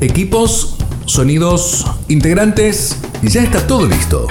Equipos, 0.00 0.76
sonidos, 1.06 1.86
integrantes, 2.08 3.02
ya 3.22 3.42
está 3.42 3.66
todo 3.66 3.86
listo. 3.86 4.26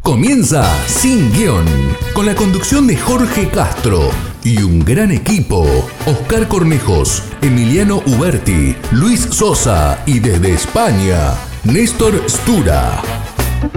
Comienza 0.00 0.64
Sin 0.86 1.30
Guión, 1.32 1.66
con 2.14 2.24
la 2.24 2.34
conducción 2.34 2.86
de 2.86 2.96
Jorge 2.96 3.50
Castro 3.50 4.08
y 4.42 4.62
un 4.62 4.80
gran 4.80 5.12
equipo. 5.12 5.66
Oscar 6.06 6.48
Cornejos, 6.48 7.22
Emiliano 7.42 7.98
Uberti, 8.06 8.74
Luis 8.92 9.20
Sosa 9.20 10.02
y 10.06 10.20
desde 10.20 10.52
España, 10.54 11.34
Néstor 11.64 12.14
Stura. 12.26 13.02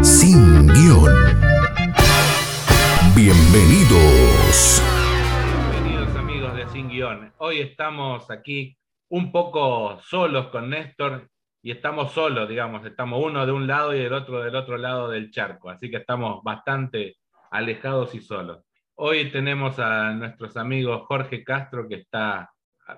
Sin 0.02 0.66
Guión. 0.68 1.14
Bienvenidos. 3.14 4.82
Bienvenidos 5.71 6.16
amigos 6.16 6.55
de 6.55 6.70
Sin 6.70 6.88
Guión. 6.88 7.34
Hoy 7.38 7.60
estamos 7.60 8.32
aquí 8.32 8.78
un 9.10 9.34
poco 9.34 10.00
solos 10.10 10.48
con 10.48 10.70
Néstor 10.70 11.33
y 11.66 11.71
estamos 11.71 12.12
solos, 12.12 12.49
digamos, 12.49 12.85
estamos 12.85 13.23
uno 13.23 13.45
de 13.45 13.53
un 13.53 13.66
lado 13.67 13.95
y 13.95 13.99
el 13.99 14.12
otro 14.12 14.44
del 14.44 14.54
otro 14.54 14.77
lado 14.77 15.09
del 15.09 15.31
charco, 15.31 15.70
así 15.70 15.90
que 15.90 15.98
estamos 15.98 16.44
bastante 16.44 17.16
alejados 17.52 18.13
y 18.16 18.20
solos. 18.20 18.66
Hoy 18.95 19.31
tenemos 19.31 19.80
a 19.80 20.12
nuestros 20.12 20.57
amigos 20.57 21.04
Jorge 21.07 21.41
Castro, 21.41 21.88
que 21.88 21.95
está 21.95 22.52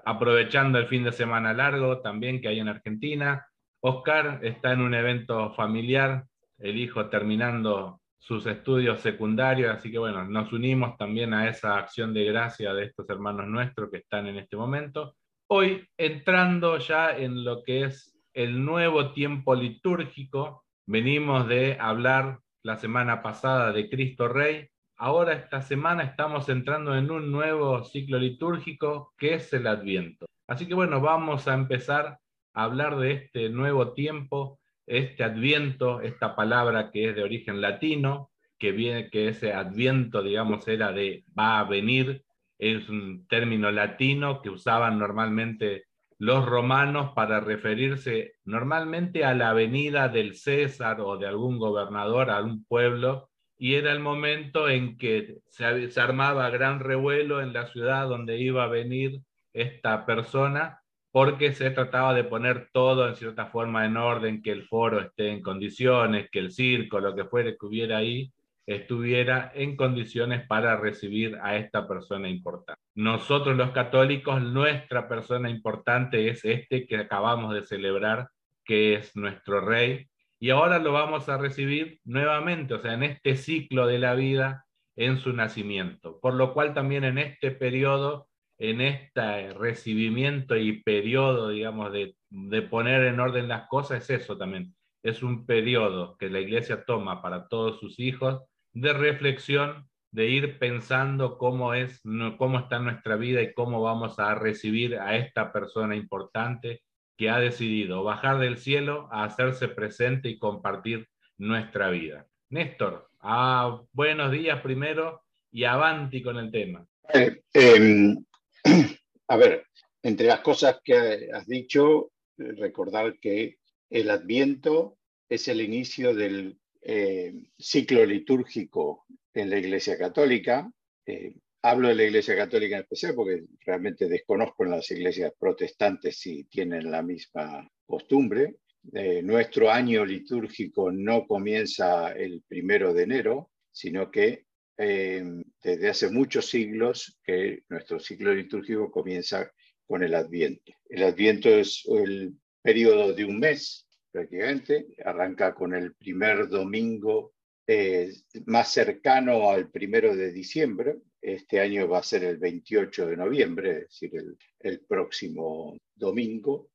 aprovechando 0.03 0.79
el 0.79 0.87
fin 0.87 1.03
de 1.03 1.11
semana 1.11 1.53
largo 1.53 2.01
también 2.01 2.41
que 2.41 2.47
hay 2.47 2.59
en 2.59 2.67
Argentina. 2.67 3.45
Oscar 3.81 4.39
está 4.41 4.71
en 4.71 4.81
un 4.81 4.95
evento 4.95 5.53
familiar, 5.53 6.25
el 6.57 6.75
hijo 6.77 7.07
terminando 7.07 8.01
sus 8.17 8.47
estudios 8.47 8.99
secundarios, 8.99 9.75
así 9.75 9.91
que 9.91 9.99
bueno, 9.99 10.25
nos 10.25 10.51
unimos 10.51 10.97
también 10.97 11.35
a 11.35 11.47
esa 11.47 11.77
acción 11.77 12.15
de 12.15 12.25
gracia 12.25 12.73
de 12.73 12.85
estos 12.85 13.07
hermanos 13.11 13.45
nuestros 13.45 13.91
que 13.91 13.97
están 13.97 14.25
en 14.25 14.39
este 14.39 14.57
momento. 14.57 15.15
Hoy 15.51 15.87
entrando 15.95 16.79
ya 16.79 17.15
en 17.15 17.43
lo 17.43 17.61
que 17.61 17.83
es 17.83 18.14
el 18.35 18.63
nuevo 18.63 19.13
tiempo 19.13 19.55
litúrgico. 19.55 20.65
Venimos 20.85 21.47
de 21.47 21.77
hablar 21.79 22.39
la 22.63 22.77
semana 22.77 23.23
pasada 23.23 23.71
de 23.71 23.89
Cristo 23.89 24.27
Rey. 24.27 24.67
Ahora 24.97 25.33
esta 25.33 25.61
semana 25.61 26.03
estamos 26.03 26.49
entrando 26.49 26.95
en 26.95 27.09
un 27.09 27.31
nuevo 27.31 27.83
ciclo 27.85 28.19
litúrgico 28.19 29.13
que 29.17 29.35
es 29.35 29.51
el 29.53 29.65
Adviento. 29.67 30.25
Así 30.47 30.67
que 30.67 30.73
bueno, 30.73 30.99
vamos 30.99 31.47
a 31.47 31.53
empezar 31.53 32.19
a 32.53 32.63
hablar 32.63 32.97
de 32.97 33.13
este 33.13 33.49
nuevo 33.49 33.93
tiempo, 33.93 34.59
este 34.85 35.23
Adviento, 35.23 36.01
esta 36.01 36.35
palabra 36.35 36.91
que 36.91 37.09
es 37.09 37.15
de 37.15 37.23
origen 37.23 37.61
latino, 37.61 38.31
que 38.59 38.73
viene 38.73 39.09
que 39.09 39.29
ese 39.29 39.53
Adviento, 39.53 40.21
digamos, 40.21 40.67
era 40.67 40.91
de 40.91 41.23
va 41.37 41.59
a 41.59 41.63
venir, 41.63 42.23
es 42.59 42.89
un 42.89 43.27
término 43.27 43.71
latino 43.71 44.41
que 44.41 44.49
usaban 44.49 44.99
normalmente 44.99 45.85
los 46.17 46.45
romanos 46.45 47.11
para 47.13 47.39
referirse 47.39 48.33
normalmente 48.45 49.25
a 49.25 49.33
la 49.33 49.53
venida 49.53 50.07
del 50.07 50.35
César 50.35 51.01
o 51.01 51.17
de 51.17 51.27
algún 51.27 51.59
gobernador 51.59 52.29
a 52.29 52.41
un 52.41 52.65
pueblo, 52.65 53.29
y 53.57 53.75
era 53.75 53.91
el 53.91 53.99
momento 53.99 54.69
en 54.69 54.97
que 54.97 55.37
se, 55.47 55.65
armaba 55.99 56.49
gran 56.49 56.79
revuelo 56.79 57.41
en 57.41 57.53
la 57.53 57.67
ciudad 57.67 58.07
donde 58.07 58.37
iba 58.37 58.63
a 58.63 58.67
venir 58.67 59.21
esta 59.53 60.05
persona, 60.05 60.81
porque 61.11 61.53
se 61.53 61.71
trataba 61.71 62.13
de 62.13 62.25
poner 62.25 62.69
todo 62.73 63.07
en 63.07 63.15
cierta 63.15 63.45
forma 63.47 63.85
en 63.85 63.95
orden, 63.95 64.41
que 64.41 64.51
el 64.51 64.63
foro 64.67 64.99
esté 64.99 65.29
en 65.29 65.41
condiciones, 65.41 66.29
que 66.29 66.39
el 66.39 66.51
circo, 66.51 66.99
lo 66.99 67.15
que 67.15 67.23
fuere 67.25 67.57
que 67.57 67.65
hubiera 67.65 67.97
ahí, 67.97 68.33
estuviera 68.67 69.51
en 69.53 69.75
condiciones 69.75 70.45
para 70.47 70.77
recibir 70.77 71.37
a 71.41 71.55
esta 71.55 71.87
persona 71.87 72.29
importante. 72.29 72.81
Nosotros 72.95 73.55
los 73.55 73.71
católicos, 73.71 74.41
nuestra 74.41 75.07
persona 75.07 75.49
importante 75.49 76.29
es 76.29 76.43
este 76.45 76.87
que 76.87 76.97
acabamos 76.97 77.53
de 77.53 77.63
celebrar, 77.63 78.29
que 78.63 78.95
es 78.95 79.15
nuestro 79.15 79.61
rey, 79.61 80.07
y 80.39 80.49
ahora 80.49 80.79
lo 80.79 80.91
vamos 80.91 81.29
a 81.29 81.37
recibir 81.37 81.99
nuevamente, 82.03 82.73
o 82.73 82.79
sea, 82.79 82.93
en 82.93 83.03
este 83.03 83.35
ciclo 83.35 83.87
de 83.87 83.99
la 83.99 84.15
vida, 84.15 84.65
en 84.95 85.17
su 85.17 85.33
nacimiento. 85.33 86.19
Por 86.19 86.33
lo 86.33 86.53
cual 86.53 86.73
también 86.73 87.03
en 87.03 87.17
este 87.17 87.51
periodo, 87.51 88.27
en 88.57 88.81
este 88.81 89.53
recibimiento 89.53 90.55
y 90.55 90.81
periodo, 90.83 91.49
digamos, 91.49 91.91
de, 91.91 92.15
de 92.29 92.61
poner 92.61 93.03
en 93.03 93.19
orden 93.19 93.47
las 93.47 93.67
cosas, 93.67 94.09
es 94.09 94.21
eso 94.23 94.37
también. 94.37 94.75
Es 95.03 95.21
un 95.21 95.45
periodo 95.45 96.17
que 96.17 96.29
la 96.29 96.39
iglesia 96.39 96.83
toma 96.83 97.21
para 97.21 97.47
todos 97.47 97.79
sus 97.79 97.99
hijos 97.99 98.41
de 98.75 98.93
reflexión, 98.93 99.87
de 100.11 100.27
ir 100.27 100.59
pensando 100.59 101.37
cómo 101.37 101.73
es, 101.73 102.01
cómo 102.37 102.59
está 102.59 102.77
nuestra 102.79 103.15
vida 103.15 103.41
y 103.41 103.53
cómo 103.53 103.81
vamos 103.81 104.19
a 104.19 104.35
recibir 104.35 104.97
a 104.99 105.17
esta 105.17 105.51
persona 105.51 105.95
importante 105.95 106.83
que 107.17 107.29
ha 107.29 107.39
decidido 107.39 108.03
bajar 108.03 108.37
del 108.37 108.57
cielo 108.57 109.07
a 109.11 109.23
hacerse 109.23 109.69
presente 109.69 110.29
y 110.29 110.37
compartir 110.37 111.07
nuestra 111.37 111.89
vida. 111.89 112.27
Néstor, 112.49 113.09
ah, 113.21 113.81
buenos 113.93 114.31
días 114.31 114.61
primero 114.61 115.23
y 115.51 115.63
avanti 115.63 116.21
con 116.21 116.37
el 116.37 116.51
tema. 116.51 116.85
Eh, 117.13 117.41
em, 117.53 118.25
a 119.29 119.37
ver, 119.37 119.65
entre 120.03 120.27
las 120.27 120.41
cosas 120.41 120.81
que 120.83 121.29
has 121.33 121.47
dicho, 121.47 122.11
recordar 122.37 123.19
que 123.19 123.57
el 123.89 124.09
adviento 124.09 124.97
es 125.29 125.47
el 125.47 125.61
inicio 125.61 126.13
del 126.13 126.57
eh, 126.87 127.33
ciclo 127.57 128.05
litúrgico 128.05 129.07
en 129.33 129.49
la 129.49 129.57
Iglesia 129.57 129.97
Católica. 129.97 130.71
Eh, 131.03 131.35
hablo 131.63 131.87
de 131.87 131.95
la 131.95 132.03
Iglesia 132.03 132.35
Católica 132.35 132.75
en 132.75 132.83
especial 132.83 133.15
porque 133.15 133.43
realmente 133.61 134.07
desconozco 134.07 134.63
en 134.63 134.71
las 134.71 134.91
iglesias 134.91 135.33
protestantes 135.39 136.19
si 136.19 136.43
tienen 136.43 136.91
la 136.91 137.01
misma 137.01 137.67
costumbre. 137.87 138.57
Eh, 138.93 139.23
nuestro 139.23 139.71
año 139.71 140.05
litúrgico 140.05 140.91
no 140.91 141.25
comienza 141.25 142.11
el 142.11 142.43
primero 142.47 142.93
de 142.93 143.03
enero, 143.03 143.49
sino 143.71 144.11
que 144.11 144.45
desde 144.77 145.87
hace 145.87 146.09
muchos 146.09 146.47
siglos 146.49 147.17
que 147.23 147.63
nuestro 147.69 147.97
ciclo 147.97 148.33
litúrgico 148.33 148.91
comienza 148.91 149.49
con 149.87 150.03
el 150.03 150.13
Adviento. 150.13 150.73
El 150.89 151.03
Adviento 151.03 151.47
es 151.49 151.81
el 151.87 152.35
periodo 152.61 153.13
de 153.13 153.23
un 153.23 153.39
mes 153.39 153.85
prácticamente. 154.15 154.95
Arranca 155.03 155.53
con 155.53 155.73
el 155.73 155.93
primer 155.93 156.47
domingo 156.47 157.33
eh, 157.67 158.13
más 158.45 158.71
cercano 158.71 159.49
al 159.49 159.69
primero 159.69 160.15
de 160.15 160.31
diciembre. 160.31 160.99
Este 161.21 161.59
año 161.59 161.89
va 161.89 161.99
a 161.99 162.03
ser 162.03 162.23
el 162.23 162.37
28 162.37 163.07
de 163.07 163.17
noviembre, 163.17 163.71
es 163.71 163.79
decir, 163.89 164.11
el, 164.59 164.79
próximo 164.87 165.75
domingo. 165.93 166.69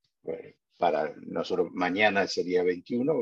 para 0.77 1.15
nosotros 1.27 1.69
mañana 1.73 2.27
sería 2.27 2.63
21, 2.63 3.15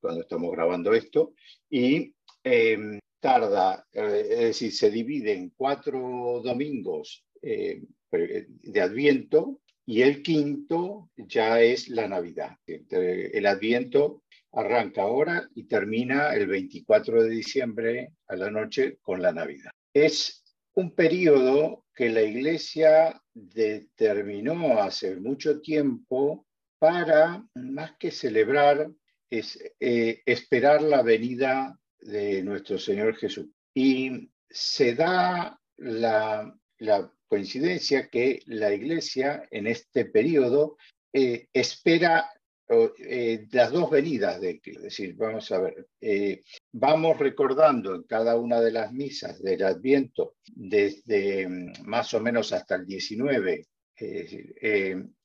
cuando 0.00 0.22
estamos 0.22 0.50
grabando 0.50 0.92
esto. 0.92 1.34
Y 1.68 2.12
em, 2.42 2.98
tarda, 3.20 3.86
eh, 3.92 4.26
es 4.30 4.38
decir, 4.38 4.72
se 4.72 4.90
divide 4.90 5.32
en 5.32 5.50
cuatro 5.50 6.40
domingos 6.42 7.24
eh, 7.40 7.82
de 8.10 8.80
Adviento 8.80 9.60
y 9.90 10.02
el 10.02 10.22
quinto 10.22 11.10
ya 11.16 11.60
es 11.60 11.88
la 11.88 12.06
Navidad. 12.06 12.56
El 12.64 13.44
Adviento 13.44 14.22
arranca 14.52 15.02
ahora 15.02 15.48
y 15.56 15.64
termina 15.64 16.32
el 16.32 16.46
24 16.46 17.24
de 17.24 17.30
diciembre 17.30 18.12
a 18.28 18.36
la 18.36 18.52
noche 18.52 18.98
con 19.02 19.20
la 19.20 19.32
Navidad. 19.32 19.72
Es 19.92 20.44
un 20.74 20.94
periodo 20.94 21.86
que 21.92 22.08
la 22.08 22.22
Iglesia 22.22 23.20
determinó 23.34 24.80
hace 24.80 25.16
mucho 25.16 25.60
tiempo 25.60 26.46
para, 26.78 27.44
más 27.56 27.96
que 27.98 28.12
celebrar, 28.12 28.88
es, 29.28 29.58
eh, 29.80 30.22
esperar 30.24 30.82
la 30.82 31.02
venida 31.02 31.76
de 31.98 32.44
nuestro 32.44 32.78
Señor 32.78 33.16
Jesús. 33.16 33.48
Y 33.74 34.30
se 34.48 34.94
da 34.94 35.60
la, 35.78 36.56
la 36.78 37.12
coincidencia 37.30 38.08
que 38.08 38.42
la 38.46 38.74
Iglesia 38.74 39.46
en 39.52 39.68
este 39.68 40.04
periodo 40.04 40.76
eh, 41.12 41.46
espera 41.52 42.28
eh, 42.68 43.46
las 43.52 43.70
dos 43.70 43.88
venidas 43.88 44.40
de 44.40 44.60
Es 44.64 44.82
decir, 44.82 45.14
vamos 45.14 45.50
a 45.52 45.60
ver, 45.60 45.86
eh, 46.00 46.42
vamos 46.72 47.18
recordando 47.18 47.94
en 47.94 48.02
cada 48.02 48.36
una 48.36 48.60
de 48.60 48.72
las 48.72 48.92
misas 48.92 49.40
del 49.40 49.62
Adviento, 49.62 50.34
desde 50.44 51.48
mm, 51.48 51.72
más 51.84 52.12
o 52.14 52.20
menos 52.20 52.52
hasta 52.52 52.74
el 52.74 52.84
19, 52.84 53.66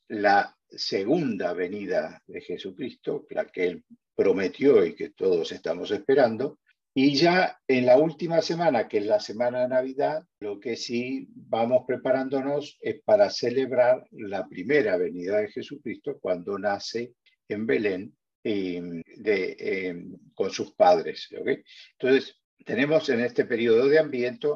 la 0.10 0.56
segunda 0.70 1.54
venida 1.54 2.22
de 2.28 2.42
Jesucristo, 2.42 3.26
la 3.32 3.46
que 3.46 3.66
él 3.66 3.84
prometió 4.14 4.86
y 4.86 4.94
que 4.94 5.10
todos 5.10 5.52
estamos 5.52 5.90
esperando, 5.90 6.60
y 6.98 7.14
ya 7.14 7.60
en 7.68 7.86
la 7.86 7.98
última 7.98 8.42
semana, 8.42 8.88
que 8.88 9.00
es 9.00 9.06
la 9.06 9.20
semana 9.20 9.64
de 9.64 9.68
Navidad, 9.68 10.24
lo 10.40 10.62
que 10.62 10.78
sí 10.78 11.28
vamos 11.30 11.84
preparándonos 11.86 12.78
es 12.80 13.02
para 13.04 13.30
celebrar 13.30 14.08
la 14.12 14.48
primera 14.48 14.96
venida 14.96 15.40
de 15.40 15.52
Jesucristo 15.52 16.18
cuando 16.22 16.58
nace 16.58 17.16
en 17.50 17.68
Belén 17.68 18.16
em, 18.46 19.02
em, 19.26 20.16
con 20.34 20.50
sus 20.52 20.72
padres. 20.72 21.28
Entonces, 22.00 22.40
tenemos 22.66 23.10
en 23.10 23.20
este 23.20 23.44
periodo 23.44 23.90
de 23.90 24.00
ambiente 24.00 24.48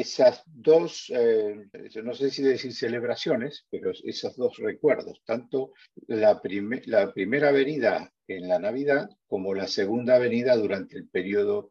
esas 0.00 0.42
dos, 0.46 1.10
eh, 1.14 1.68
no 2.02 2.14
sé 2.14 2.30
si 2.30 2.42
decir 2.42 2.72
celebraciones, 2.72 3.66
pero 3.70 3.90
esos 3.90 4.36
dos 4.36 4.56
recuerdos, 4.58 5.22
tanto 5.24 5.72
la, 6.06 6.40
la 6.86 7.12
primera 7.12 7.52
venida 7.52 8.12
en 8.28 8.48
la 8.48 8.58
Navidad 8.58 9.08
como 9.26 9.54
la 9.54 9.66
segunda 9.66 10.18
venida 10.18 10.56
durante 10.56 10.96
el 10.96 11.08
periodo 11.08 11.70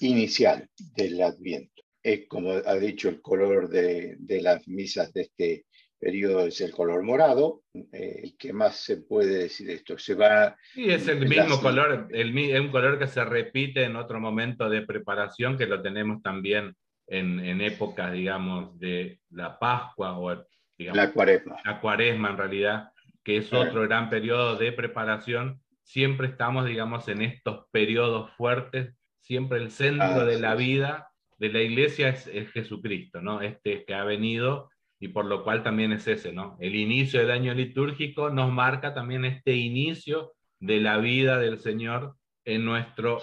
inicial 0.00 0.68
del 0.94 1.20
Adviento. 1.22 1.82
Es 2.02 2.26
como 2.28 2.52
ha 2.52 2.74
dicho 2.76 3.08
el 3.08 3.20
color 3.20 3.68
de, 3.68 4.16
de 4.18 4.40
las 4.40 4.66
misas 4.66 5.12
de 5.12 5.22
este 5.22 5.66
periodo 6.00 6.46
es 6.46 6.60
el 6.62 6.72
color 6.72 7.02
morado. 7.02 7.62
Eh, 7.92 8.32
¿Qué 8.38 8.52
más 8.52 8.76
se 8.76 8.96
puede 8.96 9.42
decir 9.42 9.66
de 9.68 9.74
esto? 9.74 9.98
Se 9.98 10.14
va. 10.14 10.56
Sí, 10.72 10.90
es 10.90 11.06
el 11.06 11.28
mismo 11.28 11.60
color, 11.60 12.08
el, 12.10 12.36
es 12.36 12.60
un 12.60 12.70
color 12.70 12.98
que 12.98 13.06
se 13.06 13.24
repite 13.24 13.84
en 13.84 13.96
otro 13.96 14.18
momento 14.18 14.68
de 14.68 14.82
preparación, 14.82 15.58
que 15.58 15.66
lo 15.66 15.82
tenemos 15.82 16.22
también 16.22 16.74
en, 17.10 17.40
en 17.40 17.60
épocas, 17.60 18.12
digamos, 18.12 18.78
de 18.78 19.20
la 19.30 19.58
Pascua 19.58 20.16
o 20.18 20.44
digamos, 20.78 20.96
la 20.96 21.12
Cuaresma. 21.12 21.56
La 21.64 21.80
Cuaresma, 21.80 22.30
en 22.30 22.36
realidad, 22.38 22.92
que 23.22 23.36
es 23.36 23.52
otro 23.52 23.82
gran 23.82 24.08
periodo 24.08 24.56
de 24.56 24.72
preparación. 24.72 25.60
Siempre 25.82 26.28
estamos, 26.28 26.64
digamos, 26.66 27.08
en 27.08 27.20
estos 27.20 27.66
periodos 27.72 28.30
fuertes, 28.36 28.94
siempre 29.18 29.58
el 29.58 29.70
centro 29.70 30.22
ah, 30.22 30.24
de 30.24 30.38
la 30.38 30.54
vida 30.54 31.10
de 31.38 31.48
la 31.48 31.60
iglesia 31.62 32.10
es, 32.10 32.26
es 32.28 32.50
Jesucristo, 32.52 33.20
¿no? 33.20 33.40
Este 33.40 33.84
que 33.84 33.94
ha 33.94 34.04
venido 34.04 34.70
y 35.00 35.08
por 35.08 35.24
lo 35.24 35.42
cual 35.42 35.62
también 35.62 35.90
es 35.92 36.06
ese, 36.06 36.32
¿no? 36.32 36.56
El 36.60 36.76
inicio 36.76 37.18
del 37.18 37.30
año 37.30 37.54
litúrgico 37.54 38.30
nos 38.30 38.52
marca 38.52 38.94
también 38.94 39.24
este 39.24 39.54
inicio 39.56 40.34
de 40.60 40.80
la 40.80 40.98
vida 40.98 41.38
del 41.38 41.58
Señor 41.58 42.14
en 42.44 42.66
nuestro 42.66 43.22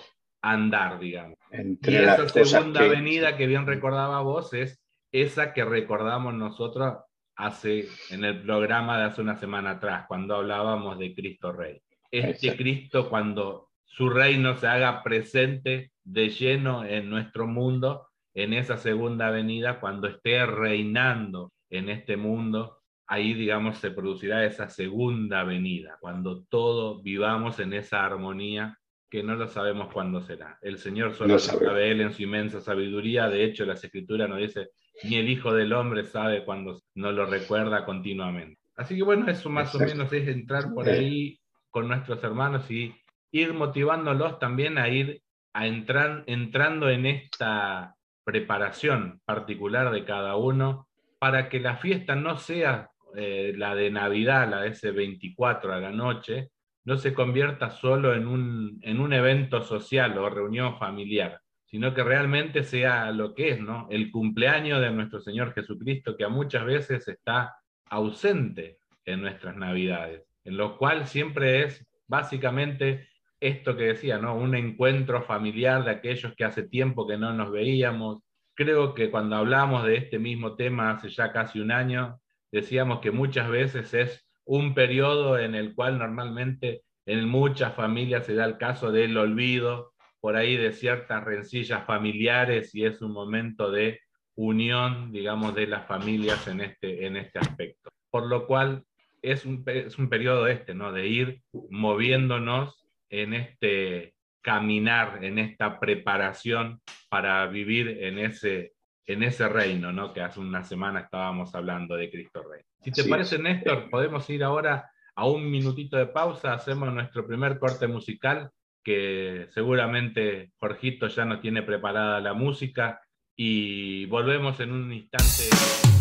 andar, 0.51 0.99
digamos. 0.99 1.37
y 1.51 1.95
esa 1.95 2.27
segunda 2.29 2.81
que... 2.81 2.89
venida 2.89 3.37
que 3.37 3.47
bien 3.47 3.65
recordaba 3.65 4.21
vos 4.21 4.53
es 4.53 4.81
esa 5.11 5.53
que 5.53 5.63
recordamos 5.65 6.33
nosotros 6.33 6.97
hace 7.35 7.87
en 8.09 8.25
el 8.25 8.41
programa 8.41 8.97
de 8.97 9.05
hace 9.05 9.21
una 9.21 9.37
semana 9.37 9.71
atrás, 9.71 10.05
cuando 10.07 10.35
hablábamos 10.35 10.97
de 10.97 11.13
Cristo 11.13 11.53
Rey. 11.53 11.81
Este 12.09 12.55
Cristo 12.55 13.09
cuando 13.09 13.69
su 13.85 14.09
reino 14.09 14.55
se 14.57 14.67
haga 14.67 15.03
presente 15.03 15.91
de 16.03 16.29
lleno 16.29 16.85
en 16.85 17.09
nuestro 17.09 17.47
mundo, 17.47 18.07
en 18.33 18.53
esa 18.53 18.77
segunda 18.77 19.29
venida, 19.29 19.79
cuando 19.79 20.07
esté 20.07 20.45
reinando 20.45 21.51
en 21.69 21.89
este 21.89 22.17
mundo, 22.17 22.77
ahí, 23.07 23.33
digamos, 23.33 23.77
se 23.77 23.91
producirá 23.91 24.45
esa 24.45 24.69
segunda 24.69 25.43
venida, 25.43 25.97
cuando 25.99 26.43
todos 26.45 27.01
vivamos 27.03 27.59
en 27.59 27.73
esa 27.73 28.05
armonía 28.05 28.77
que 29.09 29.23
no 29.23 29.35
lo 29.35 29.47
sabemos 29.47 29.91
cuándo 29.93 30.21
será. 30.21 30.57
El 30.61 30.77
Señor 30.77 31.13
solo 31.13 31.33
lo 31.33 31.39
sabe 31.39 31.91
Él 31.91 32.01
en 32.01 32.13
su 32.13 32.23
inmensa 32.23 32.61
sabiduría. 32.61 33.29
De 33.29 33.43
hecho, 33.43 33.65
las 33.65 33.83
Escrituras 33.83 34.29
nos 34.29 34.39
dice, 34.39 34.69
ni 35.03 35.15
el 35.15 35.29
Hijo 35.29 35.53
del 35.53 35.73
Hombre 35.73 36.03
sabe 36.03 36.43
cuándo 36.43 36.79
no 36.95 37.11
lo 37.11 37.25
recuerda 37.25 37.85
continuamente. 37.85 38.59
Así 38.75 38.95
que 38.95 39.03
bueno, 39.03 39.29
eso 39.29 39.49
más 39.49 39.73
o 39.75 39.79
menos 39.79 40.11
es 40.13 40.27
entrar 40.27 40.73
por 40.73 40.87
ahí 40.87 41.39
con 41.71 41.87
nuestros 41.87 42.23
hermanos 42.23 42.69
y 42.69 42.93
ir 43.31 43.53
motivándolos 43.53 44.39
también 44.39 44.77
a 44.77 44.87
ir 44.89 45.21
a 45.53 45.65
entrar, 45.65 46.23
entrando 46.27 46.89
en 46.89 47.05
esta 47.07 47.95
preparación 48.23 49.21
particular 49.25 49.91
de 49.91 50.05
cada 50.05 50.35
uno 50.35 50.87
para 51.17 51.49
que 51.49 51.59
la 51.59 51.77
fiesta 51.77 52.15
no 52.15 52.37
sea 52.37 52.91
eh, 53.15 53.53
la 53.55 53.73
de 53.73 53.89
Navidad, 53.89 54.49
la 54.49 54.61
de 54.61 54.69
ese 54.69 54.91
24 54.91 55.73
a 55.73 55.79
la 55.79 55.91
noche, 55.91 56.49
no 56.87 56.95
se 56.95 57.13
convierta 57.13 57.69
solo 57.69 58.15
en 58.15 58.25
un, 58.25 58.79
en 58.81 59.01
un 59.01 59.11
evento 59.11 59.61
social 59.61 60.17
o 60.17 60.29
reunión 60.29 60.79
familiar, 60.79 61.41
sino 61.65 61.93
que 61.93 62.01
realmente 62.01 62.63
sea 62.63 63.11
lo 63.11 63.35
que 63.35 63.49
es, 63.49 63.59
¿no? 63.59 63.89
El 63.91 64.09
cumpleaños 64.09 64.79
de 64.79 64.89
nuestro 64.91 65.19
Señor 65.19 65.53
Jesucristo, 65.53 66.15
que 66.15 66.23
a 66.23 66.29
muchas 66.29 66.63
veces 66.63 67.05
está 67.09 67.57
ausente 67.89 68.77
en 69.03 69.19
nuestras 69.19 69.57
Navidades, 69.57 70.23
en 70.45 70.55
lo 70.55 70.77
cual 70.77 71.07
siempre 71.07 71.65
es 71.65 71.85
básicamente 72.07 73.09
esto 73.41 73.75
que 73.75 73.87
decía, 73.87 74.17
¿no? 74.17 74.37
Un 74.37 74.55
encuentro 74.55 75.21
familiar 75.23 75.83
de 75.83 75.91
aquellos 75.91 76.35
que 76.37 76.45
hace 76.45 76.69
tiempo 76.69 77.05
que 77.05 77.17
no 77.17 77.33
nos 77.33 77.51
veíamos, 77.51 78.23
creo 78.55 78.93
que 78.93 79.11
cuando 79.11 79.35
hablamos 79.35 79.83
de 79.83 79.97
este 79.97 80.19
mismo 80.19 80.55
tema 80.55 80.91
hace 80.91 81.09
ya 81.09 81.33
casi 81.33 81.59
un 81.59 81.73
año, 81.73 82.21
decíamos 82.49 83.01
que 83.01 83.11
muchas 83.11 83.49
veces 83.49 83.93
es 83.93 84.26
un 84.47 84.73
periodo 84.73 85.37
en 85.37 85.55
el 85.55 85.75
cual 85.75 85.99
normalmente 85.99 86.81
en 87.05 87.27
muchas 87.27 87.75
familias 87.75 88.25
se 88.25 88.33
da 88.33 88.45
el 88.45 88.57
caso 88.57 88.91
del 88.91 89.17
olvido, 89.17 89.93
por 90.19 90.35
ahí 90.35 90.57
de 90.57 90.73
ciertas 90.73 91.23
rencillas 91.23 91.85
familiares 91.85 92.73
y 92.73 92.85
es 92.85 93.01
un 93.01 93.11
momento 93.11 93.71
de 93.71 93.99
unión, 94.35 95.11
digamos, 95.11 95.53
de 95.53 95.67
las 95.67 95.85
familias 95.85 96.47
en 96.47 96.61
este, 96.61 97.05
en 97.05 97.17
este 97.17 97.39
aspecto. 97.39 97.89
Por 98.09 98.27
lo 98.27 98.47
cual 98.47 98.83
es 99.21 99.45
un, 99.45 99.63
es 99.67 99.97
un 99.97 100.09
periodo 100.09 100.47
este, 100.47 100.73
¿no? 100.73 100.91
De 100.91 101.07
ir 101.07 101.41
moviéndonos 101.69 102.87
en 103.09 103.33
este, 103.33 104.13
caminar 104.41 105.23
en 105.23 105.39
esta 105.39 105.79
preparación 105.79 106.81
para 107.09 107.45
vivir 107.47 107.89
en 108.01 108.19
ese, 108.19 108.73
en 109.07 109.23
ese 109.23 109.47
reino, 109.47 109.91
¿no? 109.93 110.13
Que 110.13 110.21
hace 110.21 110.39
una 110.39 110.63
semana 110.63 110.99
estábamos 110.99 111.55
hablando 111.55 111.95
de 111.95 112.11
Cristo 112.11 112.43
Rey. 112.43 112.61
Si 112.81 112.91
te 112.91 113.05
parece, 113.05 113.39
Néstor, 113.39 113.89
podemos 113.89 114.29
ir 114.29 114.43
ahora 114.43 114.91
a 115.15 115.25
un 115.25 115.49
minutito 115.49 115.97
de 115.97 116.07
pausa, 116.07 116.53
hacemos 116.53 116.93
nuestro 116.93 117.25
primer 117.25 117.57
corte 117.57 117.87
musical, 117.87 118.51
que 118.83 119.47
seguramente 119.51 120.51
Jorgito 120.59 121.07
ya 121.07 121.25
nos 121.25 121.41
tiene 121.41 121.63
preparada 121.63 122.19
la 122.19 122.33
música 122.33 123.01
y 123.35 124.05
volvemos 124.07 124.59
en 124.59 124.73
un 124.73 124.93
instante. 124.93 125.96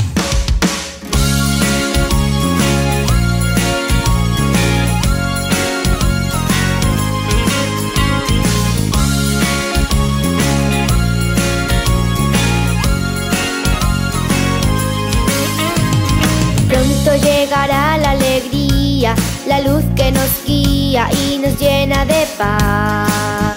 La 19.46 19.60
luz 19.60 19.84
que 19.94 20.10
nos 20.12 20.30
guía 20.44 21.08
y 21.12 21.38
nos 21.38 21.58
llena 21.58 22.04
de 22.04 22.26
paz. 22.36 23.54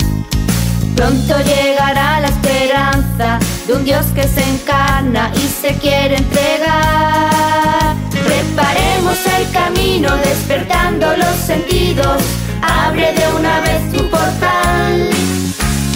Pronto 0.95 1.39
llegará 1.39 2.19
la 2.19 2.27
esperanza 2.27 3.39
de 3.65 3.73
un 3.73 3.85
Dios 3.85 4.05
que 4.13 4.23
se 4.23 4.43
encarna 4.43 5.31
y 5.35 5.47
se 5.47 5.75
quiere 5.75 6.17
entregar. 6.17 7.95
Preparemos 8.11 9.17
el 9.37 9.49
camino 9.51 10.15
despertando 10.17 11.15
los 11.15 11.35
sentidos, 11.37 12.21
abre 12.61 13.13
de 13.13 13.27
una 13.33 13.61
vez 13.61 13.91
tu 13.93 14.09
portal. 14.09 15.09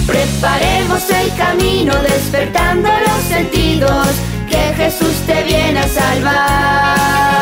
Preparemos 0.08 1.10
el 1.10 1.36
camino 1.36 1.94
despertando 2.02 2.90
los 2.90 3.24
sentidos 3.28 4.08
que 4.50 4.74
Jesús 4.76 5.16
te 5.26 5.44
viene 5.44 5.80
a 5.80 5.88
salvar. 5.88 7.34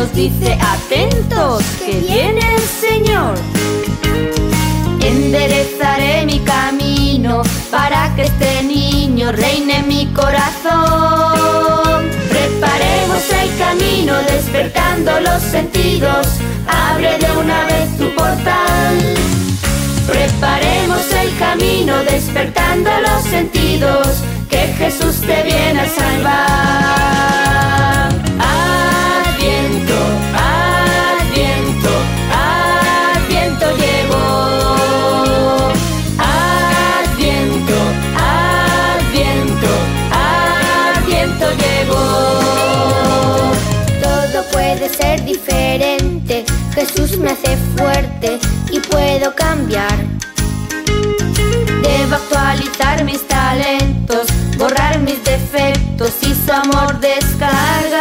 Nos 0.00 0.12
dice 0.14 0.58
atentos 0.58 1.62
que 1.84 2.00
viene 2.00 2.40
el 2.54 2.62
Señor. 2.62 3.34
Enderezaré 5.02 6.24
mi 6.24 6.38
camino 6.40 7.42
para 7.70 8.10
que 8.14 8.22
este 8.22 8.62
niño 8.62 9.30
reine 9.32 9.80
en 9.80 9.88
mi 9.88 10.06
corazón. 10.06 12.08
Preparemos 12.30 13.30
el 13.42 13.58
camino 13.58 14.14
despertando 14.22 15.20
los 15.20 15.42
sentidos, 15.42 16.28
abre 16.66 17.18
de 17.18 17.30
una 17.36 17.66
vez 17.66 17.94
tu 17.98 18.08
portal. 18.14 18.96
Preparemos 20.06 21.12
el 21.12 21.36
camino 21.38 21.98
despertando 22.04 22.90
los 23.02 23.22
sentidos, 23.24 24.06
que 24.48 24.72
Jesús 24.78 25.20
te 25.20 25.42
viene 25.42 25.80
a 25.80 25.88
salvar. 25.88 26.70
puedo 49.10 49.34
cambiar. 49.34 49.96
Debo 51.82 52.14
actualizar 52.14 53.04
mis 53.04 53.26
talentos, 53.26 54.28
borrar 54.56 55.00
mis 55.00 55.22
defectos 55.24 56.12
y 56.22 56.32
su 56.32 56.52
amor 56.52 57.00
descargar. 57.00 58.00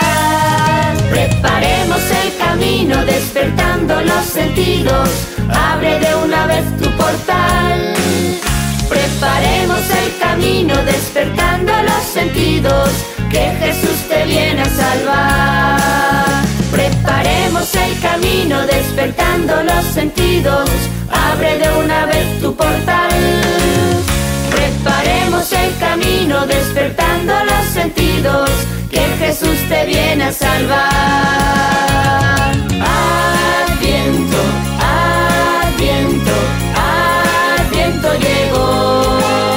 Preparemos 1.10 2.02
el 2.24 2.38
camino 2.38 3.04
despertando 3.06 4.02
los 4.02 4.26
sentidos. 4.26 5.10
Abre 5.52 6.00
de 6.00 6.16
una 6.16 6.46
vez 6.46 6.66
tu 6.78 6.90
portal. 6.92 7.96
Preparemos 8.88 9.82
el 10.04 10.18
camino 10.20 10.76
despertando 10.84 11.74
los 11.90 12.04
sentidos 12.04 12.90
que 13.32 13.46
Jesús 13.62 13.98
te 14.10 14.26
viene 14.26 14.62
a 14.62 14.70
salvar. 14.70 16.09
El 17.90 18.00
camino 18.02 18.68
despertando 18.68 19.64
los 19.64 19.84
sentidos, 19.86 20.70
abre 21.12 21.58
de 21.58 21.70
una 21.84 22.06
vez 22.06 22.40
tu 22.40 22.56
portal. 22.56 23.10
Preparemos 24.52 25.52
el 25.54 25.76
camino 25.80 26.46
despertando 26.46 27.34
los 27.46 27.66
sentidos, 27.74 28.50
que 28.92 29.02
Jesús 29.18 29.58
te 29.68 29.88
viene 29.88 30.26
a 30.26 30.32
salvar. 30.32 30.80
Adviento, 33.66 34.38
adviento, 35.66 36.32
adviento 36.76 38.14
llegó. 38.20 39.49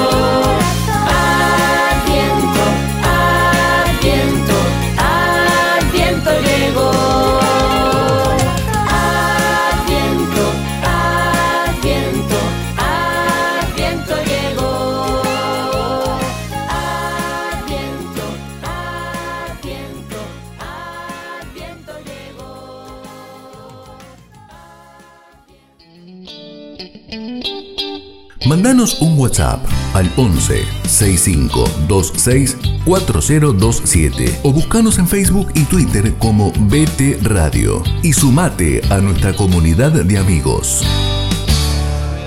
Mandanos 28.53 29.01
un 29.01 29.19
WhatsApp 29.19 29.65
al 29.95 30.13
11 30.15 30.65
6526 30.85 32.83
4027 32.85 34.41
o 34.45 34.53
buscanos 34.53 34.99
en 34.99 35.09
Facebook 35.09 35.49
y 35.55 35.65
Twitter 35.65 36.13
como 36.19 36.53
BT 36.69 37.23
Radio 37.23 37.83
y 38.03 38.13
sumate 38.13 38.83
a 38.91 38.99
nuestra 38.99 39.33
comunidad 39.33 39.93
de 39.93 40.19
amigos. 40.19 40.85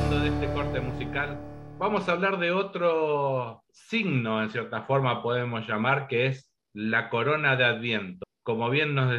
De 0.09 0.29
este 0.29 0.51
corte 0.51 0.81
musical, 0.81 1.39
vamos 1.77 2.09
a 2.09 2.13
hablar 2.13 2.39
de 2.39 2.49
otro 2.49 3.61
signo, 3.71 4.41
en 4.41 4.49
cierta 4.49 4.81
forma 4.81 5.21
podemos 5.21 5.67
llamar, 5.67 6.07
que 6.07 6.25
es 6.25 6.51
la 6.73 7.11
corona 7.11 7.55
de 7.55 7.65
Adviento. 7.65 8.25
Como 8.41 8.71
bien 8.71 8.95
nos, 8.95 9.13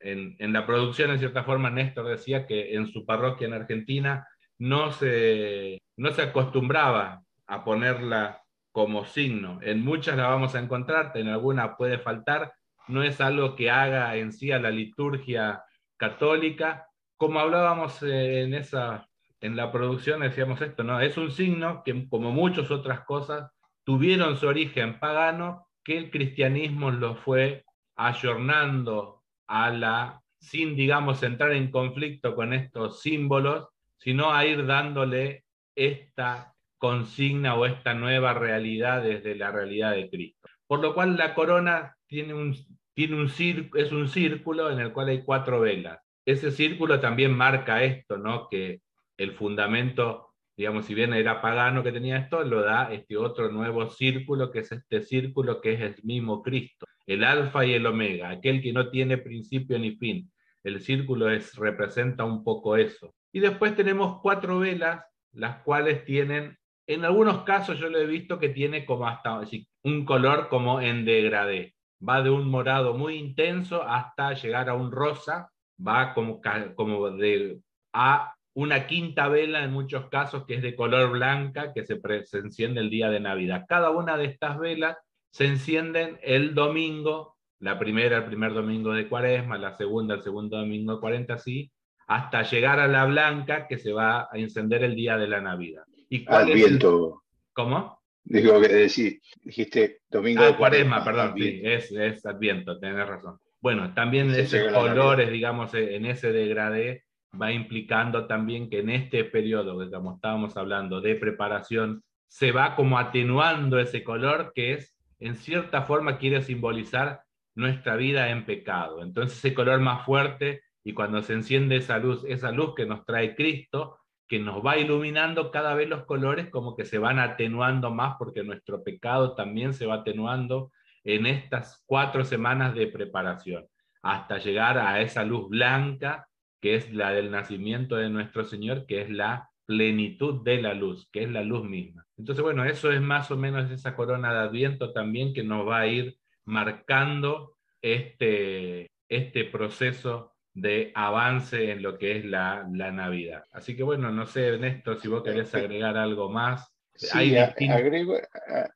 en, 0.00 0.34
en 0.40 0.52
la 0.52 0.66
producción, 0.66 1.12
en 1.12 1.20
cierta 1.20 1.44
forma, 1.44 1.70
Néstor 1.70 2.08
decía 2.08 2.48
que 2.48 2.74
en 2.74 2.88
su 2.88 3.06
parroquia 3.06 3.46
en 3.46 3.54
Argentina 3.54 4.26
no 4.58 4.92
se, 4.92 5.80
no 5.96 6.12
se 6.12 6.22
acostumbraba 6.22 7.22
a 7.46 7.64
ponerla 7.64 8.42
como 8.72 9.04
signo. 9.04 9.58
En 9.62 9.84
muchas 9.84 10.16
la 10.16 10.28
vamos 10.28 10.54
a 10.54 10.60
encontrar, 10.60 11.12
en 11.14 11.28
alguna 11.28 11.76
puede 11.76 11.98
faltar. 11.98 12.52
No 12.86 13.02
es 13.02 13.20
algo 13.20 13.56
que 13.56 13.70
haga 13.70 14.16
en 14.16 14.32
sí 14.32 14.52
a 14.52 14.58
la 14.58 14.70
liturgia 14.70 15.62
católica. 15.96 16.86
Como 17.16 17.40
hablábamos 17.40 18.02
eh, 18.02 18.42
en, 18.42 18.54
esa, 18.54 19.08
en 19.40 19.56
la 19.56 19.72
producción, 19.72 20.20
decíamos 20.20 20.60
esto, 20.60 20.84
¿no? 20.84 21.00
Es 21.00 21.16
un 21.16 21.30
signo 21.30 21.82
que, 21.84 22.08
como 22.08 22.30
muchas 22.30 22.70
otras 22.70 23.00
cosas, 23.00 23.50
tuvieron 23.84 24.36
su 24.36 24.46
origen 24.46 25.00
pagano, 25.00 25.66
que 25.82 25.98
el 25.98 26.10
cristianismo 26.10 26.90
lo 26.90 27.16
fue 27.16 27.64
ayornando 27.96 29.22
a 29.46 29.70
la, 29.70 30.22
sin, 30.38 30.76
digamos, 30.76 31.22
entrar 31.22 31.52
en 31.52 31.70
conflicto 31.70 32.34
con 32.34 32.52
estos 32.52 33.00
símbolos, 33.00 33.68
sino 33.98 34.32
a 34.32 34.46
ir 34.46 34.66
dándole 34.66 35.44
esta 35.74 36.54
consigna 36.78 37.54
o 37.54 37.66
esta 37.66 37.94
nueva 37.94 38.34
realidad 38.34 39.02
desde 39.02 39.34
la 39.34 39.50
realidad 39.50 39.92
de 39.94 40.08
Cristo. 40.08 40.48
Por 40.66 40.80
lo 40.80 40.94
cual 40.94 41.16
la 41.16 41.34
corona 41.34 41.96
tiene 42.06 42.34
un, 42.34 42.54
tiene 42.94 43.16
un 43.16 43.26
es 43.26 43.92
un 43.92 44.08
círculo 44.08 44.70
en 44.70 44.80
el 44.80 44.92
cual 44.92 45.08
hay 45.08 45.22
cuatro 45.22 45.60
velas. 45.60 45.98
Ese 46.24 46.50
círculo 46.50 47.00
también 47.00 47.32
marca 47.32 47.82
esto, 47.82 48.18
¿no? 48.18 48.48
que 48.48 48.82
el 49.16 49.32
fundamento, 49.32 50.34
digamos, 50.56 50.84
si 50.84 50.94
bien 50.94 51.12
era 51.14 51.40
pagano 51.40 51.82
que 51.82 51.92
tenía 51.92 52.18
esto, 52.18 52.44
lo 52.44 52.62
da 52.62 52.92
este 52.92 53.16
otro 53.16 53.50
nuevo 53.50 53.88
círculo, 53.90 54.50
que 54.50 54.60
es 54.60 54.72
este 54.72 55.02
círculo 55.02 55.60
que 55.60 55.72
es 55.72 55.80
el 55.80 55.94
mismo 56.04 56.42
Cristo, 56.42 56.86
el 57.06 57.24
alfa 57.24 57.64
y 57.64 57.74
el 57.74 57.86
omega, 57.86 58.30
aquel 58.30 58.62
que 58.62 58.72
no 58.72 58.90
tiene 58.90 59.18
principio 59.18 59.78
ni 59.78 59.96
fin. 59.96 60.30
El 60.62 60.80
círculo 60.80 61.30
es, 61.30 61.54
representa 61.54 62.24
un 62.24 62.44
poco 62.44 62.76
eso. 62.76 63.14
Y 63.38 63.40
después 63.40 63.76
tenemos 63.76 64.20
cuatro 64.20 64.58
velas, 64.58 65.00
las 65.32 65.62
cuales 65.62 66.04
tienen, 66.04 66.58
en 66.88 67.04
algunos 67.04 67.44
casos 67.44 67.78
yo 67.78 67.88
lo 67.88 67.96
he 68.00 68.04
visto 68.04 68.40
que 68.40 68.48
tiene 68.48 68.84
como 68.84 69.06
hasta 69.06 69.40
un 69.84 70.04
color 70.04 70.48
como 70.48 70.80
en 70.80 71.04
degradé. 71.04 71.76
Va 72.06 72.20
de 72.20 72.30
un 72.30 72.48
morado 72.48 72.94
muy 72.94 73.14
intenso 73.14 73.84
hasta 73.84 74.32
llegar 74.32 74.68
a 74.68 74.74
un 74.74 74.90
rosa, 74.90 75.52
va 75.78 76.14
como, 76.14 76.40
como 76.74 77.10
de 77.10 77.60
a 77.92 78.34
una 78.54 78.88
quinta 78.88 79.28
vela 79.28 79.62
en 79.62 79.72
muchos 79.72 80.08
casos 80.08 80.44
que 80.44 80.54
es 80.54 80.62
de 80.62 80.74
color 80.74 81.12
blanca 81.12 81.72
que 81.72 81.86
se, 81.86 82.00
se 82.24 82.38
enciende 82.38 82.80
el 82.80 82.90
día 82.90 83.08
de 83.08 83.20
Navidad. 83.20 83.66
Cada 83.68 83.92
una 83.92 84.16
de 84.16 84.24
estas 84.24 84.58
velas 84.58 84.96
se 85.30 85.46
encienden 85.46 86.18
el 86.24 86.56
domingo, 86.56 87.36
la 87.60 87.78
primera 87.78 88.16
el 88.16 88.24
primer 88.24 88.52
domingo 88.52 88.90
de 88.94 89.08
Cuaresma, 89.08 89.58
la 89.58 89.76
segunda 89.76 90.16
el 90.16 90.22
segundo 90.22 90.58
domingo 90.58 90.94
de 90.94 91.00
40, 91.00 91.34
así, 91.34 91.70
hasta 92.08 92.42
llegar 92.42 92.80
a 92.80 92.88
la 92.88 93.04
blanca 93.04 93.66
que 93.68 93.78
se 93.78 93.92
va 93.92 94.22
a 94.22 94.38
encender 94.38 94.82
el 94.82 94.96
día 94.96 95.16
de 95.18 95.28
la 95.28 95.40
Navidad. 95.40 95.84
¿Y 96.08 96.24
cuál 96.24 96.44
Adviento. 96.44 96.88
Es 96.88 97.12
el... 97.12 97.48
¿Cómo? 97.52 97.98
Digo 98.24 98.60
que 98.60 98.68
decir, 98.68 99.20
dijiste 99.42 100.00
domingo. 100.10 100.42
Ah, 100.42 100.56
cuaresma, 100.56 101.04
perdón, 101.04 101.34
sí, 101.36 101.60
es, 101.62 101.92
es 101.92 102.24
Adviento, 102.26 102.78
tenés 102.78 103.06
razón. 103.06 103.38
Bueno, 103.60 103.92
también 103.94 104.34
sí, 104.34 104.40
esos 104.40 104.72
colores, 104.72 105.30
digamos, 105.30 105.72
en 105.74 106.06
ese 106.06 106.32
degradé 106.32 107.04
va 107.40 107.52
implicando 107.52 108.26
también 108.26 108.70
que 108.70 108.80
en 108.80 108.90
este 108.90 109.24
periodo 109.24 109.78
que 109.78 109.90
como 109.90 110.14
estábamos 110.14 110.56
hablando 110.56 111.00
de 111.00 111.14
preparación, 111.14 112.02
se 112.26 112.52
va 112.52 112.74
como 112.74 112.98
atenuando 112.98 113.78
ese 113.78 114.02
color 114.02 114.52
que 114.54 114.74
es, 114.74 114.96
en 115.18 115.34
cierta 115.34 115.82
forma, 115.82 116.18
quiere 116.18 116.42
simbolizar 116.42 117.22
nuestra 117.54 117.96
vida 117.96 118.30
en 118.30 118.46
pecado. 118.46 119.02
Entonces 119.02 119.38
ese 119.38 119.54
color 119.54 119.80
más 119.80 120.04
fuerte 120.06 120.62
y 120.88 120.94
cuando 120.94 121.20
se 121.20 121.34
enciende 121.34 121.76
esa 121.76 121.98
luz, 121.98 122.24
esa 122.26 122.50
luz 122.50 122.74
que 122.74 122.86
nos 122.86 123.04
trae 123.04 123.34
Cristo, 123.36 123.98
que 124.26 124.38
nos 124.38 124.64
va 124.64 124.78
iluminando 124.78 125.50
cada 125.50 125.74
vez 125.74 125.86
los 125.86 126.06
colores 126.06 126.48
como 126.48 126.74
que 126.74 126.86
se 126.86 126.96
van 126.96 127.18
atenuando 127.18 127.90
más 127.90 128.16
porque 128.18 128.42
nuestro 128.42 128.82
pecado 128.82 129.34
también 129.34 129.74
se 129.74 129.84
va 129.84 129.96
atenuando 129.96 130.72
en 131.04 131.26
estas 131.26 131.84
cuatro 131.84 132.24
semanas 132.24 132.74
de 132.74 132.86
preparación, 132.86 133.66
hasta 134.00 134.38
llegar 134.38 134.78
a 134.78 135.02
esa 135.02 135.24
luz 135.24 135.50
blanca 135.50 136.26
que 136.58 136.76
es 136.76 136.90
la 136.90 137.10
del 137.10 137.30
nacimiento 137.30 137.96
de 137.96 138.08
nuestro 138.08 138.44
Señor, 138.44 138.86
que 138.86 139.02
es 139.02 139.10
la 139.10 139.50
plenitud 139.66 140.42
de 140.42 140.62
la 140.62 140.72
luz, 140.72 141.06
que 141.12 141.24
es 141.24 141.30
la 141.30 141.42
luz 141.42 141.64
misma. 141.64 142.06
Entonces, 142.16 142.42
bueno, 142.42 142.64
eso 142.64 142.90
es 142.90 143.02
más 143.02 143.30
o 143.30 143.36
menos 143.36 143.70
esa 143.70 143.94
corona 143.94 144.32
de 144.32 144.38
Adviento 144.38 144.94
también 144.94 145.34
que 145.34 145.44
nos 145.44 145.68
va 145.68 145.80
a 145.80 145.86
ir 145.86 146.16
marcando 146.46 147.58
este, 147.82 148.86
este 149.10 149.44
proceso 149.44 150.32
de 150.54 150.92
avance 150.94 151.70
en 151.70 151.82
lo 151.82 151.98
que 151.98 152.18
es 152.18 152.24
la, 152.24 152.68
la, 152.72 152.90
Navidad. 152.90 153.44
Así 153.52 153.76
que 153.76 153.82
bueno, 153.82 154.10
no 154.10 154.26
sé, 154.26 154.58
Néstor, 154.58 155.00
si 155.00 155.08
vos 155.08 155.22
querés 155.22 155.54
agregar 155.54 155.96
algo 155.96 156.28
más. 156.30 156.72
Sí, 156.94 157.36
Hay 157.36 157.36
agrego, 157.36 158.16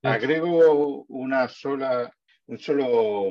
agrego, 0.03 1.05
una 1.09 1.49
sola, 1.49 2.13
un 2.47 2.59
solo 2.59 3.31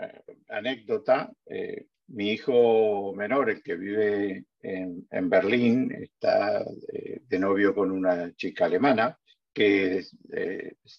eh, 0.00 0.22
anécdota. 0.48 1.30
Eh, 1.44 1.86
mi 2.08 2.30
hijo 2.30 3.12
menor, 3.14 3.50
el 3.50 3.62
que 3.62 3.76
vive 3.76 4.44
en, 4.62 5.06
en 5.10 5.28
Berlín, 5.28 5.92
está 5.92 6.62
eh, 6.92 7.20
de 7.28 7.38
novio 7.38 7.74
con 7.74 7.90
una 7.90 8.34
chica 8.34 8.64
alemana 8.64 9.16
que 9.52 9.98
es 9.98 10.16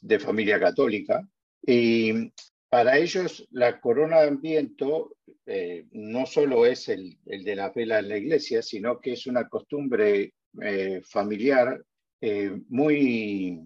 de 0.02 0.20
familia 0.20 0.60
católica. 0.60 1.26
Y 1.66 2.32
para 2.72 2.98
ellos 2.98 3.48
la 3.52 3.82
corona 3.82 4.22
de 4.22 4.30
Adviento 4.30 5.18
eh, 5.46 5.86
no 5.92 6.26
solo 6.26 6.66
es 6.66 6.90
el, 6.90 7.18
el, 7.26 7.44
de 7.44 7.56
la 7.56 7.70
vela 7.70 8.00
en 8.00 8.10
la 8.10 8.18
iglesia, 8.18 8.62
sino 8.62 9.00
que 9.00 9.14
es 9.14 9.26
una 9.28 9.48
costumbre 9.48 10.34
eh, 10.62 11.02
familiar 11.04 11.84
eh, 12.20 12.52
muy, 12.70 13.60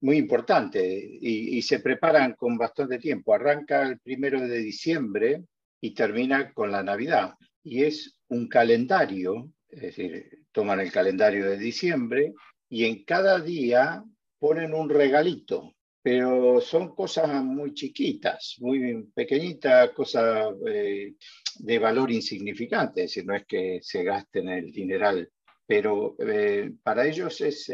muy 0.00 0.16
importante 0.16 0.80
y, 1.20 1.58
y, 1.58 1.62
se 1.62 1.80
preparan 1.80 2.34
con 2.34 2.56
bastante 2.56 2.98
tiempo. 2.98 3.34
Arranca 3.34 3.82
el 3.82 3.98
primero 3.98 4.40
de 4.40 4.58
diciembre 4.58 5.44
y 5.80 5.92
termina 5.92 6.52
con 6.52 6.70
la 6.70 6.82
Navidad. 6.82 7.34
Y 7.62 7.82
es 7.82 8.18
un 8.28 8.48
calendario, 8.48 9.50
es 9.68 9.82
decir, 9.82 10.44
toman 10.52 10.80
el 10.80 10.92
calendario 10.92 11.44
de 11.50 11.58
diciembre 11.58 12.32
y 12.68 12.84
en 12.84 13.04
cada 13.04 13.40
día 13.40 14.04
ponen 14.38 14.72
un 14.72 14.88
regalito 14.88 15.74
pero 16.02 16.60
son 16.60 16.94
cosas 16.94 17.42
muy 17.44 17.74
chiquitas, 17.74 18.56
muy 18.60 19.04
pequeñitas, 19.14 19.90
cosas 19.90 20.54
eh, 20.66 21.14
de 21.58 21.78
valor 21.78 22.10
insignificante, 22.10 23.04
es 23.04 23.10
decir, 23.10 23.26
no 23.26 23.34
es 23.34 23.44
que 23.46 23.80
se 23.82 24.04
gasten 24.04 24.48
el 24.48 24.70
dineral, 24.70 25.30
pero 25.66 26.16
eh, 26.18 26.72
para 26.82 27.06
ellos 27.06 27.40
es, 27.40 27.70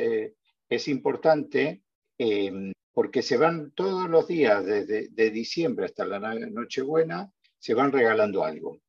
es 0.68 0.88
importante 0.88 1.82
porque 2.94 3.22
se 3.22 3.36
van 3.36 3.72
todos 3.72 4.08
los 4.08 4.28
días, 4.28 4.64
desde 4.64 5.08
de 5.08 5.30
diciembre 5.30 5.86
hasta 5.86 6.06
la 6.06 6.20
Nochebuena, 6.20 7.30
se 7.58 7.74
van 7.74 7.90
regalando 7.90 8.44
algo. 8.44 8.80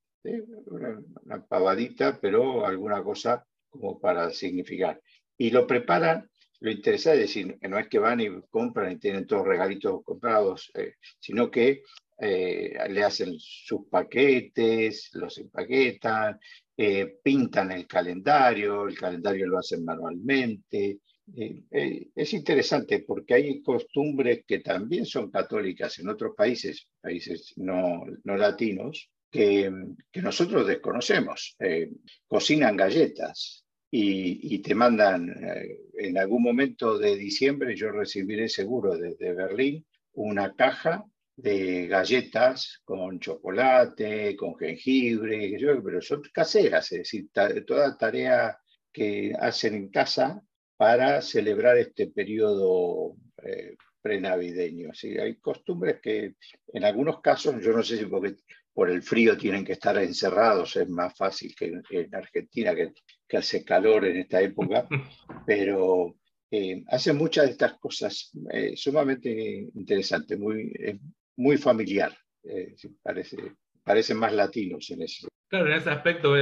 Una, 0.67 1.45
pavadita, 1.47 2.19
pero 2.19 2.65
alguna 2.65 3.03
cosa 3.03 3.45
como 3.69 3.99
para 3.99 4.29
significar. 4.29 5.01
Y 5.37 5.49
lo 5.49 5.65
preparan, 5.65 6.29
lo 6.59 6.71
interesante 6.71 7.23
es 7.23 7.27
decir, 7.27 7.57
que 7.59 7.67
no 7.67 7.77
es 7.77 7.87
que 7.87 7.99
van 7.99 8.21
y 8.21 8.29
compran 8.49 8.91
y 8.91 8.97
tienen 8.97 9.27
todos 9.27 9.45
regalitos 9.45 10.03
comprados, 10.03 10.71
eh, 10.73 10.93
sino 11.19 11.51
que 11.51 11.83
eh, 12.17 12.77
le 12.89 13.03
hacen 13.03 13.35
sus 13.37 13.87
paquetes, 13.89 15.09
los 15.13 15.37
empaquetan, 15.37 16.39
eh, 16.77 17.17
pintan 17.23 17.71
el 17.71 17.87
calendario, 17.87 18.87
el 18.87 18.97
calendario 18.97 19.47
lo 19.47 19.59
hacen 19.59 19.83
manualmente, 19.83 20.99
es 21.27 22.33
interesante 22.33 22.99
porque 22.99 23.33
hay 23.33 23.63
costumbres 23.63 24.43
que 24.45 24.59
también 24.59 25.07
son 25.07 25.31
católicas 25.31 25.97
en 25.97 26.09
otros 26.09 26.35
países, 26.37 26.87
países 27.01 27.53
no, 27.57 28.03
no 28.23 28.37
latinos, 28.37 29.09
que, 29.31 29.71
nosotros 30.21 30.67
desconocemos. 30.67 31.57
Cocinan 32.27 32.77
galletas 32.77 33.64
y, 33.91 34.59
te 34.59 34.75
mandan, 34.75 35.33
en 35.93 36.17
algún 36.17 36.43
momento 36.43 36.97
de 36.97 37.15
diciembre 37.15 37.75
yo 37.75 37.91
recibiré 37.91 38.49
seguro 38.49 38.97
desde 38.97 39.33
Berlín 39.33 39.85
una 40.13 40.53
caja 40.53 41.05
de 41.35 41.87
galletas 41.87 42.81
con 42.85 43.19
chocolate, 43.19 44.35
con 44.35 44.55
jengibre, 44.55 45.57
pero 45.83 46.01
son 46.01 46.21
caseras, 46.33 46.91
es 46.91 46.99
decir, 46.99 47.29
toda 47.65 47.97
tarea 47.97 48.57
que 48.91 49.33
hacen 49.37 49.75
en 49.75 49.89
casa 49.89 50.41
para 50.77 51.21
celebrar 51.21 51.77
este 51.77 52.07
periodo 52.07 53.15
eh, 53.43 53.75
prenavideño. 54.01 54.93
¿sí? 54.93 55.17
Hay 55.17 55.35
costumbres 55.37 55.99
que 56.01 56.35
en 56.73 56.83
algunos 56.85 57.21
casos, 57.21 57.61
yo 57.61 57.73
no 57.73 57.83
sé 57.83 57.97
si 57.97 58.05
porque 58.05 58.35
por 58.75 58.89
el 58.89 59.01
frío 59.01 59.37
tienen 59.37 59.63
que 59.63 59.71
estar 59.71 59.97
encerrados, 59.97 60.75
es 60.75 60.89
más 60.89 61.15
fácil 61.15 61.55
que 61.55 61.81
en 61.91 62.13
Argentina, 62.13 62.75
que, 62.75 62.91
que 63.25 63.37
hace 63.37 63.63
calor 63.63 64.03
en 64.03 64.17
esta 64.17 64.41
época, 64.41 64.85
pero 65.47 66.17
eh, 66.51 66.83
hacen 66.89 67.15
muchas 67.15 67.45
de 67.45 67.51
estas 67.51 67.79
cosas 67.79 68.31
eh, 68.51 68.73
sumamente 68.75 69.69
interesantes, 69.75 70.37
muy, 70.37 70.73
muy 71.37 71.57
familiar, 71.57 72.13
eh, 72.43 72.75
parece, 73.01 73.37
parecen 73.81 74.17
más 74.17 74.33
latinos 74.33 74.89
en 74.91 75.03
eso. 75.03 75.29
Claro, 75.47 75.67
en 75.67 75.73
ese 75.73 75.91
aspecto 75.91 76.33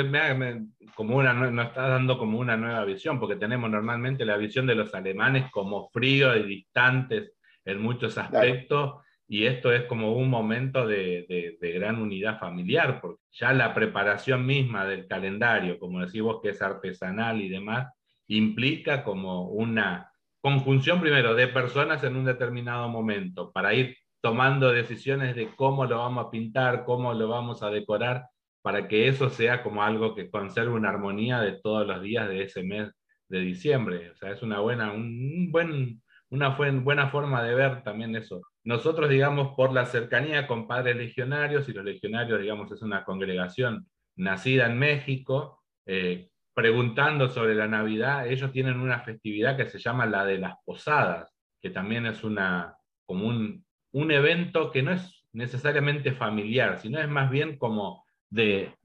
como 0.96 1.18
una, 1.18 1.34
nos 1.34 1.68
está 1.68 1.88
dando 1.88 2.18
como 2.18 2.40
una 2.40 2.58
nueva 2.58 2.84
visión, 2.84 3.20
porque 3.20 3.36
tenemos 3.36 3.70
normalmente 3.70 4.26
la 4.26 4.38
visión 4.38 4.66
de 4.66 4.74
los 4.74 4.92
alemanes 4.96 5.52
como 5.52 5.88
fríos 5.92 6.36
y 6.38 6.48
distantes 6.48 7.34
en 7.64 7.80
muchos 7.80 8.18
aspectos, 8.18 9.04
y 9.28 9.46
esto 9.46 9.72
es 9.72 9.84
como 9.84 10.14
un 10.14 10.30
momento 10.30 10.86
de, 10.86 11.58
de, 11.60 11.72
gran 11.72 12.02
unidad 12.02 12.40
familiar, 12.40 13.00
porque 13.02 13.22
ya 13.32 13.54
la 13.54 13.74
preparación 13.74 14.46
misma 14.46 14.86
del 14.86 15.08
calendario, 15.08 15.80
como 15.80 16.02
decís 16.02 16.22
vos 16.22 16.40
que 16.42 16.50
es 16.50 16.62
artesanal 16.62 17.42
y 17.42 17.50
demás, 17.50 17.88
implica 18.28 19.04
como 19.04 19.50
una 19.50 20.12
conjunción 20.42 21.00
primero 21.00 21.36
de 21.36 21.48
personas 21.48 22.04
en 22.04 22.18
un 22.18 22.26
determinado 22.26 22.90
momento, 22.90 23.52
para 23.52 23.74
ir 23.74 23.96
tomando 24.22 24.72
decisiones 24.72 25.36
de 25.36 25.48
cómo 25.56 25.86
lo 25.86 26.00
vamos 26.00 26.26
a 26.26 26.30
pintar, 26.30 26.84
cómo 26.86 27.14
lo 27.14 27.28
vamos 27.28 27.64
a 27.64 27.70
decorar, 27.70 28.26
para 28.62 28.88
que 28.88 29.08
eso 29.08 29.30
sea 29.30 29.64
como 29.64 29.84
algo 29.84 30.16
que 30.16 30.30
conserve 30.30 30.74
una 30.74 30.90
armonía 30.90 31.42
de 31.42 31.60
todos 31.62 31.86
los 31.86 32.02
días 32.02 32.30
de 32.30 32.44
ese 32.44 32.64
mes 32.64 32.90
de 33.28 33.40
diciembre. 33.40 34.12
O 34.12 34.16
sea, 34.16 34.32
es 34.32 34.42
una 34.42 34.60
buena, 34.60 34.92
un 34.94 35.52
buen, 35.52 36.02
una 36.30 36.50
buena 36.50 37.10
forma 37.10 37.44
de 37.44 37.56
ver 37.56 37.84
también 37.84 38.16
eso. 38.16 38.42
Nosotros, 38.64 39.10
digamos, 39.10 39.56
por 39.56 39.74
la 39.74 39.86
cercanía 39.86 40.48
con 40.48 40.68
padres 40.68 40.96
legionarios, 40.96 41.68
y 41.68 41.74
los 41.74 41.84
legionarios, 41.84 42.42
digamos, 42.42 42.72
es 42.72 42.82
una 42.82 43.04
congregación 43.04 43.88
nacida 44.16 44.68
en 44.68 44.80
México, 44.80 45.64
eh, 45.86 46.30
preguntando 46.54 47.30
sobre 47.30 47.56
la 47.56 47.68
Navidad, 47.68 48.28
ellos 48.28 48.52
tienen 48.52 48.80
una 48.80 49.00
festividad 49.00 49.58
que 49.58 49.68
se 49.68 49.80
llama 49.80 50.06
la 50.06 50.24
de 50.26 50.38
las 50.38 50.56
posadas, 50.66 51.34
que 51.60 51.72
también 51.72 52.06
es 52.06 52.24
una, 52.24 52.78
como 53.06 53.28
un, 53.28 53.66
un 53.92 54.12
evento 54.12 54.72
que 54.72 54.84
no 54.84 54.92
es 54.92 55.26
necesariamente 55.34 56.14
familiar, 56.14 56.80
sino 56.80 57.00
es 57.00 57.10
más 57.10 57.30
bien 57.30 57.58
como 57.58 58.06
de, 58.30 58.76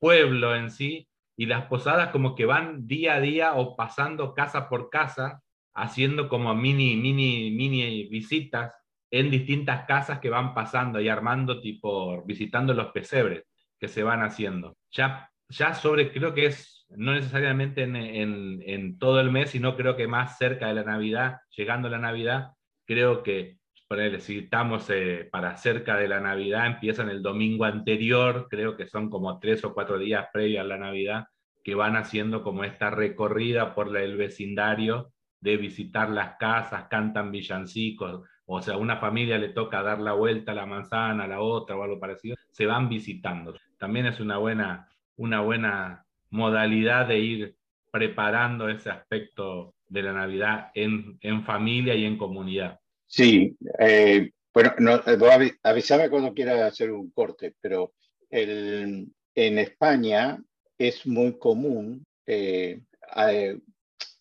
pueblo 0.00 0.54
en 0.54 0.70
sí, 0.70 1.08
y 1.36 1.46
las 1.46 1.66
posadas 1.66 2.10
como 2.10 2.34
que 2.34 2.46
van 2.46 2.86
día 2.86 3.14
a 3.14 3.20
día 3.20 3.54
o 3.54 3.76
pasando 3.76 4.34
casa 4.34 4.68
por 4.68 4.90
casa, 4.90 5.42
haciendo 5.74 6.28
como 6.28 6.54
mini, 6.54 6.96
mini, 6.96 7.50
mini 7.52 8.08
visitas 8.08 8.72
en 9.10 9.30
distintas 9.30 9.86
casas 9.86 10.18
que 10.20 10.30
van 10.30 10.54
pasando 10.54 11.00
y 11.00 11.08
armando 11.08 11.60
tipo, 11.60 12.22
visitando 12.24 12.74
los 12.74 12.88
pesebres 12.88 13.44
que 13.78 13.88
se 13.88 14.02
van 14.02 14.22
haciendo. 14.22 14.76
Ya, 14.90 15.30
ya 15.48 15.74
sobre, 15.74 16.12
creo 16.12 16.34
que 16.34 16.46
es 16.46 16.86
no 16.90 17.12
necesariamente 17.12 17.82
en, 17.82 17.96
en, 17.96 18.98
todo 18.98 19.20
el 19.20 19.30
mes, 19.30 19.50
sino 19.50 19.76
creo 19.76 19.96
que 19.96 20.08
más 20.08 20.38
cerca 20.38 20.68
de 20.68 20.74
la 20.74 20.84
Navidad, 20.84 21.38
llegando 21.54 21.88
la 21.88 21.98
Navidad, 21.98 22.52
creo 22.86 23.22
que 23.22 23.58
ponele, 23.88 24.20
si 24.20 24.38
estamos 24.38 24.88
eh, 24.90 25.28
para 25.30 25.56
cerca 25.56 25.96
de 25.96 26.08
la 26.08 26.20
Navidad, 26.20 26.66
empiezan 26.66 27.08
el 27.08 27.22
domingo 27.22 27.64
anterior, 27.64 28.46
creo 28.50 28.76
que 28.76 28.86
son 28.86 29.08
como 29.08 29.38
tres 29.38 29.64
o 29.64 29.72
cuatro 29.72 29.98
días 29.98 30.26
previos 30.32 30.60
a 30.60 30.68
la 30.68 30.76
Navidad, 30.76 31.26
que 31.64 31.74
van 31.74 31.96
haciendo 31.96 32.42
como 32.42 32.64
esta 32.64 32.90
recorrida 32.90 33.74
por 33.74 33.94
el 33.96 34.16
vecindario 34.16 35.12
de 35.40 35.56
visitar 35.56 36.10
las 36.10 36.36
casas, 36.38 36.86
cantan 36.88 37.30
villancicos, 37.30 38.28
o 38.50 38.62
sea, 38.62 38.78
una 38.78 38.96
familia 38.96 39.36
le 39.36 39.50
toca 39.50 39.82
dar 39.82 40.00
la 40.00 40.14
vuelta 40.14 40.52
a 40.52 40.54
la 40.54 40.64
manzana, 40.64 41.24
a 41.24 41.28
la 41.28 41.42
otra 41.42 41.76
o 41.76 41.82
algo 41.82 42.00
parecido, 42.00 42.34
se 42.50 42.64
van 42.64 42.88
visitando. 42.88 43.54
También 43.78 44.06
es 44.06 44.20
una 44.20 44.38
buena, 44.38 44.88
una 45.16 45.42
buena 45.42 46.06
modalidad 46.30 47.06
de 47.06 47.18
ir 47.18 47.56
preparando 47.90 48.70
ese 48.70 48.88
aspecto 48.88 49.74
de 49.86 50.02
la 50.02 50.14
Navidad 50.14 50.70
en, 50.74 51.18
en 51.20 51.44
familia 51.44 51.94
y 51.94 52.06
en 52.06 52.16
comunidad. 52.16 52.80
Sí, 53.06 53.54
eh, 53.78 54.30
bueno, 54.54 54.72
no, 54.78 54.96
eh, 54.96 55.52
avísame 55.62 56.08
cuando 56.08 56.32
quiera 56.32 56.66
hacer 56.66 56.90
un 56.90 57.10
corte, 57.10 57.54
pero 57.60 57.92
el, 58.30 59.08
en 59.34 59.58
España 59.58 60.42
es 60.78 61.06
muy 61.06 61.38
común 61.38 62.02
eh, 62.26 62.80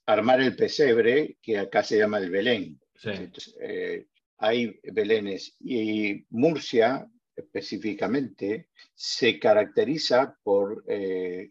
armar 0.06 0.42
el 0.42 0.54
pesebre, 0.58 1.38
que 1.42 1.60
acá 1.60 1.82
se 1.82 1.98
llama 1.98 2.18
el 2.18 2.30
Belén. 2.30 2.78
Hay 4.38 4.80
Belenes 4.84 5.56
y 5.60 6.26
Murcia 6.30 7.08
específicamente 7.36 8.69
se 8.95 9.39
caracteriza 9.39 10.38
por 10.43 10.84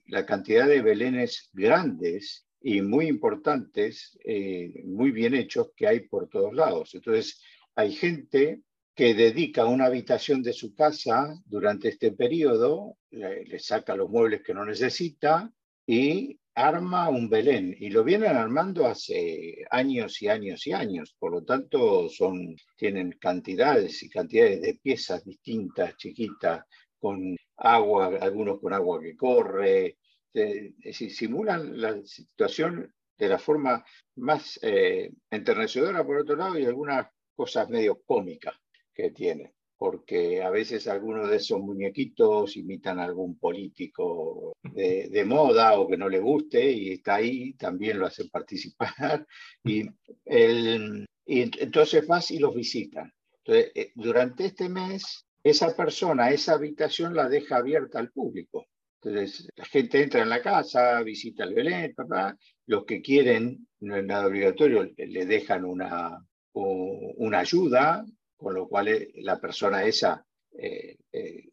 la 0.07 0.27
cantidad 0.27 0.67
de 0.67 0.83
Belenes 0.83 1.49
grandes 1.53 2.47
y 2.61 2.83
muy 2.83 3.07
importantes, 3.07 4.19
eh, 4.25 4.83
muy 4.85 5.13
bien 5.13 5.35
hechos 5.35 5.71
que 5.77 5.87
hay 5.87 6.01
por 6.01 6.29
todos 6.29 6.53
lados. 6.53 6.97
Entonces, 6.97 7.41
hay 7.77 7.93
gente 7.93 8.63
que 8.93 9.15
dedica 9.15 9.67
una 9.67 9.85
habitación 9.85 10.43
de 10.43 10.53
su 10.53 10.75
casa 10.75 11.41
durante 11.45 11.91
este 11.91 12.11
periodo, 12.11 12.97
le, 13.11 13.59
saca 13.61 13.95
los 13.95 14.11
muebles 14.11 14.43
que 14.43 14.53
no 14.53 14.65
necesita 14.65 15.53
y 15.87 16.41
arma 16.57 17.09
un 17.09 17.29
Belén. 17.29 17.77
Y 17.79 17.91
lo 17.91 18.03
vienen 18.03 18.37
armando 18.37 18.87
hace 18.87 19.65
años 19.71 20.21
y 20.23 20.29
años 20.29 20.67
y 20.67 20.73
años. 20.73 21.15
Por 21.19 21.33
lo 21.33 21.45
tanto, 21.45 22.09
son, 22.09 22.57
tienen 22.77 23.13
cantidades 23.21 24.03
y 24.03 24.11
cantidades 24.11 24.63
de 24.63 24.75
piezas 24.83 25.25
distintas, 25.25 25.97
chiquitas, 25.97 26.65
con 26.99 27.37
agua, 27.59 28.17
algunos 28.21 28.61
con 28.61 28.73
agua 28.73 29.01
que 29.01 29.17
corre, 29.17 29.99
decir, 30.33 31.13
simulan 31.13 31.81
la 31.81 32.03
situación 32.05 32.93
de 33.19 33.29
la 33.29 33.39
forma 33.39 33.85
más 34.17 34.59
eh, 34.63 35.11
enternecedora 35.31 36.05
por 36.05 36.19
otro 36.19 36.37
lado 36.37 36.59
y 36.59 36.67
algunas 36.67 37.07
cosas 37.35 37.69
medio 37.69 38.03
cómicas 38.03 38.55
que 38.93 39.11
tiene, 39.11 39.55
porque 39.79 40.43
a 40.43 40.51
veces 40.51 40.89
algunos 40.89 41.29
de 41.29 41.37
esos 41.37 41.61
muñequitos 41.61 42.57
imitan 42.57 42.99
a 42.99 43.05
algún 43.05 43.39
político 43.39 44.57
de, 44.63 45.25
moda 45.25 45.79
o 45.79 45.89
que 45.89 45.97
no 45.97 46.09
le 46.09 46.21
guste 46.21 46.71
y 46.71 46.93
está 46.93 47.17
ahí, 47.17 47.55
también 47.55 47.99
lo 47.99 48.07
hacen 48.07 48.29
participar 48.31 49.27
y, 49.65 49.85
el, 50.25 51.07
y 51.27 51.43
entonces 51.63 52.07
vas 52.07 52.31
y 52.31 52.39
los 52.39 52.55
visitan. 52.55 53.13
Entonces, 53.45 53.73
eh, 53.75 53.93
durante 53.95 54.47
este 54.47 54.69
mes, 54.69 55.27
esa 55.43 55.77
persona, 55.77 56.31
esa 56.31 56.55
habitación 56.55 57.15
la 57.15 57.29
deja 57.29 57.57
abierta 57.57 57.99
al 57.99 58.11
público 58.11 58.67
entonces, 59.07 59.49
la 59.55 59.65
gente 59.65 60.03
entra 60.03 60.23
en 60.23 60.29
la 60.29 60.43
casa, 60.43 61.01
visita 61.03 61.45
el 61.45 61.55
Belén, 61.55 61.95
papá. 61.95 62.37
Los 62.67 62.85
que 62.85 63.01
quieren, 63.01 63.69
no 63.81 63.97
es 63.97 64.05
nada 64.05 64.27
obligatorio, 64.27 64.91
le 64.97 65.27
dejan 65.27 65.65
una, 65.65 66.19
una 66.53 67.39
ayuda, 67.39 68.05
con 68.37 68.55
lo 68.55 68.69
cual 68.69 68.89
eh, 68.89 69.13
la 69.17 69.41
persona 69.41 69.85
esa 69.85 70.25
eh, 70.59 70.97
eh, 71.13 71.49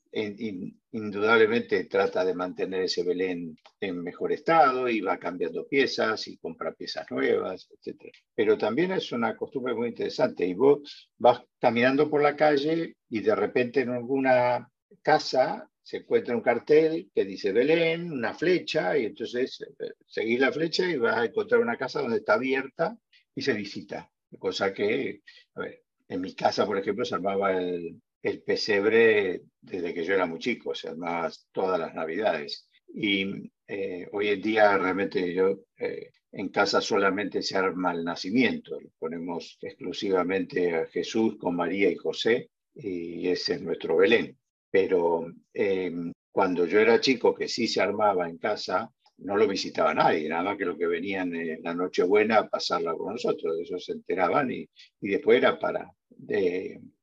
indudablemente 0.91 1.85
trata 1.85 2.23
de 2.23 2.35
mantener 2.35 2.83
ese 2.83 3.03
Belén 3.03 3.57
en 3.79 4.03
mejor 4.03 4.31
estado 4.31 4.87
y 4.87 5.01
va 5.01 5.17
cambiando 5.17 5.67
piezas 5.67 6.27
y 6.27 6.37
compra 6.37 6.73
piezas 6.73 7.07
nuevas, 7.09 7.67
etc. 7.71 8.11
Pero 8.35 8.57
también 8.57 8.91
es 8.91 9.11
una 9.11 9.35
costumbre 9.35 9.73
muy 9.73 9.89
interesante 9.89 10.45
y 10.45 10.53
vos 10.53 11.09
vas 11.17 11.41
caminando 11.59 12.09
por 12.09 12.21
la 12.21 12.35
calle 12.35 12.95
y 13.09 13.21
de 13.21 13.35
repente 13.35 13.81
en 13.81 13.89
alguna 13.89 14.69
casa 15.01 15.67
se 15.81 15.97
encuentra 15.97 16.35
un 16.35 16.41
cartel 16.41 17.11
que 17.13 17.25
dice 17.25 17.51
Belén, 17.51 18.11
una 18.11 18.33
flecha, 18.33 18.97
y 18.97 19.05
entonces 19.05 19.65
seguís 20.07 20.39
la 20.39 20.51
flecha 20.51 20.89
y 20.89 20.97
vas 20.97 21.17
a 21.17 21.25
encontrar 21.25 21.59
una 21.59 21.77
casa 21.77 22.01
donde 22.01 22.17
está 22.17 22.35
abierta 22.35 22.97
y 23.35 23.41
se 23.41 23.53
visita. 23.53 24.09
Cosa 24.39 24.73
que, 24.73 25.21
a 25.55 25.59
ver, 25.59 25.83
en 26.07 26.21
mi 26.21 26.35
casa, 26.35 26.65
por 26.65 26.77
ejemplo, 26.77 27.05
se 27.05 27.15
armaba 27.15 27.53
el, 27.57 28.01
pesebre 28.45 29.41
desde 29.59 29.93
que 29.93 30.05
yo 30.05 30.13
era 30.13 30.25
muy 30.25 30.39
chico, 30.39 30.73
se 30.73 30.89
armaba 30.89 31.29
todas 31.51 31.79
las 31.79 31.93
navidades. 31.93 32.69
Y 32.87 33.51
eh, 33.67 34.07
hoy 34.11 34.29
en 34.29 34.41
día 34.41 34.77
realmente 34.77 35.33
yo 35.33 35.65
eh, 35.77 36.11
en 36.31 36.49
casa 36.49 36.79
solamente 36.81 37.41
se 37.41 37.57
arma 37.57 37.91
el 37.93 38.03
nacimiento, 38.03 38.77
ponemos 38.97 39.57
exclusivamente 39.61 40.75
a 40.75 40.85
Jesús 40.87 41.37
con 41.37 41.55
María 41.55 41.89
y 41.89 41.95
José 41.95 42.49
y 42.73 43.27
ese 43.27 43.55
es 43.55 43.61
nuestro 43.61 43.97
Belén. 43.97 44.37
Pero 44.71 45.27
eh, 45.53 45.91
cuando 46.31 46.65
yo 46.65 46.79
era 46.79 46.99
chico, 46.99 47.35
que 47.35 47.47
sí 47.47 47.67
se 47.67 47.81
armaba 47.81 48.27
en 48.27 48.37
casa, 48.37 48.91
no 49.23 49.38
lo 49.38 49.47
visitaba 49.47 49.93
nadie, 49.93 50.29
nada 50.29 50.43
más 50.43 50.57
que 50.57 50.65
lo 50.65 50.77
que 50.77 50.88
venían 50.88 51.33
en 51.36 51.63
la 51.63 51.73
Nochebuena 51.73 52.39
a 52.39 52.47
pasarla 52.47 52.93
con 52.93 53.13
nosotros, 53.13 53.55
de 53.55 53.63
eso 53.63 53.79
se 53.79 53.93
enteraban 53.93 54.51
y, 54.51 54.69
y 55.01 55.09
después 55.09 55.38
era 55.38 55.57
para, 55.57 55.89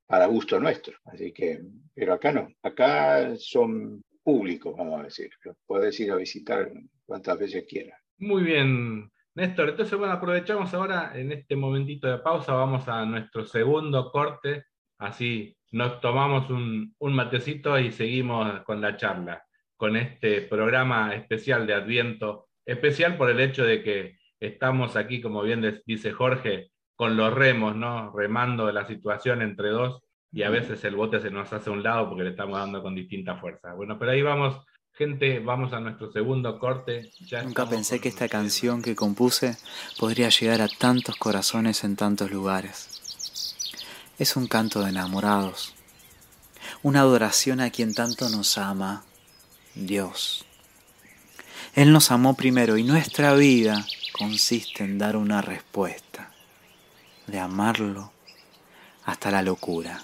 para 0.06 0.26
gusto 0.26 0.61
nuestro. 0.61 0.98
Así 1.04 1.33
que, 1.33 1.61
pero 1.94 2.14
acá 2.14 2.33
no, 2.33 2.48
acá 2.62 3.37
son 3.37 4.04
públicos, 4.22 4.74
vamos 4.76 5.00
a 5.00 5.04
decir, 5.04 5.30
puedes 5.66 5.98
ir 6.00 6.12
a 6.12 6.16
visitar 6.16 6.70
cuantas 7.06 7.38
veces 7.38 7.64
quieras. 7.68 7.98
Muy 8.18 8.42
bien, 8.42 9.11
Néstor. 9.35 9.70
Entonces, 9.70 9.98
bueno, 9.98 10.12
aprovechamos 10.12 10.72
ahora 10.74 11.12
en 11.14 11.33
este 11.33 11.56
momentito 11.56 12.06
de 12.06 12.18
pausa, 12.18 12.52
vamos 12.52 12.87
a 12.87 13.04
nuestro 13.06 13.46
segundo 13.46 14.11
corte, 14.11 14.64
así 14.98 15.56
nos 15.72 16.00
tomamos 16.00 16.50
un, 16.50 16.94
un 16.98 17.14
matecito 17.14 17.78
y 17.78 17.92
seguimos 17.92 18.62
con 18.64 18.80
la 18.80 18.96
charla 18.96 19.42
con 19.80 19.96
este 19.96 20.42
programa 20.42 21.14
especial 21.14 21.66
de 21.66 21.72
Adviento, 21.72 22.48
especial 22.66 23.16
por 23.16 23.30
el 23.30 23.40
hecho 23.40 23.64
de 23.64 23.82
que 23.82 24.18
estamos 24.38 24.94
aquí, 24.94 25.22
como 25.22 25.40
bien 25.40 25.82
dice 25.86 26.12
Jorge, 26.12 26.70
con 26.94 27.16
los 27.16 27.32
remos, 27.32 27.74
¿no? 27.74 28.12
Remando 28.14 28.70
la 28.72 28.86
situación 28.86 29.40
entre 29.40 29.70
dos 29.70 30.02
y 30.30 30.42
a 30.42 30.50
veces 30.50 30.84
el 30.84 30.96
bote 30.96 31.18
se 31.18 31.30
nos 31.30 31.50
hace 31.54 31.70
a 31.70 31.72
un 31.72 31.82
lado 31.82 32.10
porque 32.10 32.24
le 32.24 32.30
estamos 32.30 32.58
dando 32.58 32.82
con 32.82 32.94
distinta 32.94 33.36
fuerza. 33.36 33.72
Bueno, 33.72 33.98
pero 33.98 34.10
ahí 34.10 34.20
vamos, 34.20 34.62
gente, 34.92 35.40
vamos 35.40 35.72
a 35.72 35.80
nuestro 35.80 36.12
segundo 36.12 36.58
corte. 36.58 37.10
Nunca 37.42 37.66
pensé 37.66 38.02
que 38.02 38.10
esta 38.10 38.28
canción 38.28 38.82
que 38.82 38.94
compuse 38.94 39.56
podría 39.98 40.28
llegar 40.28 40.60
a 40.60 40.68
tantos 40.68 41.16
corazones 41.16 41.84
en 41.84 41.96
tantos 41.96 42.30
lugares. 42.30 43.00
Es 44.18 44.36
un 44.36 44.46
canto 44.46 44.82
de 44.82 44.90
enamorados, 44.90 45.74
una 46.82 47.00
adoración 47.00 47.62
a 47.62 47.70
quien 47.70 47.94
tanto 47.94 48.28
nos 48.28 48.58
ama, 48.58 49.06
Dios. 49.74 50.44
Él 51.74 51.92
nos 51.92 52.11
amó 52.11 52.35
primero 52.35 52.76
y 52.76 52.83
nuestra 52.83 53.35
vida 53.35 53.87
consiste 54.12 54.85
en 54.85 54.98
dar 54.98 55.16
una 55.16 55.40
respuesta, 55.40 56.30
de 57.26 57.38
amarlo 57.38 58.12
hasta 59.04 59.30
la 59.30 59.42
locura. 59.42 60.02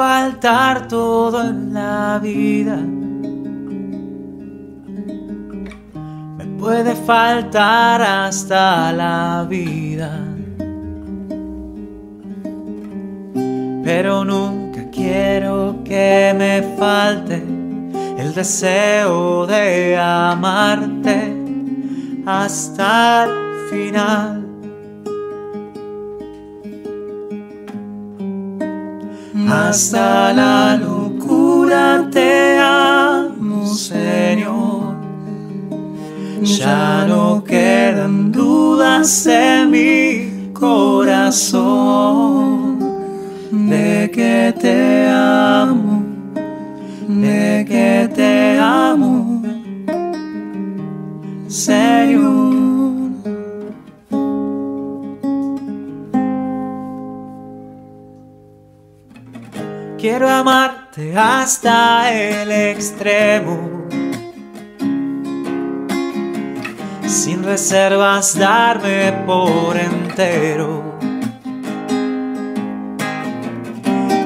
Faltar 0.00 0.88
todo 0.88 1.42
en 1.42 1.74
la 1.74 2.18
vida. 2.22 2.76
Me 6.38 6.46
puede 6.58 6.94
faltar 6.94 8.00
hasta 8.00 8.92
la 8.92 9.46
vida. 9.46 10.10
Pero 13.84 14.24
nunca 14.24 14.88
quiero 14.90 15.80
que 15.84 16.34
me 16.34 16.62
falte 16.78 17.44
el 18.16 18.32
deseo 18.34 19.46
de 19.46 19.98
amarte 19.98 21.36
hasta 22.24 23.24
el 23.24 23.68
final. 23.68 24.39
Hasta 29.50 30.32
la 30.32 30.76
locura 30.76 32.08
te 32.10 32.58
amo, 32.58 33.66
Señor. 33.66 34.94
Ya 36.42 37.04
no 37.06 37.42
quedan 37.44 38.32
dudas 38.32 39.26
en 39.26 39.70
mi 39.70 40.52
corazón 40.52 41.70
de 43.50 44.10
que 44.12 44.54
te 44.58 45.08
amo, 45.08 46.02
de 47.08 47.64
que 47.68 48.08
te 48.14 48.58
amo, 48.58 49.42
Señor. 51.48 52.29
Quiero 60.00 60.30
amarte 60.30 61.14
hasta 61.14 62.10
el 62.10 62.50
extremo. 62.50 63.86
Sin 67.06 67.42
reservas 67.42 68.34
darme 68.38 69.12
por 69.26 69.76
entero. 69.76 70.98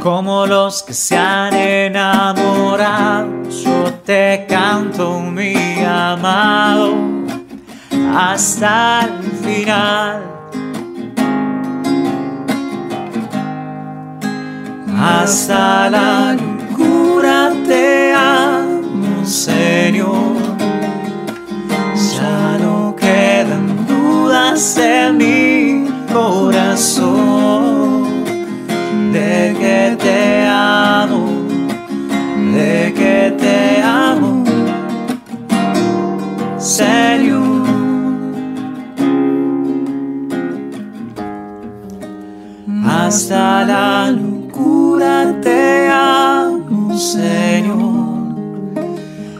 Como 0.01 0.47
los 0.47 0.85
que 0.85 0.93
se 0.93 1.17
han 1.17 1.55
enamorado, 1.55 3.43
yo 3.51 3.93
te 4.05 4.47
canto 4.49 5.19
mi 5.19 5.83
amado 5.83 6.95
hasta 8.15 9.09
el 9.09 9.33
final. 9.45 10.34
Hasta 14.99 15.91
la 15.91 16.35
locura 16.35 17.53
te 17.67 18.13
amo, 18.15 19.25
Señor. 19.25 20.35
Ya 22.17 22.59
no 22.61 22.95
quedan 22.97 23.87
dudas 23.87 24.77
en 24.79 25.17
mi 25.17 25.87
corazón 26.13 28.05
de 29.13 29.55
que 29.61 29.97
te 30.01 30.47
amo, 30.47 31.27
de 32.55 32.93
que 32.95 33.35
te 33.39 33.83
amo, 33.83 34.45
Señor. 36.59 37.55
Hasta 42.87 43.65
la 43.65 44.11
te 45.41 45.89
amo, 45.89 46.97
Señor. 46.97 48.35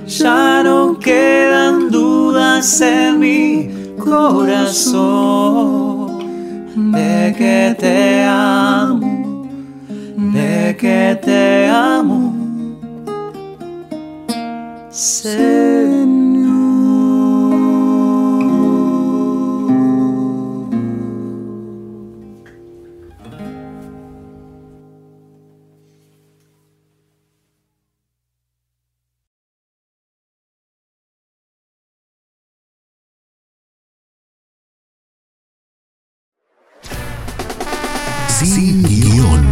Ya 0.07 0.63
no 0.63 0.99
quedan 0.99 1.91
dudas 1.91 2.81
en 2.81 3.19
mi 3.19 3.69
corazón 3.99 4.95
de 6.93 7.35
que 7.37 7.75
te 7.79 8.25
amo, 8.25 9.47
de 10.17 10.77
que 10.79 11.19
te 11.23 11.69
amo. 11.69 12.33
Señor. 14.91 16.24
Sin 38.45 38.83
guion. 38.83 39.43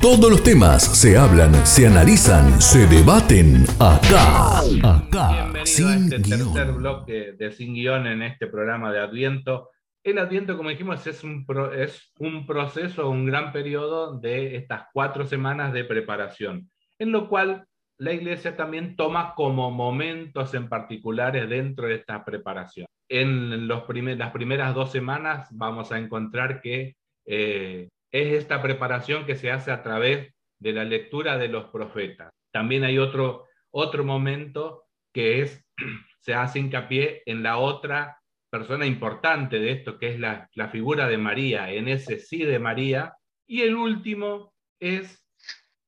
Todos 0.00 0.30
los 0.30 0.42
temas 0.42 0.82
se 0.84 1.18
hablan, 1.18 1.54
se 1.66 1.86
analizan, 1.86 2.60
se 2.60 2.86
debaten 2.86 3.64
acá. 3.78 4.60
Acá, 4.82 5.50
Bienvenido 5.52 5.60
a 5.60 5.66
sin 5.66 6.04
este 6.04 6.16
tercer 6.20 6.38
guion. 6.66 6.76
bloque 6.78 7.32
de 7.38 7.52
Sin 7.52 7.74
Guión 7.74 8.06
en 8.06 8.22
este 8.22 8.46
programa 8.46 8.92
de 8.92 9.00
Adviento. 9.00 9.70
El 10.02 10.18
Adviento, 10.18 10.56
como 10.56 10.70
dijimos, 10.70 11.06
es 11.06 11.22
un, 11.24 11.44
pro- 11.44 11.72
es 11.72 12.12
un 12.18 12.46
proceso, 12.46 13.10
un 13.10 13.26
gran 13.26 13.52
periodo 13.52 14.18
de 14.18 14.56
estas 14.56 14.84
cuatro 14.94 15.26
semanas 15.26 15.72
de 15.74 15.84
preparación, 15.84 16.70
en 16.98 17.12
lo 17.12 17.28
cual 17.28 17.64
la 17.98 18.12
Iglesia 18.12 18.56
también 18.56 18.96
toma 18.96 19.34
como 19.34 19.70
momentos 19.70 20.54
en 20.54 20.68
particulares 20.70 21.48
dentro 21.50 21.86
de 21.88 21.96
esta 21.96 22.24
preparación. 22.24 22.86
En 23.10 23.66
los 23.68 23.82
primer- 23.82 24.16
las 24.16 24.30
primeras 24.30 24.74
dos 24.74 24.90
semanas 24.92 25.48
vamos 25.50 25.92
a 25.92 25.98
encontrar 25.98 26.62
que 26.62 26.94
eh, 27.26 27.88
es 28.12 28.32
esta 28.32 28.62
preparación 28.62 29.26
que 29.26 29.36
se 29.36 29.50
hace 29.50 29.70
a 29.70 29.82
través 29.82 30.34
de 30.58 30.72
la 30.72 30.84
lectura 30.84 31.38
de 31.38 31.48
los 31.48 31.66
profetas. 31.70 32.32
También 32.52 32.84
hay 32.84 32.98
otro, 32.98 33.46
otro 33.70 34.04
momento 34.04 34.84
que 35.12 35.42
es, 35.42 35.64
se 36.20 36.34
hace 36.34 36.58
hincapié 36.58 37.22
en 37.26 37.42
la 37.42 37.58
otra 37.58 38.20
persona 38.50 38.84
importante 38.84 39.58
de 39.58 39.72
esto, 39.72 39.98
que 39.98 40.08
es 40.08 40.18
la, 40.18 40.48
la 40.54 40.68
figura 40.68 41.06
de 41.08 41.18
María, 41.18 41.72
en 41.72 41.88
ese 41.88 42.18
sí 42.18 42.44
de 42.44 42.58
María. 42.58 43.14
Y 43.46 43.62
el 43.62 43.76
último 43.76 44.52
es 44.80 45.24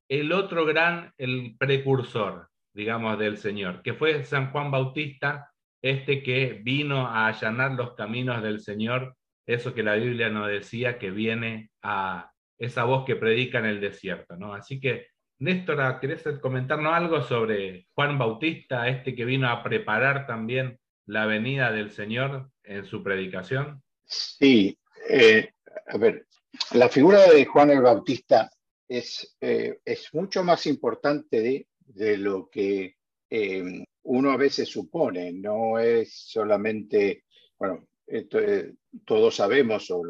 el 0.08 0.32
otro 0.32 0.64
gran, 0.64 1.12
el 1.18 1.56
precursor, 1.58 2.48
digamos, 2.74 3.18
del 3.18 3.38
Señor, 3.38 3.82
que 3.82 3.94
fue 3.94 4.24
San 4.24 4.50
Juan 4.52 4.70
Bautista, 4.70 5.50
este 5.82 6.22
que 6.22 6.60
vino 6.62 7.06
a 7.06 7.26
allanar 7.26 7.72
los 7.72 7.94
caminos 7.94 8.42
del 8.42 8.60
Señor, 8.60 9.16
eso 9.46 9.74
que 9.74 9.82
la 9.82 9.94
Biblia 9.94 10.28
nos 10.28 10.48
decía 10.48 10.98
que 10.98 11.10
viene 11.10 11.70
a 11.82 12.32
esa 12.58 12.84
voz 12.84 13.04
que 13.04 13.16
predica 13.16 13.58
en 13.58 13.66
el 13.66 13.80
desierto, 13.80 14.36
¿no? 14.36 14.54
Así 14.54 14.80
que, 14.80 15.06
Néstor, 15.38 15.98
¿querés 16.00 16.22
comentarnos 16.40 16.92
algo 16.92 17.22
sobre 17.22 17.86
Juan 17.94 18.16
Bautista, 18.18 18.88
este 18.88 19.14
que 19.14 19.24
vino 19.24 19.48
a 19.48 19.62
preparar 19.62 20.26
también 20.26 20.78
la 21.06 21.26
venida 21.26 21.72
del 21.72 21.90
Señor 21.90 22.50
en 22.62 22.84
su 22.84 23.02
predicación? 23.02 23.82
Sí, 24.04 24.78
eh, 25.08 25.50
a 25.88 25.98
ver, 25.98 26.26
la 26.74 26.88
figura 26.88 27.26
de 27.26 27.44
Juan 27.44 27.70
el 27.70 27.80
Bautista 27.80 28.50
es, 28.88 29.36
eh, 29.40 29.78
es 29.84 30.12
mucho 30.12 30.44
más 30.44 30.66
importante 30.66 31.40
de, 31.40 31.66
de 31.78 32.18
lo 32.18 32.48
que 32.48 32.96
eh, 33.30 33.84
uno 34.04 34.30
a 34.30 34.36
veces 34.36 34.68
supone, 34.68 35.32
no 35.32 35.78
es 35.78 36.12
solamente, 36.14 37.24
bueno, 37.58 37.88
esto, 38.06 38.38
eh, 38.38 38.74
todos 39.04 39.36
sabemos, 39.36 39.90
o 39.90 40.02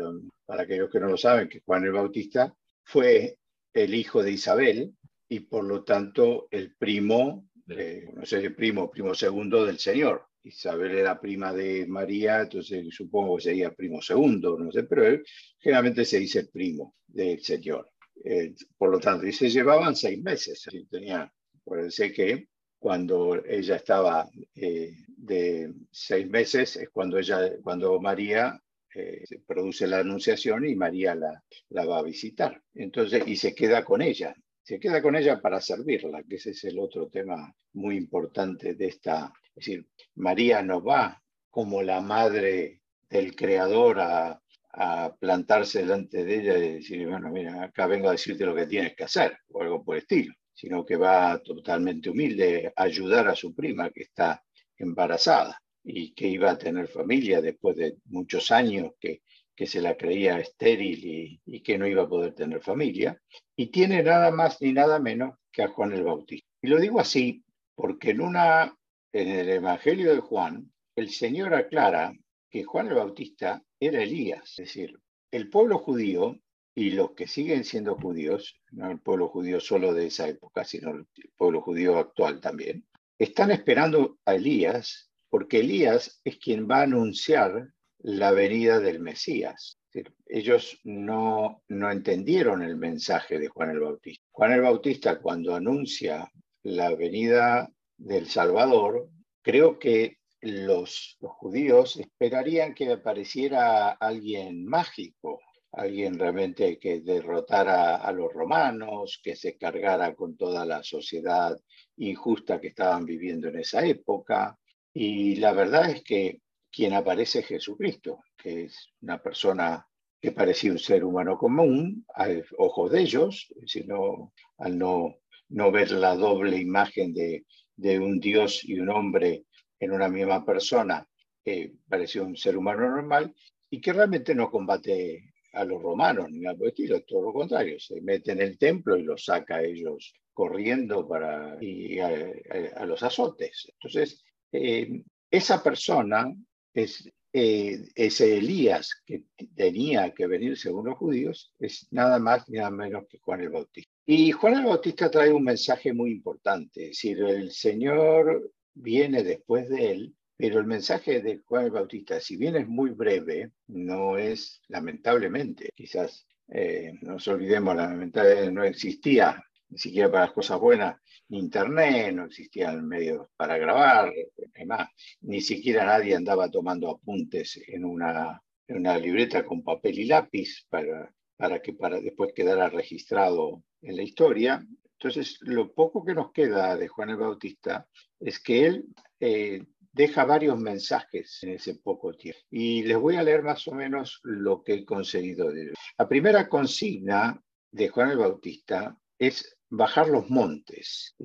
para 0.44 0.62
aquellos 0.62 0.90
que 0.90 1.00
no 1.00 1.08
lo 1.08 1.16
saben, 1.16 1.48
que 1.48 1.60
Juan 1.60 1.84
el 1.84 1.92
Bautista 1.92 2.54
fue 2.84 3.38
el 3.72 3.94
hijo 3.94 4.22
de 4.22 4.32
Isabel 4.32 4.94
y 5.28 5.40
por 5.40 5.64
lo 5.64 5.84
tanto 5.84 6.48
el 6.50 6.74
primo, 6.76 7.48
eh, 7.68 8.10
no 8.14 8.26
sé, 8.26 8.38
el 8.38 8.54
primo, 8.54 8.90
primo 8.90 9.14
segundo 9.14 9.64
del 9.64 9.78
Señor. 9.78 10.26
Isabel 10.44 10.96
era 10.96 11.20
prima 11.20 11.52
de 11.52 11.86
María, 11.86 12.40
entonces 12.40 12.84
supongo 12.90 13.36
que 13.36 13.44
sería 13.44 13.72
primo 13.72 14.02
segundo, 14.02 14.58
no 14.58 14.72
sé, 14.72 14.82
pero 14.84 15.06
él 15.06 15.24
generalmente 15.58 16.04
se 16.04 16.18
dice 16.18 16.48
primo 16.48 16.96
del 17.06 17.40
Señor. 17.40 17.90
Eh, 18.24 18.54
por 18.76 18.90
lo 18.90 18.98
tanto, 18.98 19.26
y 19.26 19.32
se 19.32 19.48
llevaban 19.48 19.96
seis 19.96 20.20
meses. 20.22 20.64
Tenía, 20.90 21.32
parece 21.64 22.12
que 22.12 22.48
cuando 22.78 23.42
ella 23.44 23.76
estaba 23.76 24.28
eh, 24.54 24.96
de 25.06 25.72
seis 25.90 26.28
meses 26.28 26.76
es 26.76 26.90
cuando, 26.90 27.18
ella, 27.18 27.52
cuando 27.62 28.00
María 28.00 28.60
eh, 28.94 29.22
se 29.24 29.38
produce 29.40 29.86
la 29.86 30.00
anunciación 30.00 30.66
y 30.66 30.74
María 30.74 31.14
la, 31.14 31.42
la 31.70 31.84
va 31.84 31.98
a 31.98 32.02
visitar. 32.02 32.60
Entonces, 32.74 33.22
y 33.26 33.36
se 33.36 33.54
queda 33.54 33.84
con 33.84 34.02
ella. 34.02 34.34
Se 34.62 34.78
queda 34.78 35.02
con 35.02 35.16
ella 35.16 35.40
para 35.40 35.60
servirla, 35.60 36.22
que 36.22 36.36
ese 36.36 36.50
es 36.50 36.64
el 36.64 36.78
otro 36.78 37.08
tema 37.08 37.52
muy 37.72 37.96
importante 37.96 38.74
de 38.74 38.86
esta. 38.86 39.32
Es 39.44 39.66
decir, 39.66 39.86
María 40.14 40.62
no 40.62 40.82
va 40.82 41.20
como 41.50 41.82
la 41.82 42.00
madre 42.00 42.80
del 43.10 43.34
Creador 43.34 44.00
a, 44.00 44.40
a 44.74 45.14
plantarse 45.18 45.80
delante 45.80 46.24
de 46.24 46.40
ella 46.40 46.58
y 46.58 46.72
decir, 46.74 47.08
bueno, 47.08 47.30
mira, 47.30 47.64
acá 47.64 47.86
vengo 47.86 48.08
a 48.08 48.12
decirte 48.12 48.46
lo 48.46 48.54
que 48.54 48.66
tienes 48.66 48.94
que 48.94 49.04
hacer, 49.04 49.36
o 49.48 49.62
algo 49.62 49.84
por 49.84 49.96
el 49.96 50.02
estilo, 50.02 50.32
sino 50.54 50.84
que 50.84 50.96
va 50.96 51.38
totalmente 51.42 52.08
humilde 52.08 52.72
a 52.74 52.82
ayudar 52.84 53.28
a 53.28 53.34
su 53.34 53.54
prima 53.54 53.90
que 53.90 54.02
está 54.02 54.42
embarazada 54.78 55.61
y 55.84 56.14
que 56.14 56.28
iba 56.28 56.50
a 56.50 56.58
tener 56.58 56.88
familia 56.88 57.40
después 57.40 57.76
de 57.76 57.96
muchos 58.06 58.50
años 58.50 58.92
que, 59.00 59.22
que 59.54 59.66
se 59.66 59.80
la 59.80 59.96
creía 59.96 60.38
estéril 60.38 61.40
y, 61.44 61.60
que 61.60 61.78
no 61.78 61.86
iba 61.86 62.02
a 62.02 62.08
poder 62.08 62.34
tener 62.34 62.60
familia. 62.60 63.20
Y 63.56 63.66
tiene 63.66 64.02
nada 64.02 64.30
más 64.30 64.60
ni 64.60 64.72
nada 64.72 64.98
menos 64.98 65.36
que 65.50 65.62
a 65.62 65.68
Juan 65.68 65.92
el 65.92 66.04
Bautista. 66.04 66.48
Y 66.62 66.68
lo 66.68 66.80
digo 66.80 67.00
así 67.00 67.44
porque 67.74 68.10
en, 68.10 68.20
una, 68.20 68.76
en 69.12 69.28
el 69.28 69.48
Evangelio 69.48 70.14
de 70.14 70.20
Juan, 70.20 70.72
el 70.96 71.10
Señor 71.10 71.54
aclara 71.54 72.12
que 72.50 72.64
Juan 72.64 72.88
el 72.88 72.94
Bautista 72.94 73.62
era 73.80 74.02
Elías, 74.02 74.50
es 74.50 74.56
decir, 74.56 74.98
el 75.30 75.48
pueblo 75.48 75.78
judío 75.78 76.38
y 76.74 76.90
los 76.90 77.12
que 77.12 77.26
siguen 77.26 77.64
siendo 77.64 77.96
judíos, 77.96 78.60
no 78.70 78.90
el 78.90 79.00
pueblo 79.00 79.28
judío 79.28 79.60
solo 79.60 79.92
de 79.92 80.06
esa 80.06 80.28
época, 80.28 80.64
sino 80.64 80.90
el 80.90 81.06
pueblo 81.36 81.60
judío 81.60 81.98
actual 81.98 82.40
también, 82.40 82.86
están 83.18 83.50
esperando 83.50 84.18
a 84.24 84.34
Elías 84.34 85.11
porque 85.32 85.60
Elías 85.60 86.20
es 86.24 86.36
quien 86.36 86.68
va 86.68 86.80
a 86.80 86.82
anunciar 86.82 87.70
la 88.00 88.32
venida 88.32 88.80
del 88.80 89.00
Mesías. 89.00 89.78
Ellos 90.26 90.78
no, 90.84 91.62
no 91.68 91.90
entendieron 91.90 92.62
el 92.62 92.76
mensaje 92.76 93.38
de 93.38 93.48
Juan 93.48 93.70
el 93.70 93.80
Bautista. 93.80 94.22
Juan 94.30 94.52
el 94.52 94.60
Bautista 94.60 95.20
cuando 95.22 95.54
anuncia 95.54 96.30
la 96.64 96.94
venida 96.94 97.72
del 97.96 98.26
Salvador, 98.26 99.08
creo 99.40 99.78
que 99.78 100.18
los 100.42 101.16
judíos 101.22 101.96
esperarían 101.96 102.74
que 102.74 102.92
apareciera 102.92 103.92
alguien 103.92 104.66
mágico, 104.66 105.40
alguien 105.72 106.18
realmente 106.18 106.78
que 106.78 107.00
derrotara 107.00 107.96
a 107.96 108.12
los 108.12 108.30
romanos, 108.34 109.18
que 109.24 109.34
se 109.34 109.56
cargara 109.56 110.14
con 110.14 110.36
toda 110.36 110.66
la 110.66 110.82
sociedad 110.82 111.58
injusta 111.96 112.60
que 112.60 112.68
estaban 112.68 113.06
viviendo 113.06 113.48
en 113.48 113.60
esa 113.60 113.82
época. 113.86 114.58
Y 114.94 115.36
la 115.36 115.52
verdad 115.52 115.90
es 115.90 116.02
que 116.02 116.40
quien 116.70 116.92
aparece 116.94 117.40
es 117.40 117.46
Jesucristo, 117.46 118.20
que 118.36 118.64
es 118.64 118.88
una 119.00 119.22
persona 119.22 119.86
que 120.20 120.32
parecía 120.32 120.72
un 120.72 120.78
ser 120.78 121.04
humano 121.04 121.36
común 121.36 122.04
al 122.14 122.44
ojo 122.58 122.88
de 122.88 123.00
ellos, 123.00 123.52
sino 123.66 124.32
al 124.58 124.78
no, 124.78 125.16
no 125.48 125.70
ver 125.72 125.90
la 125.92 126.14
doble 126.14 126.56
imagen 126.58 127.12
de, 127.12 127.44
de 127.76 127.98
un 127.98 128.20
Dios 128.20 128.64
y 128.64 128.78
un 128.78 128.90
hombre 128.90 129.44
en 129.80 129.92
una 129.92 130.08
misma 130.08 130.44
persona, 130.44 131.06
que 131.44 131.72
parecía 131.88 132.22
un 132.22 132.36
ser 132.36 132.56
humano 132.56 132.88
normal 132.88 133.34
y 133.68 133.80
que 133.80 133.92
realmente 133.92 134.34
no 134.34 134.50
combate 134.50 135.32
a 135.54 135.64
los 135.64 135.82
romanos 135.82 136.30
ni 136.30 136.38
nada 136.40 136.56
por 136.56 136.68
estilo, 136.68 137.02
todo 137.02 137.22
lo 137.22 137.32
contrario, 137.32 137.78
se 137.80 138.00
mete 138.00 138.32
en 138.32 138.40
el 138.40 138.56
templo 138.58 138.96
y 138.96 139.02
los 139.02 139.24
saca 139.24 139.56
a 139.56 139.62
ellos 139.64 140.14
corriendo 140.32 141.06
para, 141.06 141.56
y 141.60 141.98
a, 141.98 142.06
a- 142.08 142.80
a 142.82 142.86
los 142.86 143.02
azotes. 143.02 143.66
Entonces, 143.74 144.22
eh, 144.52 145.02
esa 145.30 145.62
persona 145.62 146.32
es 146.74 147.10
eh, 147.34 147.88
ese 147.94 148.36
Elías 148.36 149.02
que 149.06 149.24
tenía 149.56 150.12
que 150.12 150.26
venir 150.26 150.58
según 150.58 150.86
los 150.86 150.98
judíos, 150.98 151.54
es 151.58 151.88
nada 151.90 152.18
más 152.18 152.46
ni 152.50 152.58
nada 152.58 152.70
menos 152.70 153.04
que 153.08 153.18
Juan 153.20 153.40
el 153.40 153.48
Bautista. 153.48 153.90
Y 154.04 154.32
Juan 154.32 154.58
el 154.58 154.66
Bautista 154.66 155.10
trae 155.10 155.32
un 155.32 155.44
mensaje 155.44 155.94
muy 155.94 156.10
importante, 156.10 156.82
es 156.82 156.88
decir, 156.90 157.22
el 157.22 157.50
Señor 157.50 158.52
viene 158.74 159.22
después 159.22 159.70
de 159.70 159.92
él, 159.92 160.14
pero 160.36 160.60
el 160.60 160.66
mensaje 160.66 161.22
de 161.22 161.38
Juan 161.38 161.64
el 161.64 161.70
Bautista, 161.70 162.20
si 162.20 162.36
bien 162.36 162.56
es 162.56 162.68
muy 162.68 162.90
breve, 162.90 163.52
no 163.66 164.18
es, 164.18 164.60
lamentablemente, 164.68 165.70
quizás 165.74 166.26
eh, 166.48 166.92
no 167.00 167.12
nos 167.12 167.28
olvidemos, 167.28 167.74
lamentablemente 167.74 168.52
no 168.52 168.64
existía 168.64 169.42
ni 169.72 169.78
siquiera 169.78 170.10
para 170.10 170.24
las 170.26 170.32
cosas 170.32 170.60
buenas, 170.60 171.00
internet, 171.30 172.14
no 172.14 172.26
existían 172.26 172.86
medios 172.86 173.26
para 173.36 173.56
grabar, 173.56 174.12
demás. 174.54 174.88
Ni 175.22 175.40
siquiera 175.40 175.86
nadie 175.86 176.14
andaba 176.14 176.50
tomando 176.50 176.90
apuntes 176.90 177.58
en 177.66 177.86
una, 177.86 178.42
en 178.68 178.76
una 178.76 178.98
libreta 178.98 179.46
con 179.46 179.64
papel 179.64 179.98
y 180.00 180.04
lápiz 180.04 180.66
para, 180.68 181.10
para 181.38 181.62
que 181.62 181.72
para 181.72 182.00
después 182.00 182.34
quedara 182.34 182.68
registrado 182.68 183.62
en 183.80 183.96
la 183.96 184.02
historia. 184.02 184.62
Entonces, 184.98 185.38
lo 185.40 185.72
poco 185.72 186.04
que 186.04 186.14
nos 186.14 186.32
queda 186.32 186.76
de 186.76 186.88
Juan 186.88 187.10
el 187.10 187.16
Bautista 187.16 187.88
es 188.20 188.40
que 188.40 188.66
él 188.66 188.84
eh, 189.20 189.64
deja 189.90 190.26
varios 190.26 190.60
mensajes 190.60 191.38
en 191.42 191.52
ese 191.52 191.76
poco 191.76 192.12
tiempo. 192.12 192.40
Y 192.50 192.82
les 192.82 192.98
voy 192.98 193.16
a 193.16 193.22
leer 193.22 193.42
más 193.42 193.66
o 193.68 193.72
menos 193.72 194.20
lo 194.22 194.62
que 194.62 194.74
he 194.74 194.84
conseguido 194.84 195.50
de 195.50 195.62
él. 195.62 195.74
La 195.96 196.06
primera 196.06 196.46
consigna 196.46 197.42
de 197.70 197.88
Juan 197.88 198.10
el 198.10 198.18
Bautista 198.18 198.98
es 199.18 199.56
bajar 199.72 200.08
los 200.08 200.28
montes. 200.28 201.16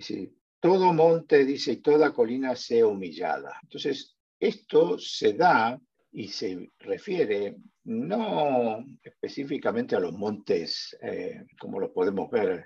Todo 0.59 0.93
monte, 0.93 1.45
dice, 1.45 1.73
y 1.73 1.77
toda 1.77 2.13
colina 2.13 2.55
sea 2.55 2.87
humillada. 2.87 3.59
Entonces, 3.61 4.15
esto 4.39 4.97
se 4.97 5.33
da 5.33 5.79
y 6.11 6.29
se 6.29 6.71
refiere 6.79 7.57
no 7.83 8.83
específicamente 9.03 9.95
a 9.95 9.99
los 9.99 10.13
montes, 10.13 10.97
eh, 11.01 11.43
como 11.59 11.79
lo 11.79 11.93
podemos 11.93 12.29
ver, 12.31 12.65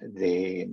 de, 0.00 0.70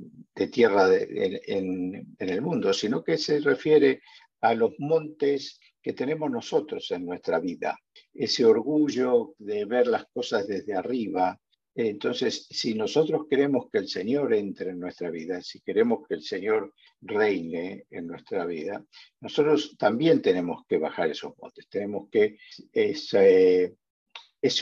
tierra 0.51 0.89
en, 0.93 2.15
el 2.17 2.41
mundo, 2.41 2.73
sino 2.73 3.03
que 3.03 3.17
se 3.17 3.39
refiere 3.39 4.01
a 4.41 4.53
los 4.53 4.73
montes 4.79 5.59
que 5.81 5.93
tenemos 5.93 6.29
nosotros 6.29 6.89
en 6.91 7.05
nuestra 7.05 7.39
vida. 7.39 7.77
Ese 8.13 8.43
orgullo 8.43 9.35
de 9.37 9.65
ver 9.65 9.87
las 9.87 10.05
cosas 10.07 10.47
desde 10.47 10.75
arriba, 10.75 11.39
entonces, 11.79 12.47
si 12.49 12.73
nosotros 12.73 13.27
queremos 13.29 13.69
que 13.71 13.77
el 13.77 13.87
Señor 13.87 14.33
entre 14.33 14.71
en 14.71 14.79
nuestra 14.79 15.11
vida, 15.11 15.43
si 15.43 15.61
queremos 15.61 16.07
que 16.07 16.15
el 16.15 16.23
Señor 16.23 16.73
reine 17.01 17.85
en 17.91 18.07
nuestra 18.07 18.47
vida, 18.47 18.83
nosotros 19.21 19.75
también 19.77 20.23
tenemos 20.23 20.65
que 20.67 20.79
bajar 20.79 21.11
esos 21.11 21.37
montes, 21.37 21.67
tenemos 21.69 22.09
que 22.09 22.39
ese, 22.73 23.75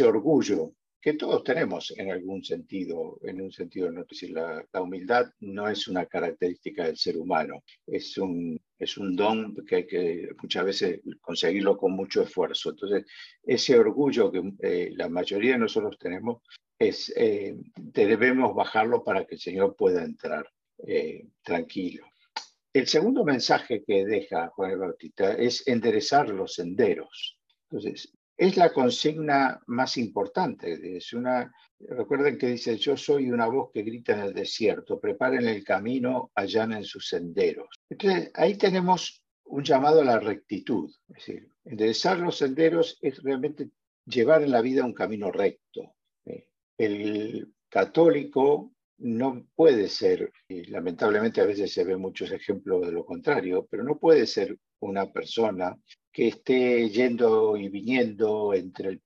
orgullo 0.04 0.73
que 0.99 1.13
todos 1.13 1.41
tenemos 1.45 1.93
en 1.95 2.12
algún 2.12 2.43
sentido, 2.43 3.17
en 3.21 3.39
un 3.39 3.51
sentido, 3.51 3.89
no 3.89 4.04
decir, 4.04 4.32
la, 4.32 4.65
la, 4.73 4.82
humildad 4.82 5.28
no 5.39 5.69
es 5.69 5.88
una 5.88 6.08
característica 6.08 6.84
del 6.84 6.97
ser 6.97 7.15
humano, 7.15 7.63
es 7.88 8.17
un, 8.17 8.60
es 8.78 8.97
un 8.97 9.15
don 9.15 9.56
que 9.65 9.75
hay 9.75 9.88
que 9.88 10.30
muchas 10.41 10.65
veces 10.65 10.99
conseguirlo 11.21 11.78
con 11.78 11.93
mucho 11.93 12.23
esfuerzo. 12.23 12.71
Entonces, 12.71 13.06
ese 13.43 13.80
orgullo 13.80 14.30
que 14.32 14.51
eh, 14.60 14.91
la 14.97 15.08
mayoría 15.08 15.54
de 15.54 15.60
nosotros 15.60 15.97
tenemos, 15.97 16.41
es, 16.79 17.13
eh, 17.15 17.57
debemos 17.75 18.53
bajarlo 18.53 19.03
para 19.03 19.25
que 19.25 19.35
el 19.35 19.41
Señor 19.41 19.75
pueda 19.75 20.03
entrar 20.03 20.47
eh, 20.85 21.27
tranquilo. 21.41 22.05
El 22.73 22.88
segundo 22.88 23.23
mensaje 23.23 23.83
que 23.85 24.05
deja 24.05 24.49
Juan 24.49 24.71
el 24.71 24.79
Bautista 24.79 25.33
es 25.33 25.65
enderezar 25.67 26.27
los 26.29 26.55
senderos. 26.55 27.39
Entonces, 27.69 28.11
es 28.38 28.57
la 28.57 28.73
consigna 28.73 29.61
más 29.67 29.95
importante. 29.95 30.77
Una, 31.13 31.53
recuerden 31.79 32.38
que 32.38 32.47
dice, 32.47 32.77
yo 32.77 32.97
soy 32.97 33.31
una 33.31 33.47
voz 33.47 33.71
que 33.73 33.83
grita 33.83 34.11
en 34.11 34.19
el 34.19 34.33
desierto, 34.33 34.99
preparen 34.99 35.47
el 35.47 35.63
camino, 35.63 36.31
allanen 36.35 36.83
sus 36.83 37.07
senderos. 37.07 37.69
Entonces, 37.89 38.31
ahí 38.33 38.57
tenemos 38.57 39.23
un 39.45 39.63
llamado 39.63 40.01
a 40.01 40.05
la 40.05 40.19
rectitud. 40.19 40.91
Es 41.07 41.15
decir, 41.15 41.49
enderezar 41.63 42.19
los 42.19 42.38
senderos 42.38 42.97
es 43.01 43.23
realmente 43.23 43.69
llevar 44.05 44.43
en 44.43 44.51
la 44.51 44.61
vida 44.61 44.83
un 44.83 44.93
camino 44.93 45.31
recto 45.31 45.94
el 46.77 47.53
católico 47.69 48.71
no 48.97 49.45
puede 49.55 49.89
ser, 49.89 50.31
y 50.47 50.65
lamentablemente 50.65 51.41
a 51.41 51.45
veces 51.45 51.73
se 51.73 51.83
ven 51.83 51.99
muchos 51.99 52.31
ejemplos 52.31 52.85
de 52.85 52.93
lo 52.93 53.05
contrario, 53.05 53.67
pero 53.69 53.83
no 53.83 53.97
puede 53.97 54.25
ser 54.25 54.57
una 54.79 55.11
persona 55.11 55.75
que 56.11 56.29
esté 56.29 56.89
yendo 56.89 57.57
y 57.57 57.67
viniendo 57.67 58.53
entre 58.53 58.89
el, 58.89 59.01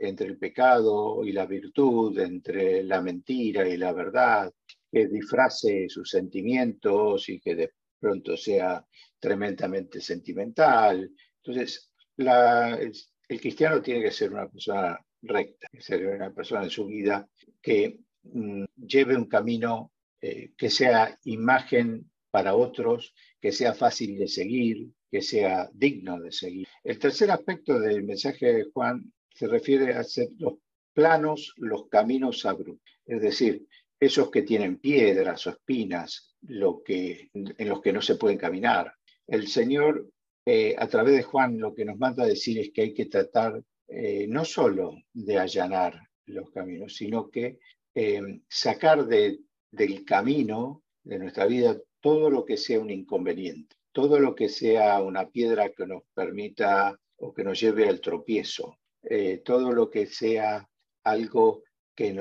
el 0.00 0.38
pecado 0.38 1.24
y 1.24 1.32
la 1.32 1.46
virtud, 1.46 2.16
entre 2.20 2.84
la 2.84 3.00
mentira 3.00 3.68
y 3.68 3.76
la 3.76 3.92
verdad, 3.92 4.52
que 4.90 5.08
disfrace 5.08 5.88
sus 5.88 6.08
sentimientos 6.08 7.28
y 7.28 7.40
que 7.40 7.56
de 7.56 7.72
pronto 7.98 8.36
sea 8.36 8.84
tremendamente 9.18 10.00
sentimental. 10.00 11.10
Entonces, 11.42 11.90
el 12.16 13.40
cristiano 13.40 13.80
tiene 13.80 14.02
que 14.02 14.10
ser 14.10 14.32
una 14.32 14.48
persona 14.48 14.98
recta, 15.22 15.68
ser 15.78 16.06
una 16.06 16.32
persona 16.32 16.64
en 16.64 16.70
su 16.70 16.86
vida 16.86 17.28
que 17.60 18.00
mm, 18.24 18.64
lleve 18.76 19.16
un 19.16 19.26
camino 19.26 19.92
eh, 20.20 20.52
que 20.56 20.70
sea 20.70 21.18
imagen 21.24 22.10
para 22.30 22.54
otros, 22.54 23.14
que 23.40 23.52
sea 23.52 23.74
fácil 23.74 24.18
de 24.18 24.28
seguir, 24.28 24.88
que 25.10 25.20
sea 25.20 25.68
digno 25.72 26.20
de 26.20 26.32
seguir. 26.32 26.66
El 26.82 26.98
tercer 26.98 27.30
aspecto 27.30 27.78
del 27.78 28.04
mensaje 28.04 28.52
de 28.52 28.64
Juan 28.72 29.12
se 29.34 29.46
refiere 29.46 29.94
a 29.94 30.00
hacer 30.00 30.28
los 30.38 30.54
planos, 30.94 31.54
los 31.56 31.88
caminos 31.88 32.46
abruptos, 32.46 33.00
es 33.06 33.20
decir, 33.20 33.66
esos 34.00 34.30
que 34.30 34.42
tienen 34.42 34.78
piedras 34.78 35.46
o 35.46 35.50
espinas, 35.50 36.34
lo 36.42 36.82
que, 36.82 37.30
en 37.34 37.68
los 37.68 37.80
que 37.80 37.92
no 37.92 38.02
se 38.02 38.16
pueden 38.16 38.38
caminar. 38.38 38.92
El 39.26 39.46
Señor, 39.46 40.10
eh, 40.44 40.74
a 40.76 40.88
través 40.88 41.14
de 41.14 41.22
Juan, 41.22 41.58
lo 41.58 41.74
que 41.74 41.84
nos 41.84 41.98
manda 41.98 42.24
a 42.24 42.26
decir 42.28 42.58
es 42.58 42.70
que 42.72 42.82
hay 42.82 42.94
que 42.94 43.06
tratar 43.06 43.62
eh, 43.94 44.26
no 44.26 44.42
solo 44.46 45.02
de 45.12 45.38
allanar 45.38 46.08
los 46.24 46.50
caminos, 46.50 46.96
sino 46.96 47.28
que 47.30 47.58
eh, 47.94 48.40
sacar 48.48 49.04
del 49.06 50.04
camino 50.06 50.82
de 51.04 51.18
nuestra 51.18 51.44
vida 51.44 51.76
todo 52.00 52.30
lo 52.30 52.46
que 52.46 52.56
sea 52.56 52.80
un 52.80 52.88
inconveniente, 52.88 53.76
todo 53.92 54.18
lo 54.18 54.34
que 54.34 54.48
sea 54.48 55.02
una 55.02 55.28
piedra 55.28 55.72
que 55.72 55.86
nos 55.86 56.04
permita 56.14 56.98
o 57.16 57.34
que 57.34 57.44
nos 57.44 57.60
lleve 57.60 57.86
al 57.86 58.00
tropiezo, 58.00 58.78
eh, 59.02 59.42
todo 59.44 59.72
lo 59.72 59.90
que 59.90 60.06
sea 60.06 60.66
algo 61.04 61.62
que, 61.94 62.16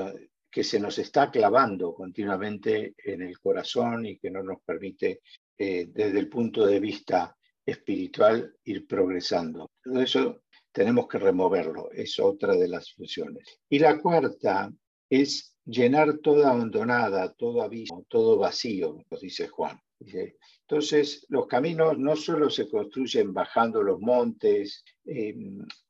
que 0.51 0.65
se 0.65 0.77
nos 0.77 0.99
está 0.99 1.31
clavando 1.31 1.93
continuamente 1.93 2.95
en 2.97 3.21
el 3.21 3.39
corazón 3.39 4.05
y 4.05 4.17
que 4.17 4.29
no 4.29 4.43
nos 4.43 4.61
permite 4.61 5.21
desde 5.57 6.17
el 6.17 6.27
punto 6.27 6.65
de 6.65 6.79
vista 6.79 7.37
espiritual 7.63 8.57
ir 8.63 8.87
progresando. 8.87 9.69
Todo 9.81 10.01
eso 10.01 10.41
tenemos 10.71 11.07
que 11.07 11.19
removerlo, 11.19 11.91
es 11.91 12.19
otra 12.19 12.55
de 12.55 12.67
las 12.67 12.93
funciones. 12.93 13.59
Y 13.69 13.79
la 13.79 13.99
cuarta 13.99 14.71
es 15.09 15.55
llenar 15.65 16.19
toda 16.19 16.51
abandonada, 16.51 17.33
todo 17.33 17.61
abismo, 17.61 18.05
todo 18.07 18.37
vacío, 18.37 18.97
nos 19.09 19.21
dice 19.21 19.47
Juan. 19.47 19.79
Entonces, 20.71 21.25
los 21.29 21.47
caminos 21.47 21.97
no 21.97 22.15
solo 22.15 22.49
se 22.49 22.69
construyen 22.69 23.33
bajando 23.33 23.83
los 23.83 23.99
montes, 23.99 24.83
eh, 25.05 25.35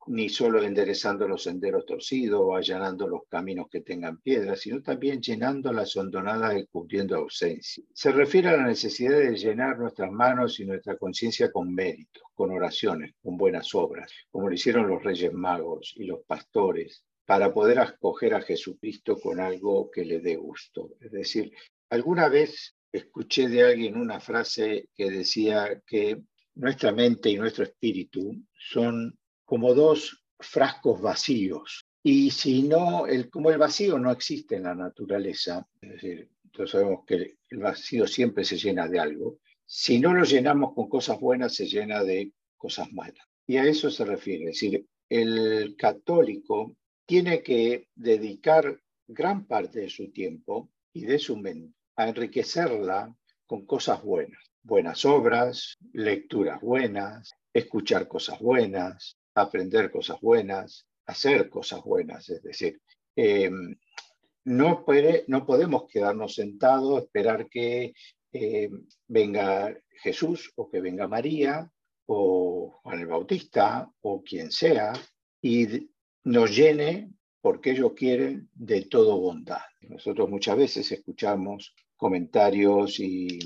ni 0.07 0.29
solo 0.29 0.61
enderezando 0.63 1.27
los 1.27 1.43
senderos 1.43 1.85
torcidos 1.85 2.41
o 2.43 2.55
allanando 2.55 3.07
los 3.07 3.21
caminos 3.29 3.67
que 3.69 3.81
tengan 3.81 4.17
piedras, 4.17 4.61
sino 4.61 4.81
también 4.81 5.21
llenando 5.21 5.71
las 5.71 5.95
hondonadas 5.95 6.57
y 6.57 6.65
cubriendo 6.67 7.15
ausencia. 7.15 7.83
Se 7.93 8.11
refiere 8.11 8.49
a 8.49 8.57
la 8.57 8.65
necesidad 8.65 9.17
de 9.19 9.35
llenar 9.35 9.77
nuestras 9.77 10.11
manos 10.11 10.59
y 10.59 10.65
nuestra 10.65 10.97
conciencia 10.97 11.51
con 11.51 11.73
méritos, 11.73 12.23
con 12.33 12.51
oraciones, 12.51 13.13
con 13.21 13.37
buenas 13.37 13.73
obras, 13.75 14.11
como 14.31 14.49
lo 14.49 14.55
hicieron 14.55 14.87
los 14.87 15.03
reyes 15.03 15.31
magos 15.31 15.93
y 15.95 16.05
los 16.05 16.21
pastores, 16.25 17.05
para 17.25 17.53
poder 17.53 17.79
acoger 17.79 18.33
a 18.33 18.41
Jesucristo 18.41 19.17
con 19.17 19.39
algo 19.39 19.89
que 19.91 20.03
le 20.03 20.19
dé 20.19 20.35
gusto. 20.35 20.89
Es 20.99 21.11
decir, 21.11 21.51
alguna 21.89 22.27
vez 22.27 22.75
escuché 22.91 23.47
de 23.47 23.63
alguien 23.63 23.97
una 23.97 24.19
frase 24.19 24.89
que 24.95 25.09
decía 25.09 25.81
que 25.85 26.21
nuestra 26.55 26.91
mente 26.91 27.29
y 27.29 27.37
nuestro 27.37 27.63
espíritu 27.63 28.35
son 28.53 29.17
como 29.45 29.73
dos 29.73 30.23
frascos 30.39 31.01
vacíos. 31.01 31.85
Y 32.03 32.31
si 32.31 32.63
no, 32.63 33.07
el, 33.07 33.29
como 33.29 33.51
el 33.51 33.57
vacío 33.57 33.97
no 33.99 34.11
existe 34.11 34.55
en 34.55 34.63
la 34.63 34.75
naturaleza, 34.75 35.67
es 35.81 35.89
decir, 35.91 36.29
todos 36.51 36.71
sabemos 36.71 37.05
que 37.05 37.37
el 37.49 37.59
vacío 37.59 38.07
siempre 38.07 38.43
se 38.43 38.57
llena 38.57 38.87
de 38.87 38.99
algo, 38.99 39.39
si 39.65 39.99
no 39.99 40.13
lo 40.13 40.23
llenamos 40.23 40.73
con 40.73 40.89
cosas 40.89 41.19
buenas, 41.19 41.55
se 41.55 41.65
llena 41.65 42.03
de 42.03 42.33
cosas 42.57 42.91
malas. 42.91 43.25
Y 43.47 43.57
a 43.57 43.65
eso 43.65 43.89
se 43.89 44.03
refiere, 44.03 44.45
es 44.45 44.59
decir, 44.59 44.85
el 45.07 45.75
católico 45.77 46.75
tiene 47.05 47.41
que 47.41 47.87
dedicar 47.95 48.81
gran 49.07 49.45
parte 49.45 49.81
de 49.81 49.89
su 49.89 50.11
tiempo 50.11 50.71
y 50.93 51.05
de 51.05 51.19
su 51.19 51.37
mente 51.37 51.80
a 51.95 52.07
enriquecerla 52.07 53.13
con 53.45 53.65
cosas 53.65 54.01
buenas, 54.03 54.51
buenas 54.63 55.05
obras, 55.05 55.77
lecturas 55.93 56.61
buenas, 56.61 57.31
escuchar 57.53 58.07
cosas 58.07 58.39
buenas, 58.39 59.17
aprender 59.35 59.91
cosas 59.91 60.19
buenas, 60.21 60.87
hacer 61.05 61.49
cosas 61.49 61.83
buenas. 61.83 62.29
Es 62.29 62.41
decir, 62.41 62.81
em, 63.15 63.75
no, 64.45 64.85
puede, 64.85 65.25
no 65.27 65.45
podemos 65.45 65.87
quedarnos 65.87 66.35
sentados, 66.35 67.03
esperar 67.03 67.47
que 67.49 67.93
em, 68.31 68.87
venga 69.07 69.75
Jesús 70.01 70.51
o 70.55 70.69
que 70.69 70.81
venga 70.81 71.07
María 71.07 71.69
o 72.05 72.79
Juan 72.81 72.99
el 72.99 73.07
Bautista 73.07 73.89
o 74.01 74.23
quien 74.23 74.51
sea 74.51 74.93
y 75.41 75.89
nos 76.23 76.55
llene 76.55 77.11
porque 77.41 77.71
ellos 77.71 77.93
quieren 77.95 78.49
de 78.53 78.83
todo 78.83 79.19
bondad. 79.19 79.61
Nosotros 79.81 80.29
muchas 80.29 80.57
veces 80.57 80.91
escuchamos 80.91 81.73
comentarios 81.97 82.99
y 82.99 83.39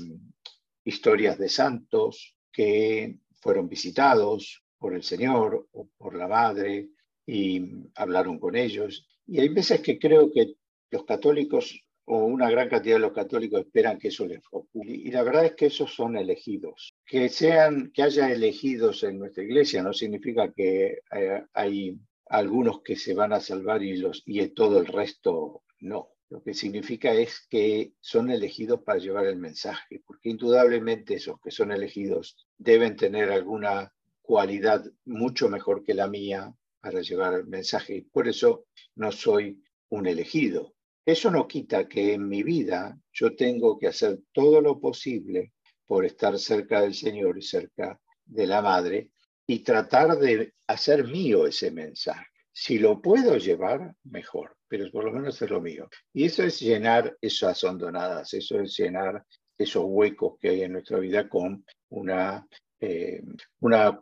historias 0.84 1.38
de 1.38 1.48
santos 1.48 2.36
que 2.52 3.18
fueron 3.40 3.68
visitados 3.68 4.62
por 4.78 4.94
el 4.94 5.02
Señor 5.02 5.68
o 5.72 5.88
por 5.96 6.14
la 6.14 6.28
Madre 6.28 6.90
y 7.26 7.62
hablaron 7.94 8.38
con 8.38 8.54
ellos. 8.54 9.06
Y 9.26 9.40
hay 9.40 9.48
veces 9.48 9.80
que 9.80 9.98
creo 9.98 10.30
que 10.32 10.54
los 10.90 11.04
católicos 11.04 11.82
o 12.08 12.24
una 12.24 12.48
gran 12.48 12.68
cantidad 12.68 12.96
de 12.96 13.00
los 13.00 13.12
católicos 13.12 13.60
esperan 13.60 13.98
que 13.98 14.08
eso 14.08 14.26
les 14.26 14.40
ocurra. 14.50 14.90
Y 14.90 15.10
la 15.10 15.24
verdad 15.24 15.46
es 15.46 15.54
que 15.54 15.66
esos 15.66 15.92
son 15.92 16.16
elegidos. 16.16 16.94
Que 17.04 17.28
sean, 17.28 17.90
que 17.92 18.02
haya 18.02 18.30
elegidos 18.30 19.02
en 19.02 19.18
nuestra 19.18 19.42
iglesia 19.42 19.82
no 19.82 19.92
significa 19.92 20.52
que 20.52 21.00
eh, 21.10 21.44
hay 21.52 21.98
algunos 22.26 22.82
que 22.82 22.96
se 22.96 23.14
van 23.14 23.32
a 23.32 23.40
salvar 23.40 23.82
y, 23.82 23.96
los, 23.96 24.22
y 24.26 24.46
todo 24.48 24.78
el 24.78 24.86
resto 24.86 25.62
no. 25.80 26.10
Lo 26.28 26.42
que 26.42 26.54
significa 26.54 27.12
es 27.12 27.46
que 27.48 27.92
son 28.00 28.30
elegidos 28.30 28.82
para 28.82 28.98
llevar 28.98 29.26
el 29.26 29.36
mensaje, 29.36 30.02
porque 30.04 30.30
indudablemente 30.30 31.14
esos 31.14 31.40
que 31.40 31.52
son 31.52 31.70
elegidos 31.70 32.36
deben 32.58 32.96
tener 32.96 33.30
alguna 33.30 33.94
cualidad 34.22 34.84
mucho 35.04 35.48
mejor 35.48 35.84
que 35.84 35.94
la 35.94 36.08
mía 36.08 36.52
para 36.80 37.00
llevar 37.00 37.34
el 37.34 37.46
mensaje 37.46 37.96
y 37.96 38.00
por 38.02 38.26
eso 38.26 38.66
no 38.96 39.12
soy 39.12 39.62
un 39.88 40.08
elegido. 40.08 40.74
Eso 41.04 41.30
no 41.30 41.46
quita 41.46 41.88
que 41.88 42.14
en 42.14 42.28
mi 42.28 42.42
vida 42.42 42.98
yo 43.12 43.36
tengo 43.36 43.78
que 43.78 43.86
hacer 43.86 44.18
todo 44.32 44.60
lo 44.60 44.80
posible 44.80 45.52
por 45.86 46.04
estar 46.04 46.36
cerca 46.40 46.80
del 46.80 46.94
Señor 46.94 47.38
y 47.38 47.42
cerca 47.42 48.00
de 48.24 48.46
la 48.48 48.62
Madre 48.62 49.12
y 49.46 49.60
tratar 49.60 50.18
de 50.18 50.52
hacer 50.66 51.04
mío 51.04 51.46
ese 51.46 51.70
mensaje. 51.70 52.26
Si 52.52 52.78
lo 52.78 53.00
puedo 53.00 53.36
llevar, 53.36 53.94
mejor, 54.04 54.56
pero 54.66 54.90
por 54.90 55.04
lo 55.04 55.12
menos 55.12 55.40
es 55.40 55.50
lo 55.50 55.60
mío. 55.60 55.88
Y 56.12 56.24
eso 56.24 56.42
es 56.42 56.60
llenar 56.60 57.16
esas 57.20 57.62
hondonadas, 57.64 58.32
eso 58.34 58.60
es 58.60 58.76
llenar 58.76 59.22
esos 59.58 59.84
huecos 59.86 60.38
que 60.40 60.50
hay 60.50 60.62
en 60.62 60.72
nuestra 60.72 60.98
vida 60.98 61.28
con 61.28 61.64
una, 61.90 62.46
eh, 62.80 63.22
una 63.60 64.00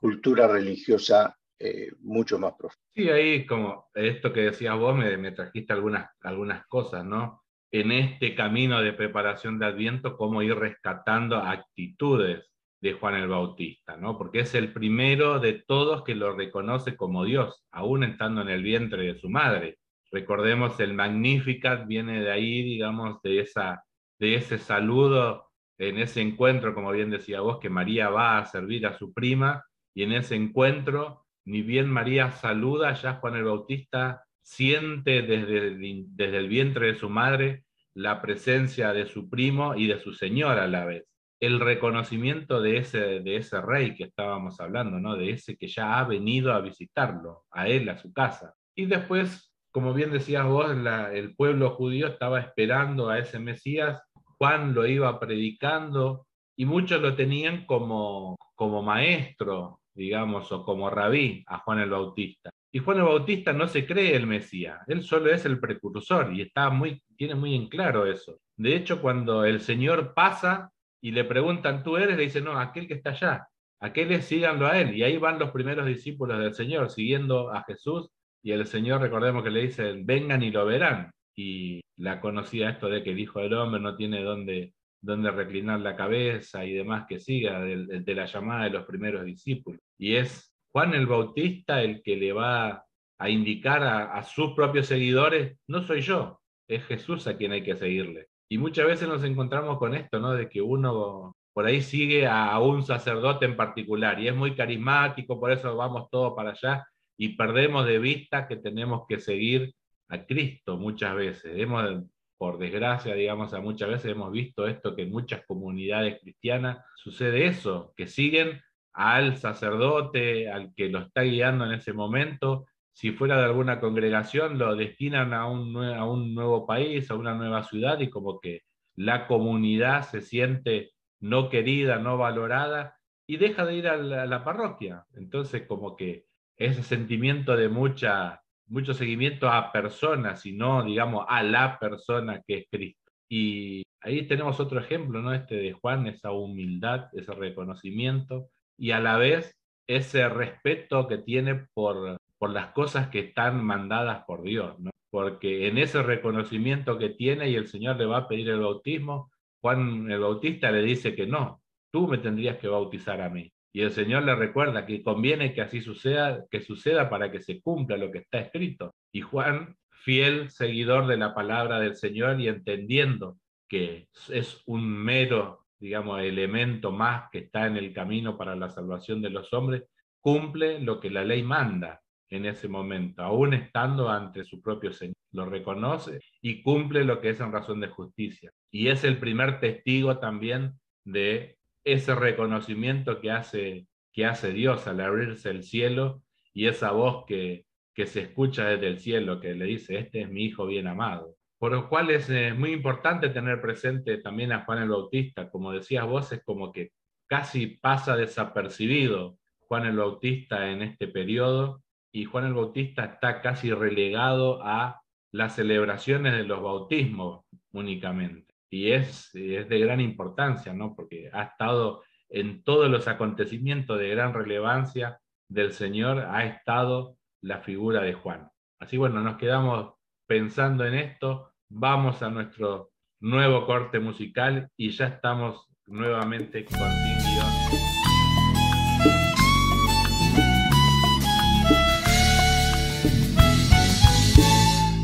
cultura 0.00 0.48
religiosa 0.48 1.36
eh, 1.58 1.90
mucho 2.00 2.38
más 2.38 2.54
profunda. 2.54 2.86
Sí, 2.94 3.08
ahí 3.10 3.46
como 3.46 3.90
esto 3.94 4.32
que 4.32 4.42
decías 4.42 4.78
vos 4.78 4.96
me, 4.96 5.16
me, 5.16 5.32
trajiste 5.32 5.72
algunas, 5.72 6.08
algunas 6.20 6.66
cosas, 6.66 7.04
¿no? 7.04 7.42
En 7.72 7.92
este 7.92 8.34
camino 8.34 8.80
de 8.80 8.94
preparación 8.94 9.58
de 9.58 9.66
Adviento, 9.66 10.16
cómo 10.16 10.42
ir 10.42 10.54
rescatando 10.54 11.36
actitudes 11.36 12.50
de 12.80 12.94
Juan 12.94 13.14
el 13.14 13.28
Bautista, 13.28 13.96
¿no? 13.96 14.16
Porque 14.16 14.40
es 14.40 14.54
el 14.54 14.72
primero 14.72 15.38
de 15.38 15.62
todos 15.66 16.02
que 16.02 16.14
lo 16.14 16.34
reconoce 16.34 16.96
como 16.96 17.24
Dios, 17.24 17.64
aún 17.70 18.04
estando 18.04 18.40
en 18.40 18.48
el 18.48 18.62
vientre 18.62 19.04
de 19.04 19.18
su 19.18 19.28
madre. 19.28 19.78
Recordemos, 20.10 20.80
el 20.80 20.94
Magnificat 20.94 21.86
viene 21.86 22.22
de 22.22 22.32
ahí, 22.32 22.62
digamos, 22.62 23.20
de, 23.22 23.40
esa, 23.40 23.84
de 24.18 24.34
ese 24.36 24.58
saludo, 24.58 25.50
en 25.78 25.98
ese 25.98 26.20
encuentro, 26.20 26.74
como 26.74 26.90
bien 26.92 27.10
decía 27.10 27.40
vos, 27.40 27.58
que 27.58 27.70
María 27.70 28.08
va 28.08 28.38
a 28.38 28.46
servir 28.46 28.86
a 28.86 28.96
su 28.98 29.12
prima, 29.12 29.64
y 29.94 30.02
en 30.02 30.12
ese 30.12 30.34
encuentro, 30.34 31.26
ni 31.44 31.62
bien 31.62 31.88
María 31.88 32.30
saluda, 32.32 32.94
ya 32.94 33.14
Juan 33.14 33.36
el 33.36 33.44
Bautista 33.44 34.24
siente 34.42 35.22
desde 35.22 35.58
el, 35.58 36.04
desde 36.16 36.36
el 36.38 36.48
vientre 36.48 36.88
de 36.88 36.94
su 36.94 37.10
madre 37.10 37.64
la 37.94 38.22
presencia 38.22 38.92
de 38.92 39.06
su 39.06 39.28
primo 39.28 39.74
y 39.74 39.86
de 39.86 39.98
su 39.98 40.12
señor 40.12 40.58
a 40.58 40.66
la 40.66 40.84
vez 40.84 41.10
el 41.40 41.58
reconocimiento 41.58 42.60
de 42.60 42.76
ese, 42.76 43.20
de 43.20 43.36
ese 43.36 43.60
rey 43.62 43.94
que 43.94 44.04
estábamos 44.04 44.60
hablando, 44.60 45.00
¿no? 45.00 45.16
de 45.16 45.30
ese 45.30 45.56
que 45.56 45.68
ya 45.68 45.98
ha 45.98 46.04
venido 46.04 46.52
a 46.52 46.60
visitarlo, 46.60 47.44
a 47.50 47.66
él, 47.66 47.88
a 47.88 47.96
su 47.96 48.12
casa. 48.12 48.54
Y 48.74 48.84
después, 48.84 49.52
como 49.70 49.94
bien 49.94 50.12
decías 50.12 50.46
vos, 50.46 50.70
el 51.12 51.34
pueblo 51.34 51.70
judío 51.70 52.08
estaba 52.08 52.40
esperando 52.40 53.08
a 53.08 53.18
ese 53.18 53.38
Mesías, 53.38 54.02
Juan 54.38 54.74
lo 54.74 54.86
iba 54.86 55.18
predicando 55.18 56.26
y 56.56 56.66
muchos 56.66 57.00
lo 57.00 57.16
tenían 57.16 57.64
como, 57.64 58.36
como 58.54 58.82
maestro, 58.82 59.80
digamos, 59.94 60.52
o 60.52 60.62
como 60.62 60.90
rabí 60.90 61.42
a 61.46 61.58
Juan 61.58 61.80
el 61.80 61.90
Bautista. 61.90 62.50
Y 62.72 62.78
Juan 62.78 62.98
el 62.98 63.04
Bautista 63.04 63.52
no 63.52 63.66
se 63.66 63.86
cree 63.86 64.14
el 64.14 64.26
Mesías, 64.26 64.78
él 64.88 65.02
solo 65.02 65.32
es 65.32 65.46
el 65.46 65.58
precursor 65.58 66.32
y 66.34 66.42
está 66.42 66.68
muy, 66.68 67.02
tiene 67.16 67.34
muy 67.34 67.54
en 67.54 67.68
claro 67.68 68.04
eso. 68.06 68.38
De 68.56 68.76
hecho, 68.76 69.00
cuando 69.00 69.44
el 69.44 69.60
Señor 69.60 70.12
pasa, 70.14 70.70
y 71.00 71.12
le 71.12 71.24
preguntan, 71.24 71.82
¿tú 71.82 71.96
eres? 71.96 72.16
Le 72.16 72.24
dice, 72.24 72.40
no, 72.40 72.58
aquel 72.58 72.86
que 72.86 72.94
está 72.94 73.10
allá, 73.10 73.48
aquel 73.80 74.22
síganlo 74.22 74.66
a 74.66 74.78
él. 74.80 74.94
Y 74.94 75.02
ahí 75.02 75.16
van 75.16 75.38
los 75.38 75.50
primeros 75.50 75.86
discípulos 75.86 76.38
del 76.38 76.54
Señor, 76.54 76.90
siguiendo 76.90 77.50
a 77.52 77.64
Jesús. 77.64 78.10
Y 78.42 78.52
el 78.52 78.66
Señor, 78.66 79.00
recordemos 79.00 79.42
que 79.42 79.50
le 79.50 79.62
dice, 79.62 79.94
vengan 80.02 80.42
y 80.42 80.50
lo 80.50 80.66
verán. 80.66 81.10
Y 81.36 81.80
la 81.96 82.20
conocía 82.20 82.70
esto 82.70 82.88
de 82.88 83.02
que 83.02 83.10
el 83.10 83.20
Hijo 83.20 83.40
del 83.40 83.54
Hombre 83.54 83.80
no 83.80 83.96
tiene 83.96 84.22
dónde, 84.22 84.74
dónde 85.00 85.30
reclinar 85.30 85.80
la 85.80 85.96
cabeza 85.96 86.64
y 86.64 86.74
demás 86.74 87.06
que 87.08 87.18
siga 87.18 87.60
de, 87.60 88.14
la 88.14 88.26
llamada 88.26 88.64
de 88.64 88.70
los 88.70 88.84
primeros 88.86 89.24
discípulos. 89.24 89.80
Y 89.98 90.16
es 90.16 90.54
Juan 90.72 90.94
el 90.94 91.06
Bautista 91.06 91.82
el 91.82 92.02
que 92.02 92.16
le 92.16 92.32
va 92.32 92.84
a 93.18 93.28
indicar 93.28 93.82
a, 93.82 94.14
a 94.14 94.22
sus 94.22 94.52
propios 94.52 94.86
seguidores, 94.86 95.58
no 95.66 95.82
soy 95.82 96.00
yo, 96.00 96.40
es 96.68 96.84
Jesús 96.84 97.26
a 97.26 97.36
quien 97.36 97.52
hay 97.52 97.62
que 97.62 97.76
seguirle. 97.76 98.29
Y 98.52 98.58
muchas 98.58 98.84
veces 98.86 99.08
nos 99.08 99.22
encontramos 99.22 99.78
con 99.78 99.94
esto, 99.94 100.18
¿no? 100.18 100.32
De 100.32 100.48
que 100.48 100.60
uno 100.60 101.36
por 101.52 101.66
ahí 101.66 101.80
sigue 101.82 102.26
a, 102.26 102.58
un 102.58 102.84
sacerdote 102.84 103.44
en 103.44 103.56
particular 103.56 104.18
y 104.20 104.26
es 104.26 104.34
muy 104.34 104.56
carismático, 104.56 105.38
por 105.38 105.52
eso 105.52 105.76
vamos 105.76 106.08
todos 106.10 106.34
para 106.34 106.50
allá 106.50 106.84
y 107.16 107.36
perdemos 107.36 107.86
de 107.86 108.00
vista 108.00 108.48
que 108.48 108.56
tenemos 108.56 109.04
que 109.08 109.20
seguir 109.20 109.72
a 110.08 110.26
Cristo 110.26 110.76
muchas 110.76 111.14
veces. 111.14 111.52
Hemos, 111.56 112.02
por 112.36 112.58
desgracia, 112.58 113.14
digamos, 113.14 113.52
muchas 113.60 113.88
veces 113.88 114.12
hemos 114.12 114.32
visto 114.32 114.66
esto 114.66 114.96
que 114.96 115.02
en 115.02 115.12
muchas 115.12 115.46
comunidades 115.46 116.20
cristianas 116.20 116.84
sucede 116.96 117.46
eso, 117.46 117.92
que 117.96 118.08
siguen 118.08 118.60
al 118.92 119.36
sacerdote, 119.36 120.50
al 120.50 120.74
que 120.74 120.88
lo 120.88 120.98
está 121.00 121.22
guiando 121.22 121.66
en 121.66 121.72
ese 121.72 121.92
momento, 121.92 122.66
si 123.00 123.12
fuera 123.12 123.38
de 123.38 123.44
alguna 123.44 123.80
congregación, 123.80 124.58
lo 124.58 124.76
destinan 124.76 125.32
a 125.32 125.46
un, 125.46 125.74
a 125.82 126.04
un 126.04 126.34
nuevo 126.34 126.66
país, 126.66 127.10
a 127.10 127.14
una 127.14 127.32
nueva 127.32 127.62
ciudad 127.62 127.98
y 127.98 128.10
como 128.10 128.40
que 128.40 128.60
la 128.94 129.26
comunidad 129.26 130.02
se 130.02 130.20
siente 130.20 130.90
no 131.18 131.48
querida, 131.48 131.98
no 131.98 132.18
valorada 132.18 132.98
y 133.26 133.38
deja 133.38 133.64
de 133.64 133.76
ir 133.76 133.88
a 133.88 133.96
la, 133.96 134.44
parroquia. 134.44 135.06
Entonces 135.14 135.66
como 135.66 135.96
que 135.96 136.26
ese 136.58 136.82
sentimiento 136.82 137.56
de 137.56 137.70
mucha, 137.70 138.42
mucho 138.66 138.92
seguimiento 138.92 139.48
a 139.48 139.72
personas 139.72 140.44
y 140.44 140.52
no, 140.52 140.84
digamos, 140.84 141.24
a 141.26 141.42
la 141.42 141.78
persona 141.78 142.42
que 142.46 142.58
es 142.58 142.66
Cristo. 142.70 143.10
Y 143.30 143.82
ahí 144.02 144.26
tenemos 144.26 144.60
otro 144.60 144.78
ejemplo, 144.78 145.22
¿no? 145.22 145.32
Este 145.32 145.54
de 145.54 145.72
Juan, 145.72 146.06
esa 146.06 146.32
humildad, 146.32 147.08
ese 147.14 147.32
reconocimiento 147.32 148.50
y 148.76 148.90
a 148.90 149.00
la 149.00 149.16
vez 149.16 149.56
ese 149.86 150.28
respeto 150.28 151.08
que 151.08 151.16
tiene 151.16 151.66
por, 151.72 152.18
por 152.40 152.50
las 152.50 152.68
cosas 152.68 153.08
que 153.08 153.18
están 153.18 153.62
mandadas 153.62 154.24
por 154.24 154.42
Dios, 154.42 154.80
¿no? 154.80 154.90
porque 155.10 155.68
en 155.68 155.76
ese 155.76 156.02
reconocimiento 156.02 156.96
que 156.96 157.10
tiene 157.10 157.50
y 157.50 157.54
el 157.54 157.66
Señor 157.66 157.96
le 157.96 158.06
va 158.06 158.18
a 158.18 158.28
pedir 158.28 158.48
el 158.48 158.60
bautismo, 158.60 159.30
Juan 159.60 160.10
el 160.10 160.20
Bautista 160.20 160.70
le 160.70 160.80
dice 160.80 161.14
que 161.14 161.26
no, 161.26 161.60
tú 161.92 162.08
me 162.08 162.16
tendrías 162.16 162.56
que 162.56 162.68
bautizar 162.68 163.20
a 163.20 163.28
mí. 163.28 163.52
Y 163.74 163.82
el 163.82 163.90
Señor 163.90 164.22
le 164.22 164.34
recuerda 164.34 164.86
que 164.86 165.02
conviene 165.02 165.52
que 165.52 165.60
así 165.60 165.82
suceda, 165.82 166.46
que 166.50 166.62
suceda 166.62 167.10
para 167.10 167.30
que 167.30 167.40
se 167.40 167.60
cumpla 167.60 167.98
lo 167.98 168.10
que 168.10 168.18
está 168.18 168.38
escrito. 168.40 168.94
Y 169.12 169.20
Juan, 169.20 169.76
fiel 169.90 170.48
seguidor 170.50 171.06
de 171.08 171.18
la 171.18 171.34
palabra 171.34 171.78
del 171.78 171.94
Señor 171.94 172.40
y 172.40 172.48
entendiendo 172.48 173.36
que 173.68 174.08
es 174.30 174.62
un 174.64 174.88
mero, 174.88 175.66
digamos, 175.78 176.22
elemento 176.22 176.90
más 176.90 177.28
que 177.30 177.40
está 177.40 177.66
en 177.66 177.76
el 177.76 177.92
camino 177.92 178.38
para 178.38 178.56
la 178.56 178.70
salvación 178.70 179.20
de 179.20 179.30
los 179.30 179.52
hombres, 179.52 179.84
cumple 180.20 180.80
lo 180.80 180.98
que 180.98 181.10
la 181.10 181.22
ley 181.22 181.42
manda, 181.42 182.00
en 182.30 182.46
ese 182.46 182.68
momento, 182.68 183.22
aún 183.22 183.54
estando 183.54 184.08
ante 184.08 184.44
su 184.44 184.62
propio 184.62 184.92
Señor. 184.92 185.16
Lo 185.32 185.44
reconoce 185.46 186.20
y 186.40 186.62
cumple 186.62 187.04
lo 187.04 187.20
que 187.20 187.30
es 187.30 187.40
en 187.40 187.52
razón 187.52 187.80
de 187.80 187.88
justicia. 187.88 188.50
Y 188.70 188.88
es 188.88 189.04
el 189.04 189.18
primer 189.18 189.60
testigo 189.60 190.18
también 190.18 190.74
de 191.04 191.56
ese 191.84 192.14
reconocimiento 192.14 193.20
que 193.20 193.30
hace, 193.30 193.86
que 194.12 194.26
hace 194.26 194.52
Dios 194.52 194.86
al 194.86 195.00
abrirse 195.00 195.50
el 195.50 195.62
cielo 195.62 196.22
y 196.52 196.66
esa 196.66 196.92
voz 196.92 197.24
que, 197.26 197.64
que 197.94 198.06
se 198.06 198.22
escucha 198.22 198.68
desde 198.68 198.88
el 198.88 198.98
cielo 198.98 199.40
que 199.40 199.54
le 199.54 199.66
dice, 199.66 199.98
este 199.98 200.22
es 200.22 200.30
mi 200.30 200.44
Hijo 200.46 200.66
bien 200.66 200.86
amado. 200.86 201.36
Por 201.58 201.72
lo 201.72 201.88
cual 201.88 202.10
es 202.10 202.30
eh, 202.30 202.54
muy 202.54 202.72
importante 202.72 203.28
tener 203.28 203.60
presente 203.60 204.16
también 204.18 204.50
a 204.52 204.64
Juan 204.64 204.82
el 204.82 204.88
Bautista. 204.88 205.50
Como 205.50 205.72
decías 205.72 206.06
vos, 206.06 206.32
es 206.32 206.42
como 206.42 206.72
que 206.72 206.92
casi 207.26 207.66
pasa 207.66 208.16
desapercibido 208.16 209.36
Juan 209.68 209.86
el 209.86 209.96
Bautista 209.96 210.70
en 210.70 210.82
este 210.82 211.06
periodo 211.06 211.82
y 212.12 212.24
Juan 212.24 212.46
el 212.46 212.54
Bautista 212.54 213.04
está 213.04 213.40
casi 213.40 213.72
relegado 213.72 214.62
a 214.62 215.02
las 215.32 215.54
celebraciones 215.54 216.32
de 216.32 216.44
los 216.44 216.62
bautismos 216.62 217.44
únicamente. 217.72 218.54
Y 218.68 218.92
es, 218.92 219.34
es 219.34 219.68
de 219.68 219.78
gran 219.78 220.00
importancia, 220.00 220.72
¿no? 220.72 220.94
Porque 220.94 221.30
ha 221.32 221.42
estado 221.42 222.02
en 222.28 222.62
todos 222.62 222.90
los 222.90 223.08
acontecimientos 223.08 223.98
de 223.98 224.08
gran 224.10 224.32
relevancia 224.32 225.20
del 225.48 225.72
Señor, 225.72 226.20
ha 226.20 226.44
estado 226.44 227.16
la 227.42 227.58
figura 227.58 228.02
de 228.02 228.14
Juan. 228.14 228.48
Así 228.78 228.96
bueno, 228.96 229.20
nos 229.20 229.36
quedamos 229.36 229.94
pensando 230.26 230.86
en 230.86 230.94
esto, 230.94 231.52
vamos 231.68 232.22
a 232.22 232.30
nuestro 232.30 232.92
nuevo 233.20 233.66
corte 233.66 233.98
musical 233.98 234.70
y 234.76 234.90
ya 234.90 235.08
estamos 235.08 235.68
nuevamente 235.86 236.64
con 236.64 236.78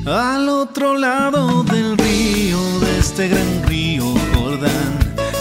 Al 0.07 0.49
otro 0.49 0.97
lado 0.97 1.65
del 1.65 1.99
río, 1.99 2.79
de 2.79 2.99
este 3.01 3.27
gran 3.27 3.65
río 3.65 4.05
Jordán, 4.33 4.99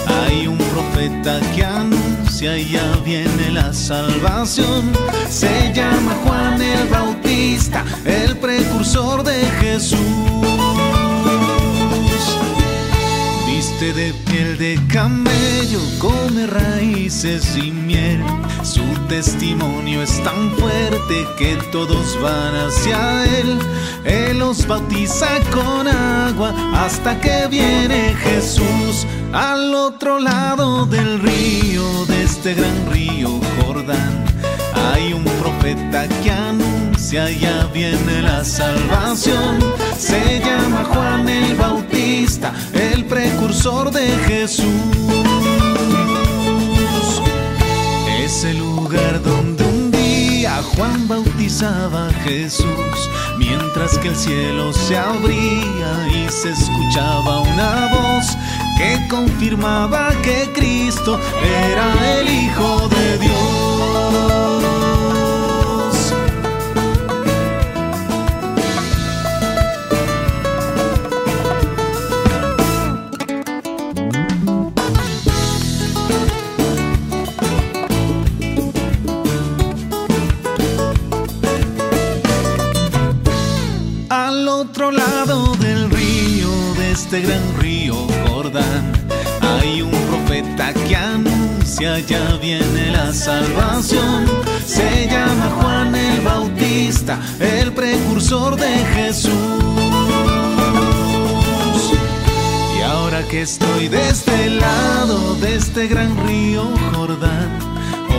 hay 0.08 0.48
un 0.48 0.58
profeta 0.58 1.40
que 1.56 1.64
anuncia 1.64 2.58
ya 2.58 2.96
viene 3.06 3.52
la 3.52 3.72
salvación. 3.72 4.92
Se 5.30 5.72
llama 5.72 6.16
Juan 6.26 6.60
el 6.60 6.88
Bautista, 6.88 7.86
el 8.06 8.38
precursor 8.38 9.24
de 9.24 9.36
Jesús. 9.62 10.25
De 13.94 14.14
piel 14.26 14.58
de 14.58 14.80
camello, 14.92 15.80
come 16.00 16.48
raíces 16.48 17.56
y 17.56 17.70
miel. 17.72 18.20
Su 18.64 18.82
testimonio 19.08 20.02
es 20.02 20.24
tan 20.24 20.52
fuerte 20.58 21.24
que 21.38 21.56
todos 21.72 22.20
van 22.20 22.56
hacia 22.56 23.26
él. 23.26 23.60
Él 24.04 24.40
los 24.40 24.66
bautiza 24.66 25.28
con 25.52 25.88
agua 25.88 26.52
hasta 26.74 27.22
que 27.22 27.48
viene 27.48 28.16
Jesús 28.24 29.06
al 29.32 29.76
otro 29.76 30.20
lado 30.20 30.88
del 30.88 31.20
río, 31.20 32.06
de 32.08 32.24
este 32.24 32.56
gran 32.56 32.92
río 32.92 33.40
Jordán. 33.62 34.26
Hay 34.74 35.14
un 35.14 35.24
profeta 35.24 36.08
que 36.24 36.32
anuncia, 36.32 36.75
ya 36.98 37.66
viene 37.74 38.22
la 38.22 38.44
salvación. 38.44 39.60
Se 39.98 40.40
llama 40.40 40.84
Juan 40.86 41.28
el 41.30 41.56
Bautista, 41.56 42.54
el 42.74 43.06
precursor 43.06 43.92
de 43.92 44.08
Jesús. 44.28 44.66
Es 48.20 48.44
el 48.44 48.58
lugar 48.58 49.22
donde 49.24 49.64
un 49.64 49.92
día 49.92 50.62
Juan 50.76 51.08
bautizaba 51.08 52.08
a 52.08 52.14
Jesús, 52.24 53.10
mientras 53.38 53.98
que 54.00 54.10
el 54.10 54.16
cielo 54.16 54.74
se 54.74 54.98
abría 54.98 56.08
y 56.10 56.30
se 56.30 56.52
escuchaba 56.52 57.42
una 57.42 57.88
voz 57.94 58.38
que 58.78 59.08
confirmaba 59.08 60.10
que 60.22 60.52
Cristo 60.54 61.20
era 61.42 62.20
el 62.20 62.30
Hijo 62.30 62.90
de 62.90 63.18
Dios. 63.20 63.75
Anuncia 91.86 92.00
ya 92.00 92.38
viene 92.38 92.92
la 92.92 93.14
salvación. 93.14 94.26
Se 94.66 95.08
llama 95.08 95.50
Juan 95.60 95.96
el 95.96 96.22
Bautista, 96.22 97.20
el 97.40 97.72
precursor 97.74 98.56
de 98.56 98.78
Jesús. 98.96 99.34
Y 102.78 102.82
ahora 102.82 103.24
que 103.30 103.42
estoy 103.42 103.88
de 103.88 104.10
este 104.10 104.50
lado, 104.50 105.36
de 105.36 105.56
este 105.56 105.88
gran 105.88 106.16
río 106.26 106.64
Jordán, 106.94 107.50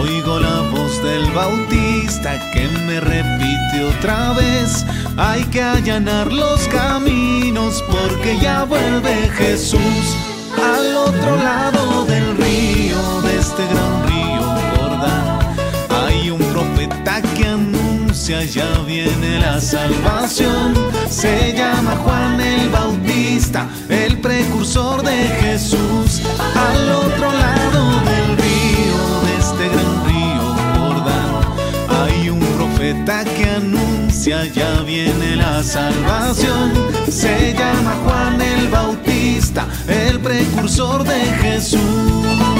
oigo 0.01 0.39
la 0.41 0.61
voz 0.71 1.03
del 1.03 1.31
Bautista 1.33 2.51
que 2.53 2.69
me 2.87 3.01
repite 3.01 3.85
otra 3.97 4.33
vez. 4.33 4.85
Hay 5.17 5.45
que 5.45 5.62
allanar 5.62 6.33
los 6.33 6.61
caminos 6.69 7.83
porque 7.91 8.39
ya 8.41 8.64
vuelve 8.64 9.14
Jesús 9.37 10.17
al 10.62 10.97
otro 10.97 11.37
lado 11.37 12.05
del 12.07 12.37
río, 12.37 13.23
este 13.59 13.72
gran 13.72 14.07
río 14.07 14.42
Jordán. 14.76 15.38
Hay 15.88 16.30
un 16.30 16.38
profeta 16.52 17.22
que 17.34 17.46
anuncia 17.46 18.44
ya 18.44 18.68
viene 18.86 19.38
la 19.38 19.59
salvación. 19.61 20.74
Se 21.09 21.54
llama 21.54 21.96
Juan 22.04 22.38
el 22.38 22.68
Bautista, 22.68 23.66
el 23.88 24.20
precursor 24.20 25.02
de 25.02 25.16
Jesús. 25.40 26.20
Al 26.54 26.90
otro 26.90 27.32
lado 27.32 28.00
del 28.11 28.36
río, 28.36 29.00
de 29.24 29.36
este 29.38 29.68
gran 29.74 30.04
río 30.04 30.44
Jordán, 30.76 31.30
hay 31.88 32.28
un 32.28 32.40
profeta 32.59 33.24
que 33.24 33.48
anuncia 33.48 34.44
ya 34.52 34.82
viene 34.82 35.36
la 35.36 35.62
salvación. 35.62 36.72
Se 37.09 37.54
llama 37.54 37.96
Juan 38.04 38.38
el 38.38 38.68
Bautista, 38.68 39.66
el 39.88 40.20
precursor 40.20 41.04
de 41.04 41.20
Jesús. 41.40 42.55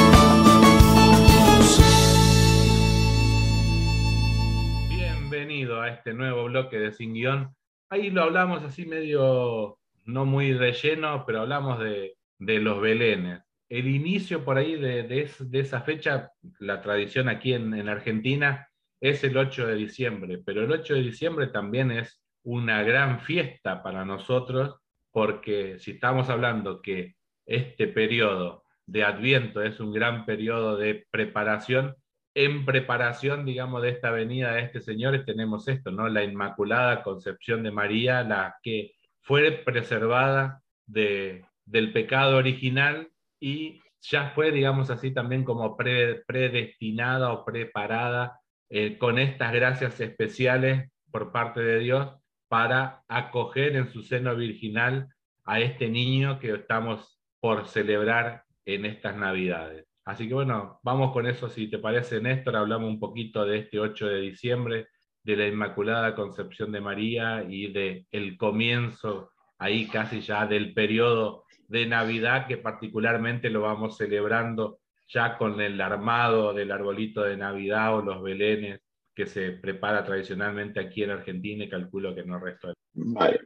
Este 5.91 6.13
nuevo 6.15 6.45
bloque 6.45 6.79
de 6.79 6.93
Sin 6.93 7.15
Guión. 7.15 7.55
Ahí 7.89 8.11
lo 8.11 8.23
hablamos 8.23 8.63
así 8.63 8.87
medio, 8.87 9.79
no 10.05 10.25
muy 10.25 10.53
relleno, 10.55 11.25
pero 11.27 11.43
hablamos 11.43 11.79
de, 11.81 12.17
de 12.39 12.61
los 12.61 12.81
belenes. 12.81 13.43
El 13.69 13.89
inicio 13.89 14.45
por 14.45 14.59
ahí 14.59 14.77
de, 14.77 15.03
de 15.03 15.61
esa 15.61 15.81
fecha, 15.83 16.31
la 16.59 16.81
tradición 16.81 17.29
aquí 17.29 17.53
en, 17.53 17.75
en 17.75 17.89
Argentina 17.89 18.69
es 19.01 19.25
el 19.25 19.37
8 19.37 19.67
de 19.67 19.75
diciembre, 19.75 20.39
pero 20.45 20.65
el 20.65 20.73
8 20.73 20.95
de 20.95 21.03
diciembre 21.03 21.49
también 21.49 21.91
es 21.91 22.23
una 22.45 22.83
gran 22.83 23.21
fiesta 23.21 23.83
para 23.83 24.05
nosotros, 24.05 24.77
porque 25.11 25.79
si 25.79 25.93
estamos 25.93 26.31
hablando 26.31 26.81
que 26.81 27.17
este 27.45 27.89
periodo 27.89 28.65
de 28.87 29.05
Adviento 29.05 29.63
es 29.63 29.81
un 29.81 29.93
gran 29.93 30.25
periodo 30.25 30.77
de 30.77 31.07
preparación, 31.11 31.97
en 32.37 32.67
preparación, 32.67 33.47
digamos, 33.47 33.81
de 33.81 33.89
esta 33.89 34.11
venida 34.11 34.53
de 34.53 34.61
este 34.61 34.83
Señor, 34.83 35.25
tenemos 35.25 35.67
esto, 35.69 35.91
¿no? 35.91 36.07
La 36.07 36.23
Inmaculada 36.23 37.03
Concepción 37.03 37.63
de 37.63 37.71
María, 37.71 38.23
la 38.23 38.57
que 38.63 38.93
fue 39.23 39.51
preservada 39.53 40.61
de, 40.85 41.47
del 41.65 41.95
pecado 41.95 42.37
original 42.37 43.09
y 43.41 43.81
ya 44.03 44.33
fue, 44.35 44.53
digamos 44.53 44.91
así, 44.91 45.15
también 45.15 45.45
como 45.45 45.79
pre- 45.79 46.25
predestinada 46.27 47.33
o 47.33 47.43
preparada 47.43 48.39
eh, 48.69 48.99
con 48.99 49.19
estas 49.19 49.55
gracias 49.55 49.99
especiales 49.99 50.91
por 51.11 51.33
parte 51.33 51.63
de 51.63 51.79
Dios 51.79 52.13
para 52.49 53.03
acoger 53.09 53.77
en 53.77 53.89
su 53.89 54.03
seno 54.03 54.37
virginal 54.37 55.09
a 55.47 55.61
este 55.61 55.89
niño 55.89 56.39
que 56.39 56.53
estamos 56.53 57.19
por 57.41 57.67
celebrar 57.67 58.43
en 58.67 58.85
estas 58.85 59.17
Navidades. 59.17 59.87
Así 60.07 60.29
que 60.29 60.35
bueno, 60.35 60.79
vamos 60.85 61.13
con 61.13 61.27
eso, 61.27 61.49
si 61.49 61.69
te 61.69 61.79
parece, 61.79 62.21
Néstor, 62.21 62.55
hablamos 62.55 62.89
un 62.89 63.01
poquito 63.01 63.45
de 63.45 63.59
este 63.59 63.81
8 63.81 64.07
de 64.07 64.21
diciembre, 64.21 64.87
de 65.25 65.37
la 65.37 65.49
Inmaculada 65.49 66.15
Concepción 66.15 66.71
de 66.71 66.81
María 66.81 67.45
y 67.49 67.73
de 67.73 68.07
el 68.13 68.37
comienzo 68.37 69.33
ahí 69.59 69.89
casi 69.89 70.21
ya 70.21 70.47
del 70.47 70.73
periodo 70.73 71.45
de 71.67 71.87
Navidad 71.87 72.47
que 72.47 72.57
particularmente 72.57 73.51
lo 73.51 73.63
vamos 73.63 73.97
celebrando 73.97 74.79
ya 75.09 75.37
con 75.37 75.61
el 75.61 75.81
armado 75.81 76.55
del 76.55 76.71
arbolito 76.71 77.23
de 77.23 77.37
Navidad 77.37 77.97
o 77.97 78.03
los 78.03 78.23
belenes 78.23 78.81
que 79.13 79.27
se 79.27 79.53
prepara 79.53 80.05
tradicionalmente 80.05 80.79
aquí 80.79 81.03
en 81.03 81.11
Argentina 81.11 81.65
y 81.65 81.69
calculo 81.69 82.15
que 82.15 82.21
el 82.21 82.41
resto 82.41 82.73
Vale. 82.93 83.41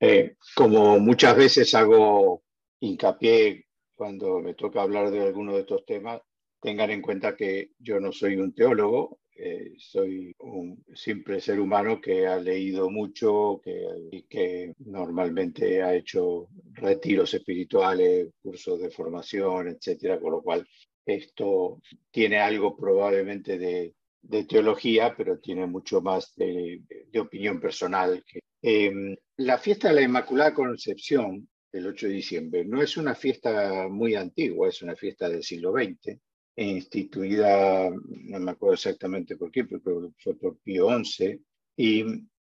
Eh, 0.00 0.36
como 0.54 0.98
muchas 0.98 1.36
veces 1.36 1.74
hago 1.74 2.42
hincapié 2.80 3.66
cuando 3.94 4.40
me 4.40 4.54
toca 4.54 4.82
hablar 4.82 5.10
de 5.10 5.20
alguno 5.20 5.54
de 5.54 5.60
estos 5.60 5.84
temas, 5.84 6.20
tengan 6.60 6.90
en 6.90 7.02
cuenta 7.02 7.36
que 7.36 7.70
yo 7.78 8.00
no 8.00 8.12
soy 8.12 8.36
un 8.36 8.54
teólogo, 8.54 9.18
eh, 9.36 9.72
soy 9.78 10.34
un 10.38 10.84
simple 10.94 11.40
ser 11.40 11.58
humano 11.58 12.00
que 12.00 12.26
ha 12.26 12.36
leído 12.36 12.88
mucho 12.88 13.60
que, 13.62 13.84
y 14.12 14.22
que 14.22 14.72
normalmente 14.78 15.82
ha 15.82 15.94
hecho 15.94 16.48
retiros 16.72 17.34
espirituales, 17.34 18.28
cursos 18.40 18.80
de 18.80 18.90
formación, 18.90 19.68
etcétera, 19.68 20.20
con 20.20 20.32
lo 20.32 20.42
cual 20.42 20.66
esto 21.04 21.80
tiene 22.10 22.38
algo 22.38 22.76
probablemente 22.76 23.58
de, 23.58 23.94
de 24.22 24.44
teología, 24.44 25.14
pero 25.16 25.38
tiene 25.38 25.66
mucho 25.66 26.00
más 26.00 26.34
de, 26.36 26.82
de 27.10 27.20
opinión 27.20 27.60
personal. 27.60 28.24
Que, 28.26 28.40
eh, 28.62 29.16
la 29.36 29.58
fiesta 29.58 29.88
de 29.88 29.94
la 29.96 30.02
Inmaculada 30.02 30.54
Concepción, 30.54 31.48
el 31.74 31.86
8 31.86 32.06
de 32.06 32.12
diciembre, 32.12 32.64
no 32.64 32.82
es 32.82 32.96
una 32.96 33.14
fiesta 33.14 33.88
muy 33.88 34.14
antigua, 34.14 34.68
es 34.68 34.82
una 34.82 34.94
fiesta 34.94 35.28
del 35.28 35.42
siglo 35.42 35.72
XX, 35.72 36.18
instituida, 36.56 37.90
no 37.90 38.38
me 38.38 38.50
acuerdo 38.52 38.74
exactamente 38.74 39.36
por 39.36 39.50
qué, 39.50 39.64
pero 39.64 40.12
fue 40.18 40.38
por 40.38 40.58
Pío 40.58 40.88
XI, 41.04 41.40
y, 41.76 42.04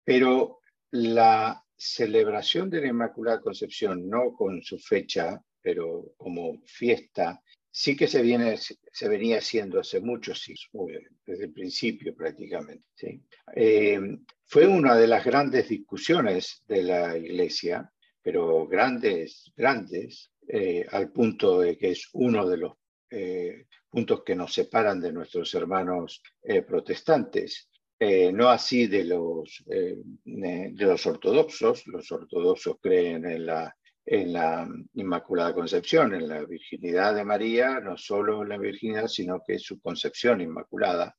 pero 0.04 0.60
la 0.92 1.62
celebración 1.76 2.70
de 2.70 2.80
la 2.80 2.88
Inmaculada 2.88 3.40
Concepción, 3.40 4.08
no 4.08 4.32
con 4.32 4.62
su 4.62 4.78
fecha, 4.78 5.40
pero 5.60 6.14
como 6.16 6.62
fiesta, 6.64 7.42
sí 7.70 7.96
que 7.96 8.06
se, 8.06 8.22
viene, 8.22 8.56
se 8.56 9.08
venía 9.08 9.38
haciendo 9.38 9.80
hace 9.80 10.00
muchos 10.00 10.40
siglos, 10.40 10.86
desde 11.24 11.44
el 11.44 11.52
principio 11.52 12.14
prácticamente. 12.14 13.22
Eh, 13.54 14.00
fue 14.44 14.66
una 14.66 14.96
de 14.96 15.06
las 15.06 15.24
grandes 15.24 15.68
discusiones 15.68 16.64
de 16.66 16.82
la 16.82 17.16
Iglesia, 17.16 17.90
pero 18.22 18.66
grandes, 18.66 19.52
grandes, 19.56 20.30
eh, 20.46 20.86
al 20.90 21.10
punto 21.10 21.60
de 21.60 21.76
que 21.78 21.90
es 21.90 22.08
uno 22.12 22.46
de 22.46 22.56
los 22.56 22.72
eh, 23.10 23.66
puntos 23.88 24.22
que 24.24 24.34
nos 24.34 24.52
separan 24.52 25.00
de 25.00 25.12
nuestros 25.12 25.54
hermanos 25.54 26.22
eh, 26.42 26.62
protestantes. 26.62 27.68
no 28.32 28.48
así 28.48 28.86
de 28.86 29.04
los, 29.04 29.62
de 29.66 30.86
los 30.86 31.06
ortodoxos, 31.06 31.86
los 31.86 32.10
ortodoxos 32.10 32.76
creen 32.80 33.26
en 33.26 33.44
la 33.44 33.76
en 34.10 34.32
la 34.32 34.68
Inmaculada 34.94 35.54
Concepción, 35.54 36.12
en 36.16 36.26
la 36.26 36.44
virginidad 36.44 37.14
de 37.14 37.24
María, 37.24 37.78
no 37.78 37.96
solo 37.96 38.44
la 38.44 38.58
virginidad, 38.58 39.06
sino 39.06 39.40
que 39.46 39.56
su 39.60 39.80
concepción 39.80 40.40
inmaculada, 40.40 41.14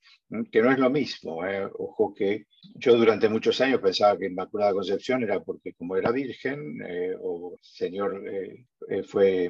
que 0.52 0.62
no 0.62 0.74
es 0.74 0.78
lo 0.78 0.90
mismo. 0.90 1.46
¿eh? 1.46 1.70
Ojo 1.80 2.14
que 2.14 2.48
yo 2.76 2.98
durante 2.98 3.30
muchos 3.30 3.62
años 3.62 3.80
pensaba 3.80 4.18
que 4.18 4.26
Inmaculada 4.26 4.74
Concepción 4.74 5.24
era 5.24 5.40
porque 5.40 5.72
como 5.72 5.96
era 5.96 6.12
virgen, 6.12 6.82
eh, 6.86 7.16
o 7.18 7.56
Señor 7.62 8.28
eh, 8.28 9.04
fue, 9.04 9.50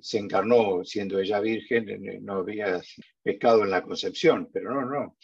se 0.00 0.18
encarnó 0.18 0.82
siendo 0.82 1.18
ella 1.18 1.40
virgen, 1.40 2.24
no 2.24 2.36
había 2.36 2.80
pecado 3.22 3.64
en 3.64 3.70
la 3.70 3.82
concepción, 3.82 4.48
pero 4.50 4.72
no, 4.72 4.86
no. 4.86 5.16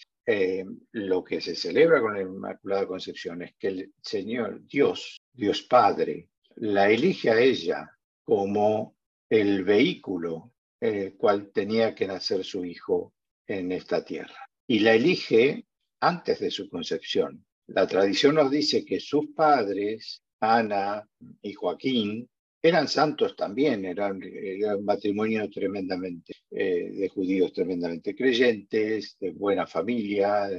lo 0.93 1.25
que 1.25 1.41
se 1.41 1.55
celebra 1.55 2.03
con 2.03 2.13
la 2.13 2.21
Inmaculada 2.21 2.87
Concepción 2.87 3.41
es 3.41 3.55
que 3.59 3.69
el 3.69 3.93
Señor, 4.03 4.61
Dios, 4.67 5.19
Dios 5.33 5.63
Padre, 5.63 6.29
la 6.61 6.91
elige 6.91 7.31
a 7.31 7.41
ella 7.41 7.91
como 8.23 8.97
el 9.31 9.65
vehículo 9.65 10.53
en 10.79 10.95
el 10.95 11.17
cual 11.17 11.51
tenía 11.53 11.95
que 11.95 12.07
nacer 12.07 12.45
su 12.45 12.65
hijo 12.65 13.15
en 13.47 13.73
esta 13.73 14.05
tierra. 14.05 14.49
Y 14.67 14.81
la 14.81 14.95
elige 14.95 15.67
antes 16.01 16.39
de 16.39 16.51
su 16.51 16.69
concepción. 16.69 17.45
La 17.67 17.87
tradición 17.87 18.35
nos 18.35 18.51
dice 18.51 18.85
que 18.85 19.01
sus 19.01 19.29
padres, 19.35 20.23
Ana 20.41 21.09
y 21.41 21.55
Joaquín, 21.55 22.29
eran 22.63 22.89
santos 22.89 23.35
también, 23.37 23.87
eran, 23.87 24.21
un 24.23 24.85
matrimonio 24.85 25.49
tremendamente 25.49 26.35
eh, 26.51 26.91
de 26.91 27.09
judíos 27.09 27.55
tremendamente 27.55 28.15
creyentes, 28.15 29.17
de 29.19 29.31
buena 29.31 29.67
familia, 29.67 30.51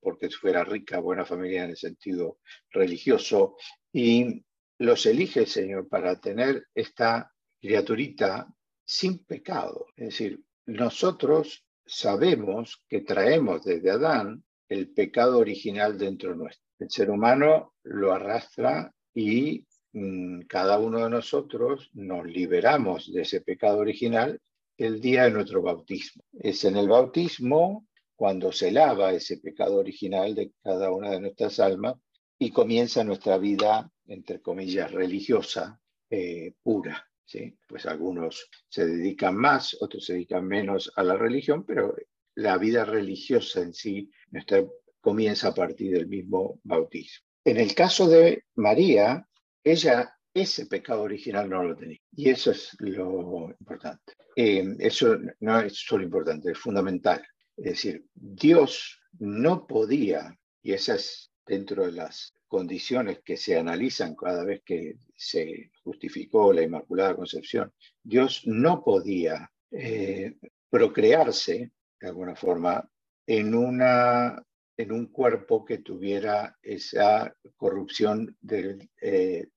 porque 0.00 0.30
fuera 0.30 0.64
rica, 0.64 0.98
buena 0.98 1.24
familia 1.24 1.62
en 1.62 1.70
el 1.70 1.76
sentido 1.76 2.38
religioso, 2.70 3.56
y 3.92 4.42
los 4.78 5.06
elige 5.06 5.40
el 5.40 5.46
Señor 5.46 5.88
para 5.88 6.20
tener 6.20 6.66
esta 6.74 7.32
criaturita 7.60 8.46
sin 8.84 9.24
pecado. 9.24 9.86
Es 9.96 10.06
decir, 10.06 10.40
nosotros 10.66 11.64
sabemos 11.84 12.82
que 12.88 13.00
traemos 13.00 13.64
desde 13.64 13.90
Adán 13.90 14.44
el 14.68 14.90
pecado 14.90 15.38
original 15.38 15.96
dentro 15.96 16.34
nuestro. 16.34 16.64
El 16.78 16.90
ser 16.90 17.10
humano 17.10 17.74
lo 17.84 18.12
arrastra 18.12 18.92
y 19.14 19.64
mm, 19.92 20.42
cada 20.42 20.78
uno 20.78 21.04
de 21.04 21.10
nosotros 21.10 21.90
nos 21.94 22.26
liberamos 22.26 23.12
de 23.12 23.22
ese 23.22 23.40
pecado 23.40 23.78
original 23.78 24.38
el 24.76 25.00
día 25.00 25.24
de 25.24 25.30
nuestro 25.30 25.62
bautismo. 25.62 26.22
Es 26.32 26.64
en 26.64 26.76
el 26.76 26.88
bautismo 26.88 27.86
cuando 28.14 28.52
se 28.52 28.70
lava 28.70 29.12
ese 29.12 29.38
pecado 29.38 29.76
original 29.76 30.34
de 30.34 30.52
cada 30.62 30.90
una 30.90 31.10
de 31.10 31.20
nuestras 31.20 31.60
almas 31.60 31.94
y 32.38 32.50
comienza 32.50 33.04
nuestra 33.04 33.38
vida, 33.38 33.90
entre 34.06 34.40
comillas, 34.40 34.92
religiosa 34.92 35.80
eh, 36.10 36.54
pura. 36.62 37.06
¿sí? 37.24 37.58
Pues 37.66 37.86
algunos 37.86 38.48
se 38.68 38.86
dedican 38.86 39.36
más, 39.36 39.76
otros 39.80 40.04
se 40.04 40.14
dedican 40.14 40.46
menos 40.46 40.92
a 40.96 41.02
la 41.02 41.16
religión, 41.16 41.64
pero 41.64 41.94
la 42.34 42.58
vida 42.58 42.84
religiosa 42.84 43.60
en 43.60 43.72
sí 43.72 44.10
nuestra, 44.30 44.64
comienza 45.00 45.48
a 45.48 45.54
partir 45.54 45.92
del 45.92 46.08
mismo 46.08 46.60
bautismo. 46.64 47.24
En 47.44 47.58
el 47.58 47.74
caso 47.74 48.08
de 48.08 48.44
María, 48.56 49.26
ella 49.62 50.16
ese 50.34 50.66
pecado 50.66 51.02
original 51.02 51.48
no 51.48 51.62
lo 51.62 51.76
tenía. 51.76 51.98
Y 52.14 52.28
eso 52.28 52.50
es 52.50 52.76
lo 52.78 53.48
importante. 53.58 54.12
Eh, 54.36 54.76
eso 54.80 55.16
no 55.40 55.60
es 55.60 55.78
solo 55.78 56.04
importante, 56.04 56.52
es 56.52 56.58
fundamental. 56.58 57.26
Es 57.56 57.64
decir, 57.64 58.04
Dios 58.14 59.00
no 59.18 59.66
podía, 59.66 60.38
y 60.62 60.74
esa 60.74 60.96
es 60.96 61.32
dentro 61.46 61.86
de 61.86 61.92
las 61.92 62.34
condiciones 62.48 63.20
que 63.24 63.36
se 63.36 63.56
analizan 63.56 64.14
cada 64.14 64.44
vez 64.44 64.62
que 64.64 64.96
se 65.16 65.70
justificó 65.82 66.52
la 66.52 66.62
Inmaculada 66.62 67.16
Concepción, 67.16 67.72
Dios 68.02 68.42
no 68.46 68.82
podía 68.82 69.50
eh, 69.70 70.36
procrearse, 70.68 71.72
de 72.00 72.08
alguna 72.08 72.34
forma, 72.34 72.88
en, 73.26 73.54
una, 73.54 74.42
en 74.76 74.92
un 74.92 75.06
cuerpo 75.06 75.64
que 75.64 75.78
tuviera 75.78 76.56
esa 76.62 77.34
corrupción 77.56 78.36
del, 78.40 78.88
eh, 79.00 79.48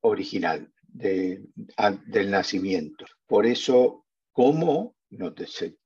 original, 0.00 0.72
del 0.82 2.30
nacimiento. 2.30 3.04
Por 3.26 3.46
eso, 3.46 4.06
¿cómo? 4.32 4.96
No, 5.10 5.34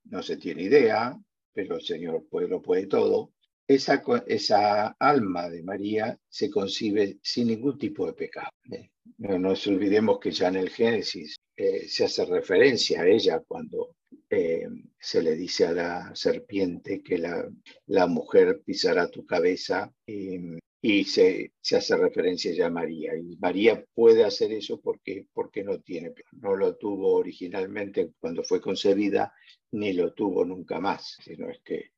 no 0.05 0.23
se 0.23 0.37
tiene 0.37 0.63
idea, 0.63 1.17
pero 1.53 1.77
el 1.77 1.83
Señor 1.83 2.27
puede, 2.29 2.49
lo 2.49 2.63
puede 2.63 2.87
todo 2.87 3.35
esa, 3.67 4.03
esa 4.27 4.89
alma 4.99 5.49
de 5.49 5.63
María 5.63 6.19
se 6.29 6.51
concibe 6.51 7.19
sin 7.23 7.49
ningún 7.49 7.79
tipo 7.79 8.07
de 8.07 8.13
pecado. 8.13 8.51
¿eh? 8.71 8.91
No 9.19 9.39
nos 9.39 9.67
olvidemos 9.67 10.19
que 10.19 10.31
ya 10.31 10.49
en 10.49 10.57
el 10.57 10.71
Génesis 10.71 11.37
eh, 11.57 11.89
se 11.89 12.05
hace 12.05 12.25
referencia 12.25 13.03
a 13.03 13.07
ella 13.07 13.43
cuando 13.47 13.97
eh, 14.29 14.67
se 14.99 15.23
le 15.23 15.37
dice 15.37 15.67
a 15.67 15.73
la 15.73 16.17
serpiente 16.17 17.03
que 17.03 17.19
la, 17.19 17.49
la 17.87 18.07
mujer 18.07 18.63
pisará 18.65 19.09
tu 19.09 19.25
cabeza 19.25 19.93
y 20.07 21.05
se, 21.05 21.53
se, 21.61 21.77
hace 21.77 21.97
referencia 21.97 22.53
ya 22.53 22.67
a 22.67 22.71
María. 22.71 23.17
Y 23.17 23.37
María 23.37 23.85
puede 23.95 24.25
hacer 24.25 24.53
eso 24.53 24.81
porque, 24.81 25.27
porque 25.33 25.63
no 25.63 25.81
tiene, 25.81 26.13
no 26.33 26.57
lo 26.57 26.77
tuvo 26.77 27.15
originalmente 27.15 28.13
cuando 28.19 28.43
fue 28.43 28.61
concebida, 28.61 29.33
ni 29.73 29.93
lo 29.93 30.13
tuvo 30.13 30.45
nunca 30.45 30.81
más, 30.81 31.17
sino 31.23 31.49
es 31.49 31.61
que 31.65 31.91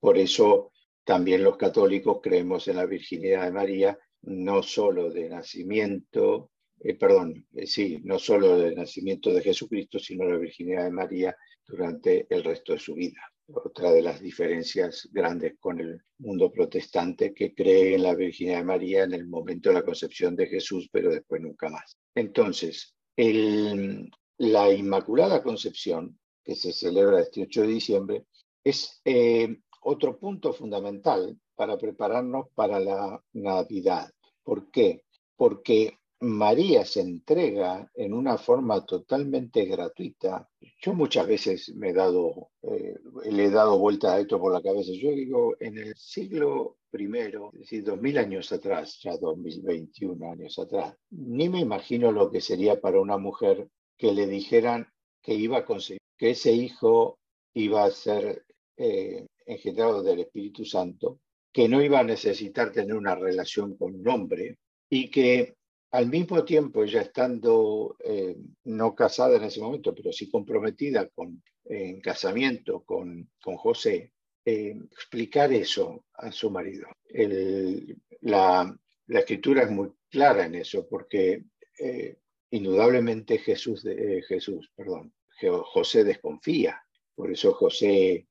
por 0.00 0.18
eso 0.18 0.72
también 1.04 1.44
los 1.44 1.56
católicos 1.56 2.20
creemos 2.22 2.66
en 2.68 2.76
la 2.76 2.86
virginidad 2.86 3.44
de 3.44 3.52
María, 3.52 3.98
no 4.22 4.62
solo 4.62 5.10
de 5.10 5.28
nacimiento, 5.28 6.50
eh, 6.80 6.94
perdón, 6.94 7.46
eh, 7.54 7.66
sí, 7.66 8.00
no 8.04 8.18
solo 8.18 8.58
de 8.58 8.74
nacimiento 8.74 9.32
de 9.32 9.42
Jesucristo, 9.42 9.98
sino 9.98 10.24
la 10.24 10.36
virginidad 10.36 10.84
de 10.84 10.90
María 10.90 11.36
durante 11.66 12.26
el 12.28 12.42
resto 12.42 12.72
de 12.72 12.78
su 12.78 12.94
vida. 12.94 13.20
Otra 13.46 13.92
de 13.92 14.00
las 14.02 14.20
diferencias 14.20 15.08
grandes 15.12 15.54
con 15.60 15.78
el 15.78 16.00
mundo 16.18 16.50
protestante 16.50 17.34
que 17.34 17.54
cree 17.54 17.94
en 17.94 18.02
la 18.02 18.14
virginidad 18.14 18.58
de 18.58 18.64
María 18.64 19.04
en 19.04 19.12
el 19.12 19.26
momento 19.26 19.68
de 19.68 19.76
la 19.76 19.84
concepción 19.84 20.34
de 20.34 20.46
Jesús, 20.46 20.88
pero 20.90 21.10
después 21.10 21.42
nunca 21.42 21.68
más. 21.68 21.98
Entonces, 22.14 22.94
la 23.16 24.72
Inmaculada 24.72 25.42
Concepción, 25.42 26.18
que 26.42 26.54
se 26.54 26.72
celebra 26.72 27.20
este 27.20 27.42
8 27.42 27.62
de 27.62 27.68
diciembre, 27.68 28.24
es 28.64 29.00
eh, 29.04 29.58
otro 29.82 30.18
punto 30.18 30.52
fundamental 30.52 31.38
para 31.54 31.76
prepararnos 31.78 32.48
para 32.54 32.80
la 32.80 33.22
Navidad. 33.34 34.10
¿Por 34.42 34.70
qué? 34.70 35.04
Porque 35.36 35.98
María 36.20 36.86
se 36.86 37.02
entrega 37.02 37.90
en 37.94 38.14
una 38.14 38.38
forma 38.38 38.84
totalmente 38.86 39.66
gratuita. 39.66 40.48
Yo 40.80 40.94
muchas 40.94 41.26
veces 41.26 41.74
me 41.74 41.90
he 41.90 41.92
dado, 41.92 42.50
eh, 42.62 42.94
le 43.30 43.44
he 43.44 43.50
dado 43.50 43.78
vuelta 43.78 44.14
a 44.14 44.20
esto 44.20 44.40
por 44.40 44.52
la 44.52 44.62
cabeza. 44.62 44.92
Yo 44.94 45.10
digo, 45.10 45.54
en 45.60 45.76
el 45.78 45.94
siglo 45.96 46.78
I, 46.92 47.04
es 47.04 47.58
decir, 47.60 47.84
dos 47.84 48.00
mil 48.00 48.16
años 48.16 48.50
atrás, 48.52 48.98
ya 49.02 49.16
2021 49.18 50.30
años 50.30 50.58
atrás, 50.58 50.96
ni 51.10 51.48
me 51.48 51.60
imagino 51.60 52.10
lo 52.10 52.30
que 52.30 52.40
sería 52.40 52.80
para 52.80 53.00
una 53.00 53.18
mujer 53.18 53.68
que 53.98 54.12
le 54.12 54.26
dijeran 54.26 54.88
que 55.20 55.34
iba 55.34 55.58
a 55.58 55.64
conseguir, 55.64 56.00
que 56.16 56.30
ese 56.30 56.52
hijo 56.52 57.18
iba 57.52 57.84
a 57.84 57.90
ser 57.90 58.44
eh, 58.76 59.26
engendrado 59.46 60.02
del 60.02 60.20
Espíritu 60.20 60.64
Santo, 60.64 61.20
que 61.52 61.68
no 61.68 61.82
iba 61.82 62.00
a 62.00 62.04
necesitar 62.04 62.72
tener 62.72 62.94
una 62.96 63.14
relación 63.14 63.76
con 63.76 63.94
un 63.94 64.08
hombre 64.08 64.58
y 64.88 65.10
que 65.10 65.54
al 65.94 66.08
mismo 66.08 66.44
tiempo, 66.44 66.84
ya 66.84 67.02
estando 67.02 67.96
eh, 68.00 68.36
no 68.64 68.96
casada 68.96 69.36
en 69.36 69.44
ese 69.44 69.60
momento, 69.60 69.94
pero 69.94 70.12
sí 70.12 70.28
comprometida 70.28 71.08
con, 71.08 71.40
en 71.66 72.00
casamiento 72.00 72.82
con, 72.82 73.30
con 73.40 73.56
José, 73.56 74.12
eh, 74.44 74.76
explicar 74.90 75.52
eso 75.52 76.04
a 76.14 76.32
su 76.32 76.50
marido. 76.50 76.88
la, 78.22 78.76
la, 79.06 79.18
escritura 79.20 79.62
es 79.62 79.70
muy 79.70 79.92
clara 80.10 80.46
en 80.46 80.56
eso, 80.56 80.84
porque 80.88 81.44
eh, 81.78 82.16
indudablemente 82.50 83.38
Jesús, 83.38 83.86
Jesús, 84.26 84.72
perdón, 84.74 85.14
José 85.62 86.02
desconfía. 86.02 86.82
Por 87.14 87.30
eso 87.30 87.54
José 87.54 88.26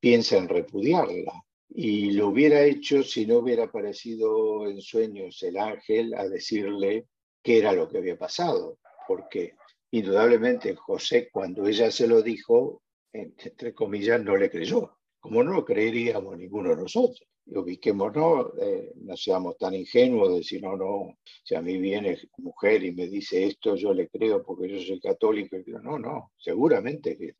piensa 0.00 0.36
en 0.36 0.48
repudiarla. 0.48 1.44
Y 1.68 2.12
lo 2.12 2.28
hubiera 2.28 2.62
hecho 2.62 3.02
si 3.02 3.26
no 3.26 3.38
hubiera 3.38 3.64
aparecido 3.64 4.68
en 4.68 4.80
sueños 4.80 5.42
el 5.42 5.56
ángel 5.56 6.14
a 6.14 6.28
decirle 6.28 7.06
qué 7.42 7.58
era 7.58 7.72
lo 7.72 7.88
que 7.88 7.98
había 7.98 8.16
pasado, 8.16 8.78
porque 9.08 9.54
indudablemente 9.90 10.76
José 10.76 11.30
cuando 11.32 11.66
ella 11.66 11.90
se 11.90 12.06
lo 12.06 12.22
dijo, 12.22 12.82
entre 13.12 13.74
comillas, 13.74 14.22
no 14.22 14.36
le 14.36 14.50
creyó, 14.50 14.98
como 15.18 15.42
no 15.42 15.64
creeríamos 15.64 16.36
ninguno 16.38 16.70
de 16.70 16.76
nosotros 16.76 17.26
ubiquémonos, 17.46 18.52
eh, 18.60 18.92
no 18.96 19.16
seamos 19.16 19.56
tan 19.58 19.74
ingenuos 19.74 20.30
de 20.30 20.36
decir, 20.36 20.62
no, 20.62 20.76
no, 20.76 21.18
si 21.42 21.54
a 21.54 21.60
mí 21.60 21.76
viene 21.78 22.18
mujer 22.38 22.84
y 22.84 22.92
me 22.92 23.06
dice 23.06 23.44
esto, 23.46 23.76
yo 23.76 23.92
le 23.92 24.08
creo 24.08 24.42
porque 24.42 24.68
yo 24.68 24.80
soy 24.80 25.00
católico, 25.00 25.56
y 25.56 25.62
digo, 25.62 25.80
no, 25.80 25.98
no, 25.98 26.32
seguramente 26.36 27.16
que 27.16 27.34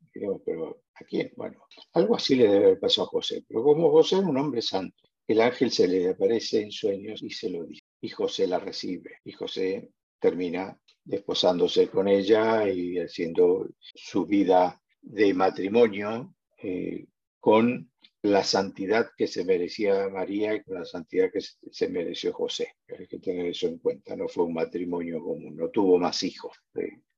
pero 0.45 0.83
¿a 0.93 1.03
quién? 1.03 1.31
Bueno, 1.35 1.65
algo 1.93 2.15
así 2.15 2.35
le 2.35 2.47
debe 2.47 2.65
haber 2.65 2.79
pasado 2.79 3.07
a 3.07 3.11
José, 3.11 3.43
pero 3.47 3.63
como 3.63 3.91
José 3.91 4.17
era 4.17 4.27
un 4.27 4.37
hombre 4.37 4.61
santo, 4.61 4.95
el 5.27 5.41
ángel 5.41 5.71
se 5.71 5.87
le 5.87 6.09
aparece 6.09 6.61
en 6.61 6.71
sueños 6.71 7.23
y 7.23 7.31
se 7.31 7.49
lo 7.49 7.65
dice. 7.65 7.83
y 8.01 8.09
José 8.09 8.47
la 8.47 8.59
recibe. 8.59 9.19
Y 9.23 9.31
José 9.31 9.89
termina 10.19 10.79
desposándose 11.03 11.87
con 11.89 12.07
ella 12.07 12.69
y 12.69 12.97
haciendo 12.99 13.67
su 13.79 14.25
vida 14.25 14.81
de 15.01 15.33
matrimonio 15.33 16.35
eh, 16.61 17.05
con 17.39 17.91
la 18.25 18.43
santidad 18.43 19.09
que 19.17 19.27
se 19.27 19.45
merecía 19.45 20.09
María 20.09 20.55
y 20.55 20.61
la 20.67 20.85
santidad 20.85 21.31
que 21.31 21.41
se 21.41 21.89
mereció 21.89 22.33
José. 22.33 22.75
Hay 22.97 23.07
que 23.07 23.19
tener 23.19 23.47
eso 23.47 23.67
en 23.67 23.79
cuenta, 23.79 24.15
no 24.15 24.27
fue 24.27 24.45
un 24.45 24.53
matrimonio 24.53 25.21
común, 25.21 25.55
no 25.55 25.69
tuvo 25.69 25.97
más 25.97 26.23
hijos. 26.23 26.57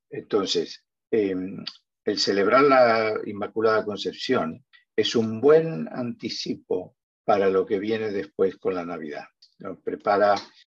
Entonces, 0.09 0.85
em, 1.11 1.63
el 2.05 2.17
celebrar 2.17 2.63
la 2.63 3.19
Inmaculada 3.25 3.85
Concepción 3.85 4.63
es 4.95 5.15
un 5.15 5.41
buen 5.41 5.87
anticipo 5.91 6.95
para 7.23 7.49
lo 7.49 7.65
que 7.65 7.79
viene 7.79 8.11
después 8.11 8.57
con 8.57 8.75
la 8.75 8.85
Navidad. 8.85 9.25
Nos 9.59 9.79
prepara 9.81 10.35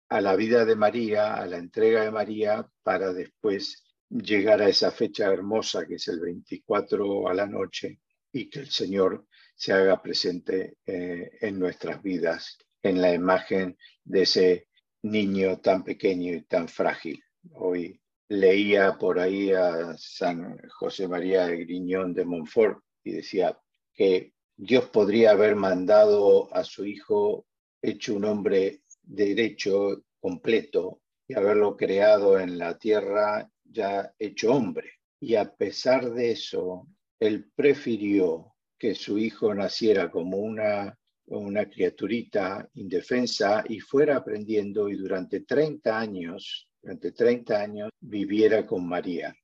a 0.09 0.21
la 0.21 0.35
vida 0.35 0.65
de 0.65 0.75
María, 0.75 1.35
a 1.35 1.45
la 1.45 1.57
entrega 1.57 2.03
de 2.03 2.11
María, 2.11 2.67
para 2.83 3.13
después 3.13 3.83
llegar 4.09 4.61
a 4.61 4.67
esa 4.67 4.91
fecha 4.91 5.31
hermosa 5.31 5.85
que 5.85 5.95
es 5.95 6.07
el 6.09 6.19
24 6.19 7.29
a 7.29 7.33
la 7.33 7.45
noche 7.45 8.01
y 8.33 8.49
que 8.49 8.59
el 8.59 8.69
Señor 8.69 9.25
se 9.55 9.73
haga 9.73 10.01
presente 10.01 10.77
eh, 10.85 11.31
en 11.41 11.59
nuestras 11.59 12.01
vidas, 12.01 12.57
en 12.81 13.01
la 13.01 13.13
imagen 13.13 13.77
de 14.03 14.21
ese 14.23 14.67
niño 15.03 15.59
tan 15.59 15.83
pequeño 15.83 16.33
y 16.33 16.43
tan 16.43 16.67
frágil. 16.67 17.23
Hoy 17.53 17.99
leía 18.29 18.97
por 18.97 19.19
ahí 19.19 19.51
a 19.51 19.95
San 19.97 20.57
José 20.69 21.07
María 21.07 21.47
de 21.47 21.57
Griñón 21.57 22.13
de 22.13 22.25
Montfort 22.25 22.83
y 23.03 23.11
decía 23.13 23.59
que 23.93 24.33
Dios 24.55 24.85
podría 24.89 25.31
haber 25.31 25.55
mandado 25.55 26.53
a 26.53 26.63
su 26.63 26.85
hijo 26.85 27.45
hecho 27.81 28.15
un 28.15 28.25
hombre 28.25 28.83
derecho, 29.01 30.03
completo, 30.19 31.01
y 31.27 31.33
haberlo 31.33 31.75
creado 31.75 32.39
en 32.39 32.57
la 32.57 32.77
tierra 32.77 33.49
ya 33.63 34.13
hecho 34.19 34.53
hombre. 34.53 34.99
Y 35.19 35.35
a 35.35 35.55
pesar 35.55 36.11
de 36.11 36.31
eso, 36.31 36.87
él 37.19 37.49
prefirió 37.55 38.50
que 38.81 38.95
su 38.95 39.19
hijo 39.19 39.53
naciera 39.53 40.09
como 40.09 40.37
una, 40.37 40.97
una 41.27 41.69
criaturita 41.69 42.67
indefensa 42.73 43.63
y 43.69 43.79
fuera 43.79 44.15
aprendiendo 44.15 44.89
y 44.89 44.95
durante 44.95 45.41
30 45.41 45.99
años, 45.99 46.67
durante 46.81 47.11
30 47.11 47.61
años 47.61 47.91
viviera 47.99 48.65
con 48.65 48.87
María. 48.87 49.35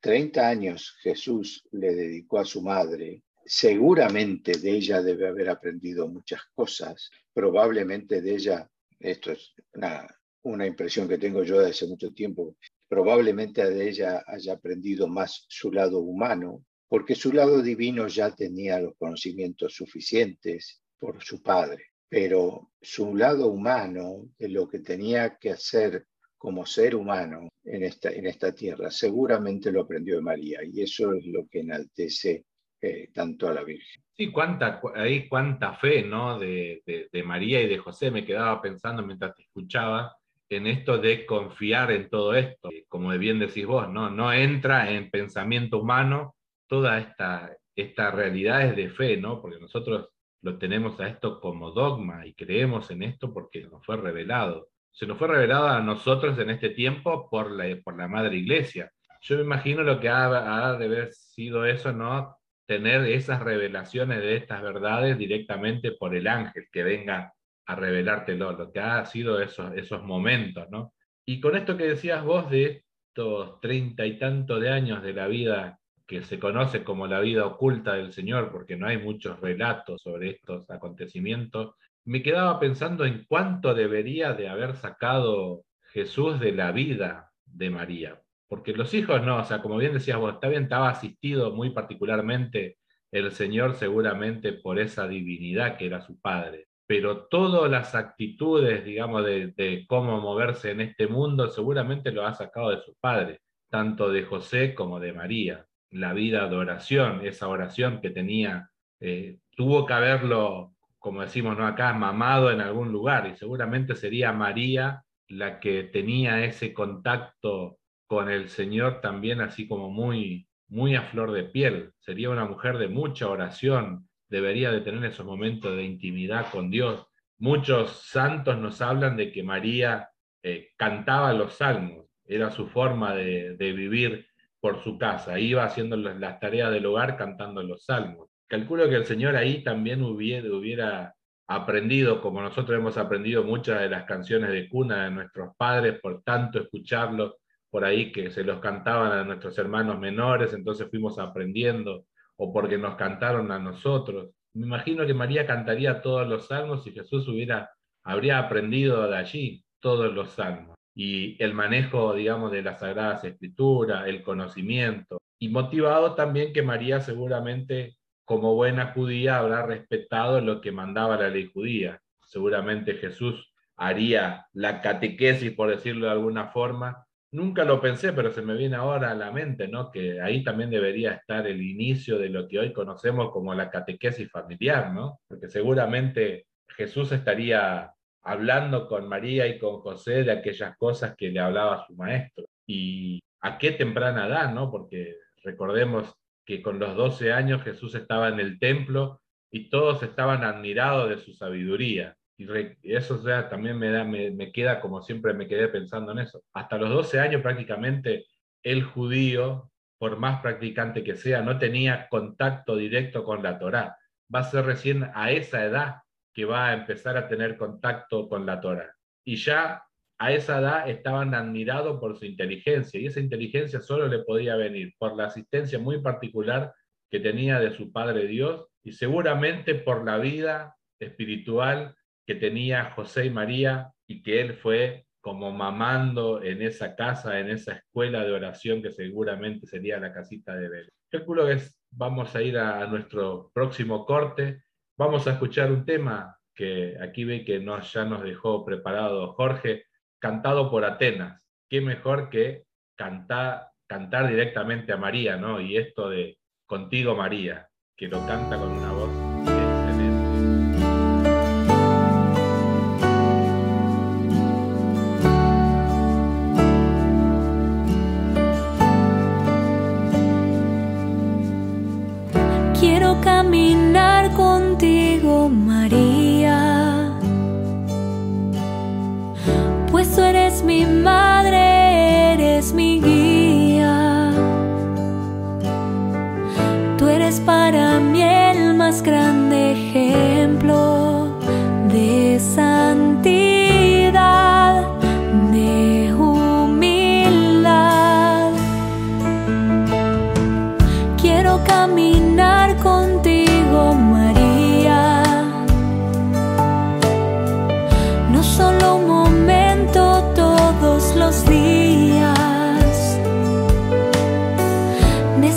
30 0.00 0.48
años 0.48 0.96
Jesús 1.02 1.68
le 1.72 1.94
dedicó 1.94 2.38
a 2.38 2.46
su 2.46 2.62
madre. 2.62 3.24
Seguramente 3.44 4.52
de 4.52 4.70
ella 4.70 5.02
debe 5.02 5.28
haber 5.28 5.50
aprendido 5.50 6.08
muchas 6.08 6.40
cosas. 6.54 7.10
Probablemente 7.34 8.22
de 8.22 8.36
ella, 8.36 8.70
esto 8.98 9.32
es 9.32 9.52
una, 9.74 10.08
una 10.44 10.66
impresión 10.66 11.06
que 11.06 11.18
tengo 11.18 11.42
yo 11.42 11.60
de 11.60 11.72
hace 11.72 11.86
mucho 11.86 12.10
tiempo, 12.14 12.56
probablemente 12.88 13.68
de 13.68 13.86
ella 13.86 14.24
haya 14.26 14.54
aprendido 14.54 15.08
más 15.08 15.44
su 15.46 15.70
lado 15.70 15.98
humano, 15.98 16.64
porque 16.88 17.14
su 17.14 17.32
lado 17.32 17.62
divino 17.62 18.06
ya 18.06 18.34
tenía 18.34 18.80
los 18.80 18.94
conocimientos 18.96 19.74
suficientes 19.74 20.82
por 20.98 21.22
su 21.22 21.42
padre, 21.42 21.84
pero 22.08 22.70
su 22.80 23.16
lado 23.16 23.48
humano, 23.48 24.28
de 24.38 24.48
lo 24.48 24.68
que 24.68 24.78
tenía 24.78 25.36
que 25.36 25.50
hacer 25.50 26.06
como 26.38 26.64
ser 26.64 26.94
humano 26.94 27.48
en 27.64 27.82
esta, 27.82 28.10
en 28.10 28.26
esta 28.26 28.52
tierra, 28.54 28.90
seguramente 28.90 29.72
lo 29.72 29.82
aprendió 29.82 30.16
de 30.16 30.22
María, 30.22 30.60
y 30.64 30.80
eso 30.82 31.12
es 31.12 31.26
lo 31.26 31.46
que 31.48 31.60
enaltece 31.60 32.44
eh, 32.80 33.08
tanto 33.12 33.48
a 33.48 33.54
la 33.54 33.64
Virgen. 33.64 34.02
Sí, 34.16 34.30
cuánta, 34.30 34.80
ahí 34.94 35.28
cuánta 35.28 35.74
fe, 35.74 36.02
¿no? 36.02 36.38
De, 36.38 36.82
de, 36.86 37.08
de, 37.12 37.22
María 37.22 37.60
y 37.60 37.68
de 37.68 37.78
José, 37.78 38.10
me 38.10 38.24
quedaba 38.24 38.62
pensando 38.62 39.04
mientras 39.04 39.34
te 39.34 39.42
escuchaba 39.42 40.16
en 40.48 40.66
esto 40.66 40.98
de 40.98 41.26
confiar 41.26 41.90
en 41.90 42.08
todo 42.08 42.34
esto. 42.34 42.70
Como 42.88 43.10
bien 43.18 43.38
decís 43.38 43.66
vos, 43.66 43.90
¿no? 43.90 44.08
No 44.10 44.32
entra 44.32 44.90
en 44.90 45.10
pensamiento 45.10 45.80
humano 45.80 46.35
toda 46.68 46.98
esta, 46.98 47.56
esta 47.74 48.10
realidad 48.10 48.62
es 48.66 48.76
de 48.76 48.90
fe, 48.90 49.16
¿no? 49.16 49.40
Porque 49.40 49.58
nosotros 49.60 50.08
lo 50.42 50.58
tenemos 50.58 50.98
a 51.00 51.08
esto 51.08 51.40
como 51.40 51.70
dogma 51.70 52.26
y 52.26 52.34
creemos 52.34 52.90
en 52.90 53.02
esto 53.02 53.32
porque 53.32 53.62
nos 53.62 53.84
fue 53.84 53.96
revelado. 53.96 54.68
Se 54.92 55.06
nos 55.06 55.18
fue 55.18 55.28
revelado 55.28 55.68
a 55.68 55.80
nosotros 55.80 56.38
en 56.38 56.50
este 56.50 56.70
tiempo 56.70 57.28
por 57.28 57.50
la, 57.50 57.64
por 57.82 57.96
la 57.96 58.08
Madre 58.08 58.36
Iglesia. 58.36 58.90
Yo 59.20 59.36
me 59.36 59.42
imagino 59.42 59.82
lo 59.82 59.98
que 59.98 60.08
ha, 60.08 60.68
ha 60.68 60.78
de 60.78 60.84
haber 60.84 61.12
sido 61.12 61.64
eso, 61.66 61.92
¿no? 61.92 62.36
Tener 62.66 63.04
esas 63.06 63.42
revelaciones 63.42 64.20
de 64.20 64.36
estas 64.36 64.62
verdades 64.62 65.18
directamente 65.18 65.92
por 65.92 66.14
el 66.14 66.26
ángel 66.26 66.66
que 66.70 66.82
venga 66.82 67.32
a 67.66 67.74
revelártelo, 67.74 68.52
lo 68.52 68.72
que 68.72 68.80
ha 68.80 69.04
sido 69.06 69.40
esos, 69.40 69.74
esos 69.74 70.02
momentos, 70.02 70.68
¿no? 70.70 70.94
Y 71.26 71.40
con 71.40 71.56
esto 71.56 71.76
que 71.76 71.88
decías 71.88 72.24
vos 72.24 72.48
de 72.50 72.84
estos 73.08 73.60
treinta 73.60 74.06
y 74.06 74.18
tantos 74.18 74.60
de 74.60 74.70
años 74.70 75.02
de 75.02 75.12
la 75.12 75.26
vida 75.26 75.80
que 76.06 76.22
se 76.22 76.38
conoce 76.38 76.84
como 76.84 77.06
la 77.06 77.20
vida 77.20 77.46
oculta 77.46 77.94
del 77.94 78.12
Señor, 78.12 78.50
porque 78.52 78.76
no 78.76 78.86
hay 78.86 78.98
muchos 78.98 79.40
relatos 79.40 80.02
sobre 80.02 80.30
estos 80.30 80.70
acontecimientos, 80.70 81.74
me 82.04 82.22
quedaba 82.22 82.60
pensando 82.60 83.04
en 83.04 83.24
cuánto 83.28 83.74
debería 83.74 84.32
de 84.32 84.48
haber 84.48 84.76
sacado 84.76 85.64
Jesús 85.92 86.38
de 86.38 86.52
la 86.52 86.70
vida 86.70 87.32
de 87.44 87.70
María. 87.70 88.20
Porque 88.48 88.72
los 88.72 88.94
hijos 88.94 89.22
no, 89.24 89.38
o 89.38 89.44
sea, 89.44 89.60
como 89.60 89.76
bien 89.76 89.94
decías 89.94 90.20
está 90.32 90.48
bien, 90.48 90.64
estaba 90.64 90.90
asistido 90.90 91.52
muy 91.52 91.70
particularmente 91.70 92.78
el 93.10 93.32
Señor 93.32 93.74
seguramente 93.74 94.52
por 94.52 94.78
esa 94.78 95.08
divinidad 95.08 95.76
que 95.76 95.86
era 95.86 96.00
su 96.00 96.20
Padre, 96.20 96.68
pero 96.86 97.26
todas 97.26 97.68
las 97.68 97.96
actitudes, 97.96 98.84
digamos, 98.84 99.24
de, 99.24 99.48
de 99.56 99.84
cómo 99.88 100.20
moverse 100.20 100.70
en 100.70 100.82
este 100.82 101.08
mundo 101.08 101.48
seguramente 101.48 102.12
lo 102.12 102.24
ha 102.24 102.34
sacado 102.34 102.70
de 102.70 102.82
su 102.82 102.94
Padre, 103.00 103.40
tanto 103.68 104.10
de 104.10 104.22
José 104.22 104.74
como 104.74 105.00
de 105.00 105.12
María 105.12 105.65
la 105.90 106.12
vida 106.12 106.48
de 106.48 106.56
oración, 106.56 107.24
esa 107.24 107.48
oración 107.48 108.00
que 108.00 108.10
tenía, 108.10 108.70
eh, 109.00 109.38
tuvo 109.56 109.86
que 109.86 109.92
haberlo, 109.92 110.74
como 110.98 111.22
decimos 111.22 111.56
¿no? 111.56 111.66
acá, 111.66 111.92
mamado 111.92 112.50
en 112.50 112.60
algún 112.60 112.92
lugar, 112.92 113.26
y 113.28 113.36
seguramente 113.36 113.94
sería 113.94 114.32
María 114.32 115.04
la 115.28 115.58
que 115.60 115.84
tenía 115.84 116.44
ese 116.44 116.72
contacto 116.72 117.78
con 118.06 118.30
el 118.30 118.48
Señor 118.48 119.00
también 119.00 119.40
así 119.40 119.66
como 119.66 119.90
muy, 119.90 120.46
muy 120.68 120.94
a 120.94 121.02
flor 121.02 121.32
de 121.32 121.44
piel. 121.44 121.92
Sería 121.98 122.30
una 122.30 122.44
mujer 122.44 122.78
de 122.78 122.88
mucha 122.88 123.28
oración, 123.28 124.08
debería 124.28 124.70
de 124.70 124.80
tener 124.80 125.04
esos 125.04 125.26
momentos 125.26 125.76
de 125.76 125.84
intimidad 125.84 126.50
con 126.50 126.70
Dios. 126.70 127.06
Muchos 127.38 128.04
santos 128.06 128.58
nos 128.58 128.80
hablan 128.80 129.16
de 129.16 129.32
que 129.32 129.42
María 129.42 130.10
eh, 130.42 130.70
cantaba 130.76 131.32
los 131.32 131.54
salmos, 131.54 132.06
era 132.24 132.50
su 132.50 132.68
forma 132.68 133.14
de, 133.14 133.56
de 133.56 133.72
vivir 133.72 134.26
por 134.60 134.82
su 134.82 134.98
casa, 134.98 135.38
iba 135.38 135.64
haciendo 135.64 135.96
las 135.96 136.40
tareas 136.40 136.72
del 136.72 136.86
hogar 136.86 137.16
cantando 137.16 137.62
los 137.62 137.84
salmos. 137.84 138.28
Calculo 138.48 138.88
que 138.88 138.96
el 138.96 139.06
Señor 139.06 139.36
ahí 139.36 139.62
también 139.62 140.02
hubiera, 140.02 141.14
aprendido, 141.48 142.20
como 142.20 142.42
nosotros 142.42 142.76
hemos 142.76 142.98
aprendido 142.98 143.44
muchas 143.44 143.80
de 143.80 143.88
las 143.88 144.04
canciones 144.04 144.50
de 144.50 144.68
cuna 144.68 145.04
de 145.04 145.10
nuestros 145.12 145.54
padres, 145.56 146.00
por 146.00 146.22
tanto 146.22 146.60
escucharlos 146.60 147.34
por 147.70 147.84
ahí 147.84 148.10
que 148.10 148.30
se 148.30 148.42
los 148.42 148.58
cantaban 148.58 149.12
a 149.12 149.24
nuestros 149.24 149.56
hermanos 149.58 149.98
menores, 149.98 150.52
entonces 150.52 150.88
fuimos 150.90 151.18
aprendiendo, 151.18 152.06
o 152.36 152.52
porque 152.52 152.78
nos 152.78 152.96
cantaron 152.96 153.52
a 153.52 153.58
nosotros. 153.58 154.30
Me 154.54 154.66
imagino 154.66 155.06
que 155.06 155.14
María 155.14 155.46
cantaría 155.46 156.02
todos 156.02 156.26
los 156.26 156.46
salmos 156.46 156.86
y 156.86 156.92
Jesús 156.92 157.28
hubiera, 157.28 157.70
habría 158.04 158.38
aprendido 158.38 159.08
de 159.08 159.16
allí 159.16 159.64
todos 159.80 160.12
los 160.12 160.30
salmos 160.30 160.75
y 160.96 161.36
el 161.44 161.52
manejo, 161.52 162.14
digamos, 162.14 162.50
de 162.50 162.62
las 162.62 162.80
Sagradas 162.80 163.22
Escrituras, 163.22 164.08
el 164.08 164.22
conocimiento, 164.22 165.18
y 165.38 165.50
motivado 165.50 166.14
también 166.14 166.54
que 166.54 166.62
María 166.62 167.00
seguramente, 167.00 167.98
como 168.24 168.54
buena 168.54 168.92
judía, 168.94 169.38
habrá 169.38 169.66
respetado 169.66 170.40
lo 170.40 170.62
que 170.62 170.72
mandaba 170.72 171.18
la 171.18 171.28
ley 171.28 171.50
judía. 171.52 172.00
Seguramente 172.24 172.94
Jesús 172.94 173.52
haría 173.76 174.46
la 174.54 174.80
catequesis, 174.80 175.52
por 175.52 175.68
decirlo 175.68 176.06
de 176.06 176.12
alguna 176.12 176.46
forma. 176.46 177.04
Nunca 177.30 177.64
lo 177.64 177.78
pensé, 177.78 178.14
pero 178.14 178.30
se 178.30 178.40
me 178.40 178.56
viene 178.56 178.76
ahora 178.76 179.10
a 179.10 179.14
la 179.14 179.30
mente, 179.30 179.68
¿no? 179.68 179.90
Que 179.90 180.22
ahí 180.22 180.42
también 180.42 180.70
debería 180.70 181.12
estar 181.12 181.46
el 181.46 181.60
inicio 181.60 182.18
de 182.18 182.30
lo 182.30 182.48
que 182.48 182.58
hoy 182.58 182.72
conocemos 182.72 183.30
como 183.32 183.52
la 183.52 183.68
catequesis 183.68 184.30
familiar, 184.30 184.94
¿no? 184.94 185.20
Porque 185.28 185.50
seguramente 185.50 186.46
Jesús 186.68 187.12
estaría 187.12 187.92
hablando 188.26 188.88
con 188.88 189.08
María 189.08 189.46
y 189.46 189.58
con 189.58 189.78
José 189.78 190.24
de 190.24 190.32
aquellas 190.32 190.76
cosas 190.76 191.14
que 191.16 191.30
le 191.30 191.38
hablaba 191.38 191.86
su 191.86 191.94
maestro. 191.94 192.44
Y 192.66 193.22
a 193.40 193.56
qué 193.56 193.70
temprana 193.70 194.26
edad, 194.26 194.52
¿no? 194.52 194.70
Porque 194.70 195.14
recordemos 195.44 196.12
que 196.44 196.60
con 196.60 196.80
los 196.80 196.96
12 196.96 197.32
años 197.32 197.62
Jesús 197.62 197.94
estaba 197.94 198.28
en 198.28 198.40
el 198.40 198.58
templo 198.58 199.20
y 199.50 199.70
todos 199.70 200.02
estaban 200.02 200.42
admirados 200.42 201.08
de 201.08 201.18
su 201.18 201.34
sabiduría. 201.34 202.16
Y 202.36 202.48
eso 202.82 203.22
sea, 203.22 203.48
también 203.48 203.78
me, 203.78 203.90
da, 203.90 204.02
me, 204.02 204.32
me 204.32 204.50
queda 204.50 204.80
como 204.80 205.02
siempre 205.02 205.32
me 205.32 205.46
quedé 205.46 205.68
pensando 205.68 206.10
en 206.10 206.18
eso. 206.18 206.42
Hasta 206.52 206.78
los 206.78 206.90
12 206.90 207.20
años 207.20 207.42
prácticamente 207.42 208.26
el 208.64 208.82
judío, 208.82 209.70
por 209.98 210.18
más 210.18 210.42
practicante 210.42 211.04
que 211.04 211.14
sea, 211.14 211.42
no 211.42 211.58
tenía 211.58 212.08
contacto 212.08 212.76
directo 212.76 213.22
con 213.22 213.44
la 213.44 213.58
Torá. 213.60 213.96
Va 214.34 214.40
a 214.40 214.50
ser 214.50 214.64
recién 214.64 215.10
a 215.14 215.30
esa 215.30 215.64
edad 215.64 215.96
que 216.36 216.44
va 216.44 216.68
a 216.68 216.74
empezar 216.74 217.16
a 217.16 217.28
tener 217.28 217.56
contacto 217.56 218.28
con 218.28 218.44
la 218.44 218.60
Torah. 218.60 218.94
y 219.24 219.36
ya 219.36 219.82
a 220.18 220.32
esa 220.32 220.60
edad 220.60 220.88
estaban 220.88 221.34
admirados 221.34 221.98
por 221.98 222.18
su 222.18 222.26
inteligencia 222.26 223.00
y 223.00 223.06
esa 223.06 223.20
inteligencia 223.20 223.80
solo 223.80 224.06
le 224.06 224.20
podía 224.20 224.56
venir 224.56 224.94
por 224.98 225.16
la 225.16 225.26
asistencia 225.26 225.78
muy 225.78 226.00
particular 226.02 226.74
que 227.10 227.20
tenía 227.20 227.58
de 227.58 227.70
su 227.72 227.90
Padre 227.90 228.26
Dios 228.26 228.66
y 228.84 228.92
seguramente 228.92 229.74
por 229.74 230.04
la 230.04 230.18
vida 230.18 230.76
espiritual 231.00 231.94
que 232.26 232.34
tenía 232.34 232.90
José 232.90 233.26
y 233.26 233.30
María 233.30 233.92
y 234.06 234.22
que 234.22 234.40
él 234.42 234.54
fue 234.54 235.06
como 235.20 235.52
mamando 235.52 236.42
en 236.42 236.62
esa 236.62 236.94
casa, 236.94 237.40
en 237.40 237.50
esa 237.50 237.72
escuela 237.72 238.24
de 238.24 238.32
oración 238.32 238.82
que 238.82 238.92
seguramente 238.92 239.66
sería 239.66 239.98
la 239.98 240.12
casita 240.12 240.54
de 240.54 240.68
Belén. 240.68 240.90
Calculo 241.10 241.46
que 241.46 241.60
vamos 241.90 242.34
a 242.36 242.42
ir 242.42 242.58
a, 242.58 242.86
nuestro 242.86 243.50
próximo 243.52 244.04
corte. 244.04 244.62
Vamos 244.98 245.26
a 245.26 245.32
escuchar 245.32 245.70
un 245.70 245.84
tema 245.84 246.38
que 246.54 246.96
aquí 246.98 247.24
ve 247.24 247.44
que 247.44 247.60
nos, 247.60 247.92
ya 247.92 248.06
nos 248.06 248.22
dejó 248.22 248.64
preparado 248.64 249.34
Jorge, 249.34 249.84
cantado 250.18 250.70
por 250.70 250.86
Atenas. 250.86 251.46
Qué 251.68 251.82
mejor 251.82 252.30
que 252.30 252.64
cantar, 252.96 253.72
cantar 253.86 254.28
directamente 254.28 254.94
a 254.94 254.96
María, 254.96 255.36
¿no? 255.36 255.60
Y 255.60 255.76
esto 255.76 256.08
de 256.08 256.38
Contigo 256.64 257.14
María, 257.14 257.68
que 257.94 258.08
lo 258.08 258.26
canta 258.26 258.56
con 258.56 258.70
una 258.70 258.92
voz 258.92 259.55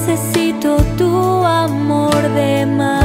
Necesito 0.09 0.77
tu 0.97 1.45
amor 1.45 2.19
de 2.33 2.65
madre, 2.65 2.98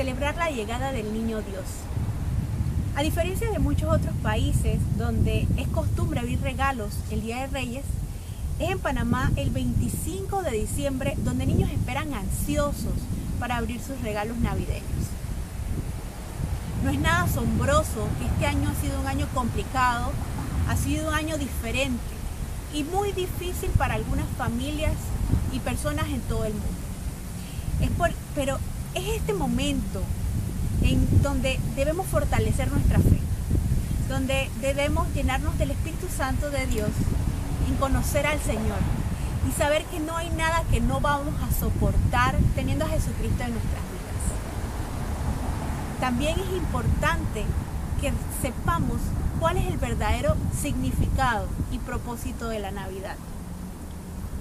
celebrar 0.00 0.34
la 0.36 0.48
llegada 0.48 0.92
del 0.92 1.12
niño 1.12 1.42
Dios. 1.42 1.66
A 2.96 3.02
diferencia 3.02 3.50
de 3.50 3.58
muchos 3.58 3.92
otros 3.92 4.14
países 4.22 4.78
donde 4.96 5.46
es 5.58 5.68
costumbre 5.68 6.20
abrir 6.20 6.40
regalos 6.40 6.94
el 7.10 7.20
Día 7.20 7.40
de 7.40 7.48
Reyes, 7.48 7.84
es 8.58 8.70
en 8.70 8.78
Panamá 8.78 9.30
el 9.36 9.50
25 9.50 10.40
de 10.40 10.52
diciembre 10.52 11.16
donde 11.18 11.44
niños 11.44 11.70
esperan 11.70 12.14
ansiosos 12.14 12.94
para 13.38 13.58
abrir 13.58 13.78
sus 13.78 14.00
regalos 14.00 14.38
navideños. 14.38 15.04
No 16.82 16.88
es 16.88 16.98
nada 16.98 17.24
asombroso 17.24 18.08
que 18.18 18.24
este 18.24 18.46
año 18.46 18.70
ha 18.70 18.80
sido 18.80 18.98
un 19.02 19.06
año 19.06 19.28
complicado, 19.34 20.12
ha 20.70 20.76
sido 20.76 21.08
un 21.08 21.14
año 21.14 21.36
diferente 21.36 22.00
y 22.72 22.84
muy 22.84 23.12
difícil 23.12 23.68
para 23.76 23.96
algunas 23.96 24.28
familias 24.38 24.94
y 25.52 25.58
personas 25.58 26.08
en 26.08 26.22
todo 26.22 26.46
el 26.46 26.54
mundo. 26.54 26.68
Es 27.82 27.90
por, 27.90 28.10
pero 28.34 28.58
es 28.94 29.16
este 29.16 29.32
momento 29.32 30.02
en 30.82 31.22
donde 31.22 31.60
debemos 31.76 32.06
fortalecer 32.06 32.70
nuestra 32.70 32.98
fe, 32.98 33.18
donde 34.08 34.50
debemos 34.60 35.06
llenarnos 35.14 35.56
del 35.58 35.70
Espíritu 35.70 36.06
Santo 36.08 36.50
de 36.50 36.66
Dios, 36.66 36.90
en 37.68 37.76
conocer 37.76 38.26
al 38.26 38.40
Señor 38.40 38.78
y 39.48 39.52
saber 39.52 39.84
que 39.84 40.00
no 40.00 40.16
hay 40.16 40.30
nada 40.30 40.64
que 40.70 40.80
no 40.80 41.00
vamos 41.00 41.34
a 41.42 41.52
soportar 41.58 42.36
teniendo 42.54 42.84
a 42.84 42.88
Jesucristo 42.88 43.44
en 43.44 43.52
nuestras 43.52 43.82
vidas. 43.82 44.00
También 46.00 46.38
es 46.40 46.56
importante 46.56 47.44
que 48.00 48.12
sepamos 48.42 48.98
cuál 49.38 49.58
es 49.58 49.66
el 49.66 49.78
verdadero 49.78 50.36
significado 50.60 51.46
y 51.70 51.78
propósito 51.78 52.48
de 52.48 52.58
la 52.58 52.70
Navidad. 52.70 53.16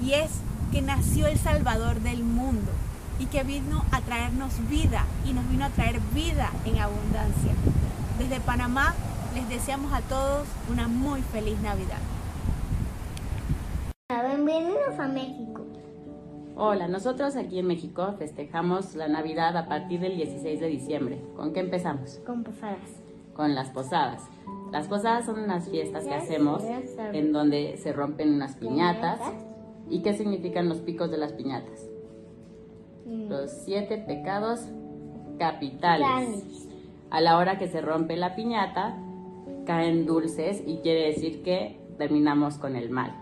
Y 0.02 0.14
es 0.14 0.32
que 0.72 0.82
nació 0.82 1.28
el 1.28 1.38
Salvador 1.38 2.00
del 2.00 2.24
mundo 2.24 2.72
y 3.20 3.26
que 3.26 3.44
vino 3.44 3.84
a 3.92 4.02
traernos 4.02 4.68
vida 4.70 5.06
y 5.26 5.34
nos 5.34 5.48
vino 5.50 5.66
a 5.66 5.70
traer 5.70 6.00
vida 6.14 6.50
en 6.66 6.80
abundancia. 6.80 7.54
Desde 8.18 8.40
Panamá 8.40 8.96
les 9.36 9.48
deseamos 9.50 9.94
a 9.94 10.02
todos 10.02 10.48
una 10.72 10.88
muy 10.88 11.22
feliz 11.22 11.60
Navidad. 11.62 12.00
Bienvenidos 14.10 14.98
a 14.98 15.08
México. 15.08 15.66
Hola, 16.56 16.88
nosotros 16.88 17.36
aquí 17.36 17.60
en 17.60 17.68
México 17.68 18.16
festejamos 18.18 18.96
la 18.96 19.08
Navidad 19.08 19.56
a 19.56 19.68
partir 19.68 20.00
del 20.00 20.16
16 20.18 20.60
de 20.60 20.68
diciembre. 20.68 21.22
¿Con 21.36 21.54
qué 21.54 21.60
empezamos? 21.60 22.20
Con 22.26 22.44
posadas. 22.44 22.90
Con 23.34 23.56
las 23.56 23.70
posadas. 23.70 24.24
Las 24.72 24.88
posadas 24.88 25.26
son 25.26 25.40
unas 25.40 25.70
fiestas 25.70 26.04
que 26.06 26.14
hacemos 26.14 26.64
en 27.14 27.32
donde 27.32 27.78
se 27.78 27.94
rompen 27.94 28.34
unas 28.34 28.56
piñatas. 28.56 29.20
¿Y 29.90 30.02
qué 30.02 30.14
significan 30.14 30.70
los 30.70 30.80
picos 30.80 31.10
de 31.10 31.18
las 31.18 31.34
piñatas? 31.34 31.89
Los 33.10 33.52
siete 33.52 33.98
pecados 33.98 34.62
capitales. 35.40 36.68
A 37.10 37.22
la 37.22 37.38
hora 37.38 37.58
que 37.58 37.68
se 37.68 37.82
rompe 37.82 38.16
la 38.18 38.36
piñata, 38.36 38.98
caen 39.66 40.06
dulces 40.06 40.62
y 40.66 40.78
quiere 40.78 41.08
decir 41.08 41.42
que 41.42 41.80
terminamos 41.98 42.60
con 42.60 42.76
el 42.76 42.92
mal. 42.92 43.16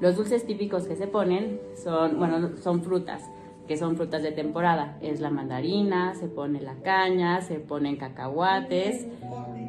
Los 0.00 0.16
dulces 0.16 0.46
típicos 0.46 0.86
que 0.86 0.96
se 0.96 1.06
ponen 1.06 1.60
son, 1.82 2.18
bueno, 2.18 2.56
son 2.56 2.82
frutas, 2.82 3.30
que 3.68 3.76
son 3.76 3.96
frutas 3.96 4.22
de 4.22 4.32
temporada. 4.32 4.98
Es 5.02 5.20
la 5.20 5.30
mandarina, 5.30 6.14
se 6.14 6.28
pone 6.28 6.60
la 6.60 6.76
caña, 6.76 7.42
se 7.42 7.60
ponen 7.60 7.96
cacahuates, 7.96 9.06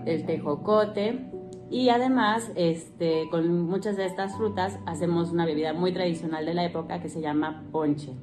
el 0.06 0.26
tejocote. 0.26 1.30
Y 1.70 1.90
además, 1.90 2.52
este, 2.56 3.28
con 3.32 3.64
muchas 3.64 3.98
de 3.98 4.06
estas 4.06 4.38
frutas 4.38 4.80
hacemos 4.86 5.32
una 5.32 5.46
bebida 5.46 5.74
muy 5.74 5.92
tradicional 5.92 6.46
de 6.46 6.54
la 6.54 6.64
época 6.64 7.02
que 7.02 7.10
se 7.10 7.22
llama 7.22 7.64
ponche 7.72 8.14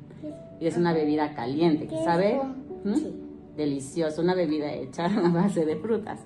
y 0.62 0.68
es 0.68 0.76
una 0.76 0.92
bebida 0.92 1.34
caliente, 1.34 1.88
que 1.88 1.96
sabe 2.04 2.40
¿Mm? 2.84 3.56
delicioso, 3.56 4.22
una 4.22 4.34
bebida 4.34 4.72
hecha 4.72 5.06
a 5.24 5.28
base 5.28 5.66
de 5.66 5.74
frutas. 5.74 6.20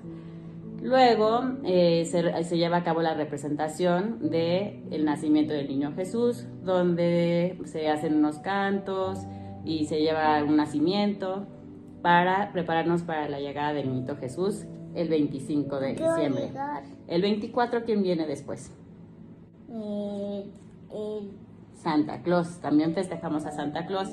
Luego 0.82 1.40
eh, 1.64 2.04
se, 2.04 2.56
lleva 2.56 2.76
a 2.76 2.84
cabo 2.84 3.00
la 3.00 3.14
representación 3.14 4.28
del 4.28 4.82
el 4.90 5.04
nacimiento 5.06 5.54
del 5.54 5.68
niño 5.68 5.94
Jesús, 5.94 6.46
donde 6.62 7.58
se 7.64 7.88
hacen 7.88 8.14
unos 8.14 8.38
cantos 8.40 9.20
y 9.64 9.86
se 9.86 10.00
lleva 10.00 10.44
un 10.44 10.56
nacimiento 10.56 11.46
para 12.02 12.52
prepararnos 12.52 13.02
para 13.02 13.30
la 13.30 13.40
llegada 13.40 13.72
del 13.72 13.90
niño 13.90 14.16
Jesús 14.16 14.66
el 14.94 15.08
25 15.08 15.80
de 15.80 15.88
diciembre. 15.94 16.50
El 17.08 17.22
24, 17.22 17.84
¿quién 17.84 18.02
viene 18.02 18.26
después? 18.26 18.70
Eh, 19.70 20.44
Santa 21.86 22.20
Claus. 22.20 22.60
También 22.60 22.94
festejamos 22.94 23.46
a 23.46 23.52
Santa 23.52 23.86
Claus. 23.86 24.08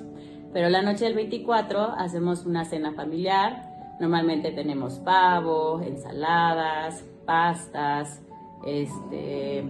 Pero 0.54 0.70
la 0.70 0.84
noche 0.84 1.06
del 1.06 1.16
24 1.16 1.96
hacemos 1.98 2.46
una 2.46 2.66
cena 2.66 2.94
familiar. 2.94 3.96
Normalmente 4.00 4.52
tenemos 4.52 5.00
pavo, 5.00 5.82
ensaladas, 5.82 7.04
pastas, 7.26 8.22
este, 8.64 9.64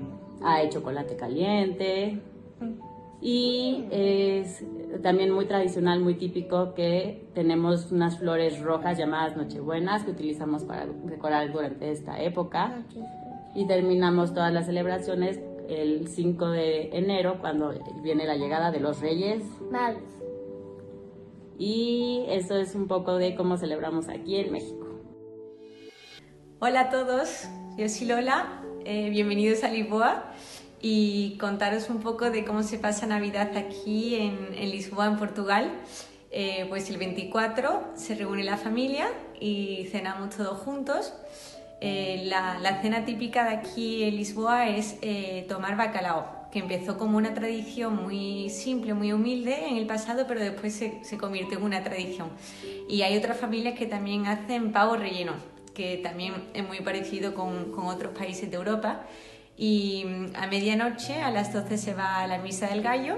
hay 0.44 0.70
chocolate 0.70 1.16
caliente. 1.16 2.22
Y 3.22 3.86
es 3.90 4.66
también 5.02 5.32
muy 5.32 5.46
tradicional, 5.46 6.02
muy 6.02 6.16
típico 6.16 6.74
que 6.74 7.30
tenemos 7.34 7.90
unas 7.94 8.20
flores 8.20 8.60
rojas 8.60 8.98
llamadas 8.98 9.38
Nochebuenas 9.38 10.04
que 10.04 10.12
utilizamos 10.12 10.66
para 10.66 10.88
decorar 10.88 11.54
durante 11.54 11.90
esta 11.90 12.22
época. 12.22 12.84
Y 13.56 13.66
terminamos 13.66 14.34
todas 14.34 14.52
las 14.52 14.66
celebraciones 14.66 15.40
el 15.70 16.08
5 16.08 16.50
de 16.50 16.90
enero, 16.98 17.38
cuando 17.40 17.74
viene 18.02 18.26
la 18.26 18.36
llegada 18.36 18.72
de 18.72 18.80
los 18.80 19.00
Reyes 19.00 19.44
Magos. 19.72 20.04
Y 21.58 22.26
eso 22.28 22.58
es 22.58 22.76
un 22.76 22.88
poco 22.88 23.16
de 23.16 23.36
cómo 23.36 23.58
celebramos 23.58 24.10
aquí 24.10 24.38
en 24.38 24.52
México. 24.52 24.88
Hola 26.60 26.82
a 26.82 26.90
todos, 26.90 27.48
yo 27.78 27.90
soy 27.90 28.08
Lola, 28.08 28.64
eh, 28.86 29.10
bienvenidos 29.10 29.64
a 29.64 29.70
Lisboa 29.70 30.32
y 30.82 31.38
contaros 31.38 31.90
un 31.90 32.00
poco 32.00 32.30
de 32.30 32.44
cómo 32.46 32.64
se 32.64 32.78
pasa 32.78 33.06
Navidad 33.06 33.56
aquí 33.56 34.16
en, 34.16 34.72
Lisboa, 34.72 35.08
en 35.08 35.18
Portugal. 35.18 35.72
Eh, 36.32 36.66
pues 36.70 36.90
el 36.90 36.98
24 36.98 37.92
se 37.96 38.16
reúne 38.16 38.44
la 38.44 38.58
familia 38.58 39.08
y 39.40 39.88
cenamos 39.92 40.36
todos 40.36 40.58
juntos. 40.60 41.14
Eh, 41.82 42.24
la, 42.26 42.82
cena 42.82 43.06
típica 43.06 43.44
de 43.44 43.56
aquí 43.56 44.04
en 44.04 44.16
Lisboa 44.16 44.70
es 44.70 44.98
eh, 45.02 45.46
tomar 45.50 45.76
bacalao, 45.76 46.48
que 46.52 46.60
empezó 46.60 46.98
como 46.98 47.18
una 47.18 47.34
tradición 47.34 47.96
muy 47.96 48.50
simple, 48.50 48.94
muy 48.94 49.12
humilde 49.12 49.68
en 49.68 49.78
el 49.78 49.86
pasado, 49.86 50.26
pero 50.28 50.40
después 50.40 50.74
se, 50.74 51.18
convirtió 51.18 51.58
en 51.58 51.64
una 51.66 51.84
tradición. 51.84 52.30
Y 52.88 53.02
hay 53.02 53.18
otras 53.18 53.38
familias 53.38 53.78
que 53.78 53.86
también 53.86 54.28
hacen 54.28 54.72
pavo 54.72 54.96
relleno, 54.96 55.34
que 55.74 55.98
también 55.98 56.34
es 56.54 56.66
muy 56.66 56.80
parecido 56.80 57.34
con, 57.34 57.72
con 57.72 57.88
otros 57.88 58.18
países 58.18 58.50
de 58.50 58.56
Europa. 58.56 59.04
Y 59.58 60.06
mm, 60.06 60.36
a 60.36 60.48
medianoche, 60.48 61.22
a 61.22 61.32
las 61.32 61.52
12, 61.54 61.78
se 61.78 61.94
va 61.94 62.20
a 62.20 62.28
la 62.28 62.38
misa 62.38 62.68
del 62.68 62.82
gallo 62.82 63.18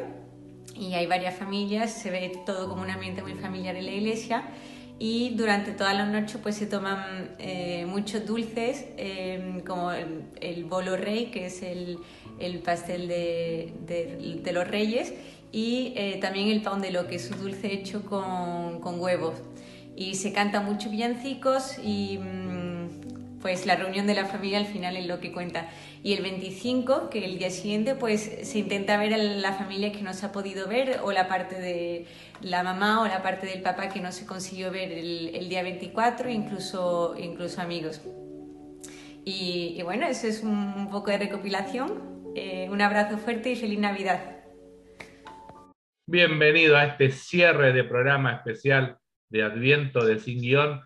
y 0.76 0.93
hay 0.93 1.06
varias 1.06 1.36
familias, 1.36 1.91
se 1.91 2.10
ve 2.10 2.41
todo 2.45 2.68
como 2.68 2.82
un 2.82 2.89
ambiente 2.89 3.22
muy 3.22 3.36
familiar 3.36 3.76
en 3.76 3.86
la 3.86 3.91
iglesia 3.91 4.43
y 4.98 5.32
durante 5.36 5.72
toda 5.72 5.93
la 5.93 6.06
noche 6.06 6.38
pues 6.41 6.56
se 6.56 6.68
toman 6.68 7.36
eh, 7.39 7.86
muchos 7.86 8.26
dulces 8.26 8.86
eh, 8.98 9.62
como 9.68 9.91
el, 9.91 10.64
bolo 10.66 10.96
rey 10.96 11.26
que 11.28 11.48
es 11.48 11.62
el, 11.64 12.00
el 12.39 12.60
pastel 12.60 13.08
de, 13.08 13.74
de, 13.86 14.52
los 14.54 14.68
reyes 14.68 15.14
y 15.52 15.93
eh, 15.96 16.18
también 16.22 16.48
el 16.48 16.62
pan 16.62 16.82
de 16.82 16.91
lo 16.91 17.08
que 17.08 17.16
es 17.16 17.30
un 17.30 17.39
dulce 17.39 17.74
hecho 17.74 18.06
con, 18.06 18.80
con 18.82 19.00
huevos. 19.00 19.36
Y 19.96 20.16
se 20.16 20.34
canta 20.34 20.60
mucho 20.60 20.89
villancicos 20.89 21.78
y 21.82 22.18
mm, 22.18 22.74
pues 23.41 23.65
la 23.65 23.75
reunión 23.75 24.07
de 24.07 24.15
la 24.15 24.25
familia 24.25 24.59
al 24.59 24.65
final 24.65 24.97
es 24.97 25.05
lo 25.05 25.19
que 25.19 25.31
cuenta 25.31 25.69
y 26.03 26.13
el 26.13 26.21
25 26.23 27.09
que 27.09 27.25
el 27.25 27.38
día 27.38 27.49
siguiente 27.49 27.95
pues 27.95 28.39
se 28.43 28.59
intenta 28.59 28.97
ver 28.97 29.13
a 29.13 29.17
la 29.17 29.53
familia 29.53 29.91
que 29.91 30.01
no 30.01 30.13
se 30.13 30.25
ha 30.25 30.31
podido 30.31 30.67
ver 30.67 30.99
o 31.03 31.11
la 31.11 31.27
parte 31.27 31.59
de 31.59 32.05
la 32.41 32.63
mamá 32.63 33.01
o 33.01 33.07
la 33.07 33.21
parte 33.21 33.47
del 33.47 33.61
papá 33.61 33.89
que 33.89 34.01
no 34.01 34.11
se 34.11 34.25
consiguió 34.25 34.71
ver 34.71 34.91
el, 34.91 35.49
día 35.49 35.63
24, 35.63 36.29
incluso, 36.29 37.15
incluso 37.17 37.61
amigos. 37.61 38.01
Y, 39.23 39.81
bueno, 39.83 40.05
eso 40.05 40.27
es 40.27 40.43
un, 40.43 40.89
poco 40.91 41.09
de 41.09 41.17
recopilación. 41.17 42.33
Eh, 42.36 42.67
un 42.69 42.81
abrazo 42.81 43.17
fuerte 43.17 43.51
y 43.51 43.55
feliz 43.55 43.79
Navidad. 43.79 44.43
Bienvenido 46.07 46.77
a 46.77 46.86
este 46.86 47.09
cierre 47.09 47.73
de 47.73 47.83
programa 47.83 48.33
especial 48.33 48.99
de 49.31 49.41
Adviento 49.41 50.05
de 50.05 50.19
Sin 50.19 50.39
Guión. 50.39 50.81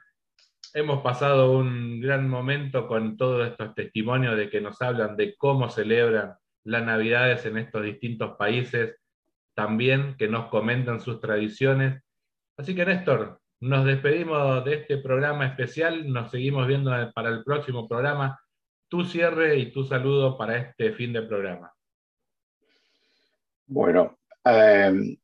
Hemos 0.73 1.01
pasado 1.01 1.51
un 1.51 1.99
gran 1.99 2.29
momento 2.29 2.87
con 2.87 3.17
todos 3.17 3.49
estos 3.49 3.73
testimonios 3.73 4.37
de 4.37 4.49
que 4.49 4.61
nos 4.61 4.81
hablan 4.81 5.15
de 5.15 5.35
cómo 5.35 5.69
celebran 5.69 6.35
las 6.63 6.83
Navidades 6.83 7.45
en 7.45 7.57
estos 7.57 7.83
distintos 7.83 8.37
países 8.37 8.95
también 9.55 10.15
que 10.17 10.27
nos 10.27 10.47
comentan 10.49 11.01
sus 11.01 11.19
tradiciones. 11.19 12.01
Así 12.55 12.75
que 12.75 12.85
Néstor, 12.85 13.41
nos 13.61 13.85
despedimos 13.85 14.63
de 14.63 14.75
este 14.75 14.97
programa 14.97 15.47
especial, 15.47 16.11
nos 16.11 16.31
seguimos 16.31 16.67
viendo 16.67 16.91
para 17.13 17.29
el 17.29 17.43
próximo 17.43 17.87
programa. 17.87 18.39
Tu 18.87 19.03
cierre 19.05 19.57
y 19.57 19.71
tu 19.71 19.83
saludo 19.83 20.37
para 20.37 20.57
este 20.57 20.93
fin 20.93 21.13
de 21.13 21.23
programa. 21.23 21.73
Bueno, 23.65 24.19
em, 24.45 25.17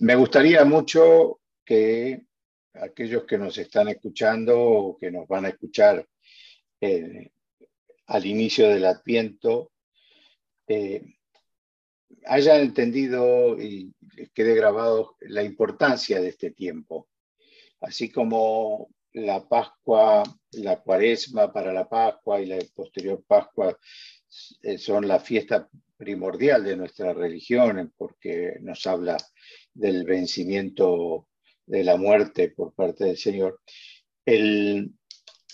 me 0.00 0.14
gustaría 0.16 0.64
mucho 0.64 1.40
que 1.64 2.27
aquellos 2.80 3.24
que 3.24 3.38
nos 3.38 3.56
están 3.58 3.88
escuchando 3.88 4.58
o 4.60 4.96
que 4.96 5.10
nos 5.10 5.26
van 5.26 5.46
a 5.46 5.48
escuchar 5.50 6.06
eh, 6.80 7.30
al 8.06 8.26
inicio 8.26 8.68
del 8.68 8.84
Adviento 8.84 9.72
eh, 10.66 11.02
hayan 12.26 12.60
entendido 12.60 13.60
y 13.60 13.92
quede 14.34 14.54
grabado 14.54 15.16
la 15.20 15.42
importancia 15.42 16.20
de 16.20 16.28
este 16.28 16.50
tiempo. 16.50 17.08
Así 17.80 18.10
como 18.10 18.90
la 19.12 19.48
Pascua, 19.48 20.22
la 20.52 20.80
Cuaresma 20.80 21.52
para 21.52 21.72
la 21.72 21.88
Pascua 21.88 22.40
y 22.40 22.46
la 22.46 22.58
posterior 22.74 23.22
Pascua 23.26 23.76
eh, 24.62 24.78
son 24.78 25.06
la 25.08 25.20
fiesta 25.20 25.68
primordial 25.96 26.64
de 26.64 26.76
nuestra 26.76 27.12
religión 27.12 27.92
porque 27.96 28.56
nos 28.60 28.86
habla 28.86 29.16
del 29.74 30.04
vencimiento 30.04 31.27
de 31.68 31.84
la 31.84 31.96
muerte 31.96 32.50
por 32.50 32.74
parte 32.74 33.04
del 33.04 33.16
Señor. 33.16 33.60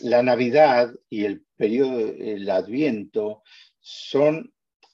la 0.00 0.22
Navidad 0.22 0.92
y 1.08 1.24
el 1.24 1.44
periodo, 1.56 1.98
el 2.18 2.48
Adviento 2.50 3.42
son 3.78 4.52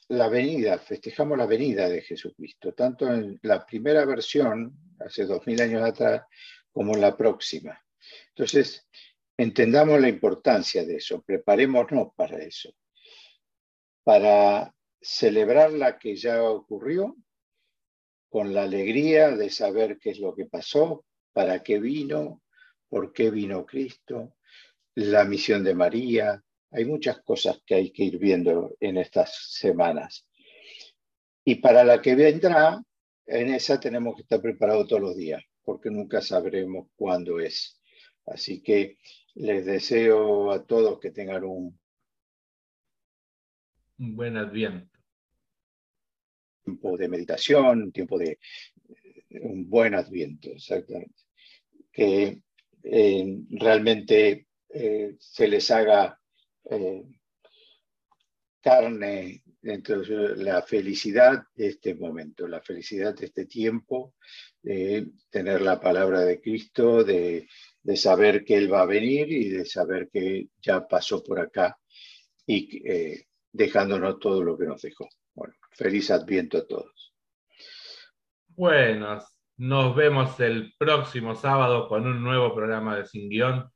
la 0.09 0.29
venida, 0.29 0.79
festejamos 0.79 1.39
la 1.39 1.47
venida 1.47 1.89
de 1.89 2.03
Jesucristo, 2.03 2.75
tanto 2.75 3.13
en 3.13 3.39
la 3.43 3.65
primera 3.65 4.05
versión, 4.05 4.77
hace 4.99 5.25
dos 5.25 5.47
mil 5.47 5.61
años 5.63 5.83
atrás, 5.83 6.23
como 6.73 6.95
en 6.95 7.01
la 7.01 7.17
próxima. 7.17 7.81
Entonces, 8.31 8.89
entendamos 9.37 10.01
la 10.01 10.09
importancia 10.09 10.85
de 10.85 10.97
eso, 10.97 11.23
preparémonos 11.23 12.09
para 12.17 12.39
eso, 12.39 12.75
para 14.03 14.75
celebrar 15.01 15.73
la 15.73 15.99
que 15.99 16.17
ya 16.17 16.43
ocurrió, 16.43 17.17
con 18.29 18.55
la 18.55 18.63
alegría 18.63 19.31
de 19.31 19.51
saber 19.51 19.99
qué 19.99 20.11
es 20.11 20.21
lo 20.21 20.35
que 20.35 20.47
pasó, 20.47 21.05
para 21.33 21.63
qué 21.63 21.79
vino, 21.79 22.43
por 22.89 23.13
qué 23.13 23.31
vino 23.31 23.65
Cristo, 23.65 24.37
la 24.95 25.25
misión 25.25 25.65
de 25.65 25.75
María. 25.75 26.43
Hay 26.73 26.85
muchas 26.85 27.21
cosas 27.23 27.61
que 27.65 27.75
hay 27.75 27.91
que 27.91 28.05
ir 28.05 28.19
viendo 28.19 28.77
en 28.81 28.97
estas 28.97 29.53
semanas. 29.53 30.27
Y 31.45 31.57
para 31.57 31.85
la 31.85 32.01
que 32.01 32.15
vendrá, 32.15 32.83
en 33.27 33.55
esa 33.55 33.79
tenemos 33.81 34.17
que 34.17 34.23
estar 34.23 34.41
preparados 34.41 34.89
todos 34.89 35.03
los 35.03 35.17
días, 35.17 35.43
porque 35.63 35.91
nunca 35.91 36.21
sabremos 36.21 36.89
cuándo 36.97 37.41
es. 37.41 37.81
Así 38.27 38.63
que 38.63 38.99
les 39.35 39.65
deseo 39.65 40.51
a 40.51 40.65
todos 40.65 40.99
que 41.01 41.11
tengan 41.11 41.45
un, 41.45 41.79
buen 43.97 44.37
adviento. 44.37 44.99
Tiempo 46.65 46.97
de 46.97 47.09
meditación, 47.09 47.93
tiempo 47.93 48.19
de 48.19 48.39
un 49.31 49.69
buen 49.69 49.95
adviento, 49.95 50.51
exactamente. 50.51 51.23
Que 51.93 52.43
eh, 52.83 53.39
realmente 53.51 54.47
eh, 54.69 55.17
se 55.19 55.49
les 55.49 55.71
haga 55.71 56.19
eh, 56.65 57.05
carne 58.61 59.43
dentro 59.63 60.01
de 60.01 60.37
la 60.37 60.63
felicidad 60.63 61.43
de 61.55 61.69
este 61.69 61.95
momento, 61.95 62.49
la 62.49 62.63
felicidad 62.63 63.15
de 63.15 63.27
este 63.27 63.47
tiempo, 63.47 64.15
de 64.63 65.09
tener 65.31 65.61
la 65.63 65.81
palabra 65.81 66.21
de 66.21 66.41
Cristo, 66.41 67.05
de, 67.05 67.47
de 67.83 67.97
saber 67.97 68.45
que 68.45 68.57
Él 68.57 68.73
va 68.73 68.83
a 68.83 68.87
venir 68.87 69.31
y 69.31 69.51
de 69.51 69.65
saber 69.65 70.09
que 70.11 70.49
ya 70.61 70.87
pasó 70.87 71.23
por 71.23 71.41
acá 71.41 71.79
y 72.47 72.83
dejándonos 73.53 74.19
todo 74.19 74.43
lo 74.43 74.59
que 74.59 74.65
nos 74.65 74.83
dejó. 74.83 75.09
Bueno, 75.35 75.55
feliz 75.73 76.11
adviento 76.11 76.59
a 76.59 76.67
todos. 76.67 77.00
Bueno, 78.61 79.19
nos 79.57 79.97
vemos 79.97 80.39
el 80.39 80.75
próximo 80.77 81.35
sábado 81.35 81.89
con 81.89 82.07
un 82.07 82.23
nuevo 82.23 82.55
programa 82.55 82.95
de 82.95 83.07
Sin 83.07 83.31
Guión. 83.31 83.71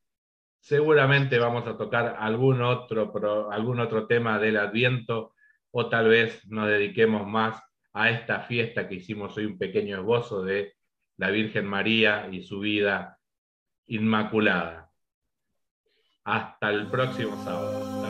Seguramente 0.60 1.38
vamos 1.38 1.66
a 1.66 1.78
tocar 1.78 2.16
algún 2.20 2.60
otro, 2.60 3.10
algún 3.50 3.80
otro 3.80 4.06
tema 4.06 4.38
del 4.38 4.58
Adviento 4.58 5.32
o 5.70 5.88
tal 5.88 6.08
vez 6.08 6.46
nos 6.48 6.68
dediquemos 6.68 7.26
más 7.26 7.58
a 7.94 8.10
esta 8.10 8.40
fiesta 8.40 8.86
que 8.86 8.96
hicimos 8.96 9.34
hoy, 9.38 9.46
un 9.46 9.56
pequeño 9.56 10.00
esbozo 10.00 10.44
de 10.44 10.74
la 11.16 11.30
Virgen 11.30 11.64
María 11.64 12.28
y 12.30 12.42
su 12.42 12.60
vida 12.60 13.18
inmaculada. 13.86 14.90
Hasta 16.24 16.68
el 16.68 16.90
próximo 16.90 17.42
sábado. 17.42 18.03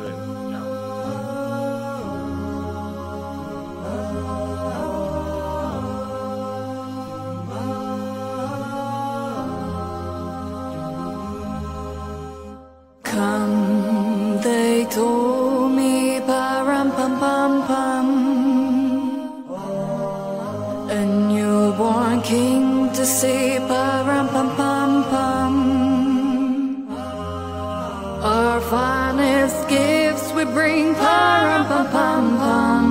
Our 28.55 28.61
finest 28.61 29.69
gifts 29.69 30.31
we 30.31 30.45
bring, 30.45 30.95
param 30.95 31.67
pam 31.91 32.25
pam. 32.39 32.87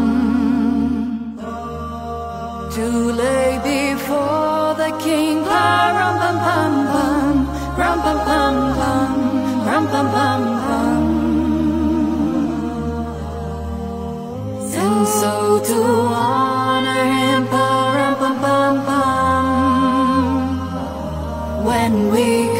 To 2.76 2.86
lay 3.22 3.52
before 3.64 4.74
the 4.76 4.92
king. 5.02 5.24
And 14.76 15.08
so 15.08 15.60
to 15.70 15.82
honor 16.12 17.04
him. 17.20 17.44
When 21.68 21.94
we 22.12 22.53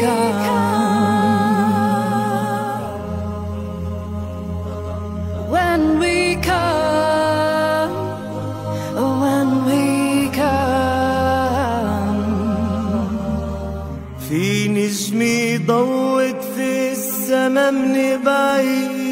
من 17.70 18.22
بعيد. 18.24 19.04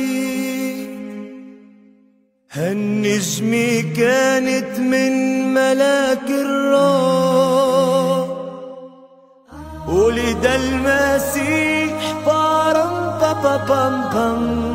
هالنجمة 2.53 3.85
كانت 3.97 4.79
من 4.79 5.13
ملاك 5.55 6.29
الروح 6.29 8.29
ولد 9.89 10.47
المسيح 10.47 12.15
بارم 12.27 12.95
بابا 13.21 13.57
بام 13.57 14.03
بام. 14.15 14.73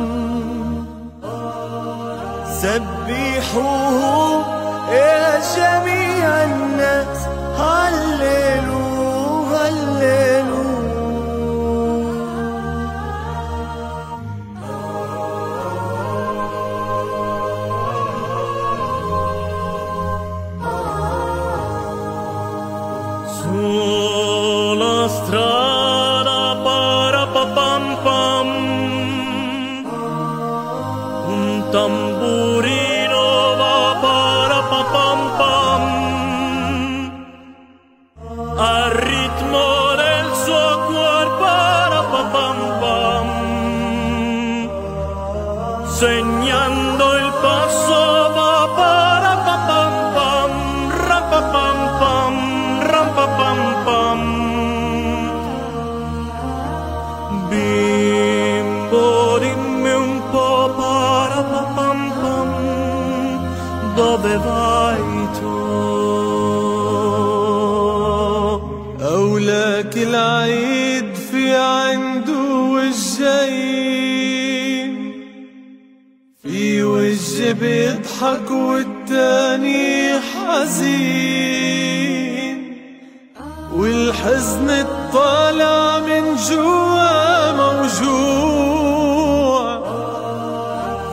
سبحوه 2.62 4.44
يا 4.92 5.40
جميع 5.56 6.44
الناس. 6.44 7.18
هللو 7.58 8.84
هللو 9.54 10.67
الحزين 73.58 74.92
في 76.42 76.82
وجه 76.82 77.52
بيضحك 77.52 78.50
والتاني 78.50 80.12
حزين. 80.20 81.38
والحزن 83.72 84.70
الطالع 84.70 85.98
من 85.98 86.36
جوا 86.36 87.52
موجوع. 87.52 88.98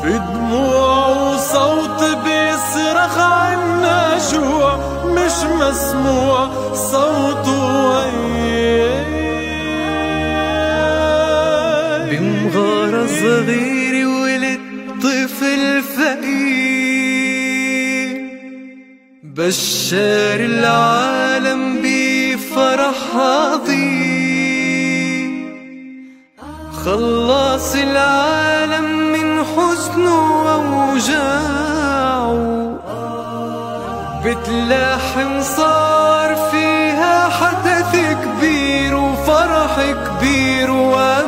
في 0.01 0.17
دموع 0.33 1.07
وصوت 1.07 2.01
بيصرخ 2.25 3.17
عنا 3.17 4.17
جوع. 4.31 4.75
مش 5.05 5.37
مسموع 5.43 6.49
صوته 6.73 7.59
وين 7.89 8.14
بمغارة 12.45 13.07
صغيرة 13.07 14.05
ولد 14.21 14.59
طفل 15.01 15.81
فقير 15.97 16.95
بشار 19.23 20.39
العالم 20.39 21.81
بفرح 21.83 23.15
عظيم. 23.15 23.85
خلص 26.85 27.75
العالم 27.75 29.11
من 29.11 29.43
حزنه 29.43 30.43
وأوجاعه 30.45 32.35
بتلاحم 34.25 35.41
صار 35.41 36.35
فيها 36.51 37.29
حدث 37.29 37.95
كبير 38.23 38.95
وفرح 38.95 39.73
كبير 39.81 40.71
وأمل 40.71 41.24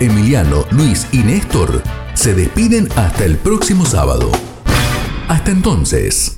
Emiliano, 0.00 0.66
Luis 0.70 1.06
y 1.12 1.18
Néstor 1.18 1.82
se 2.14 2.34
despiden 2.34 2.88
hasta 2.96 3.24
el 3.24 3.36
próximo 3.36 3.86
sábado. 3.86 4.30
Hasta 5.28 5.50
entonces. 5.50 6.34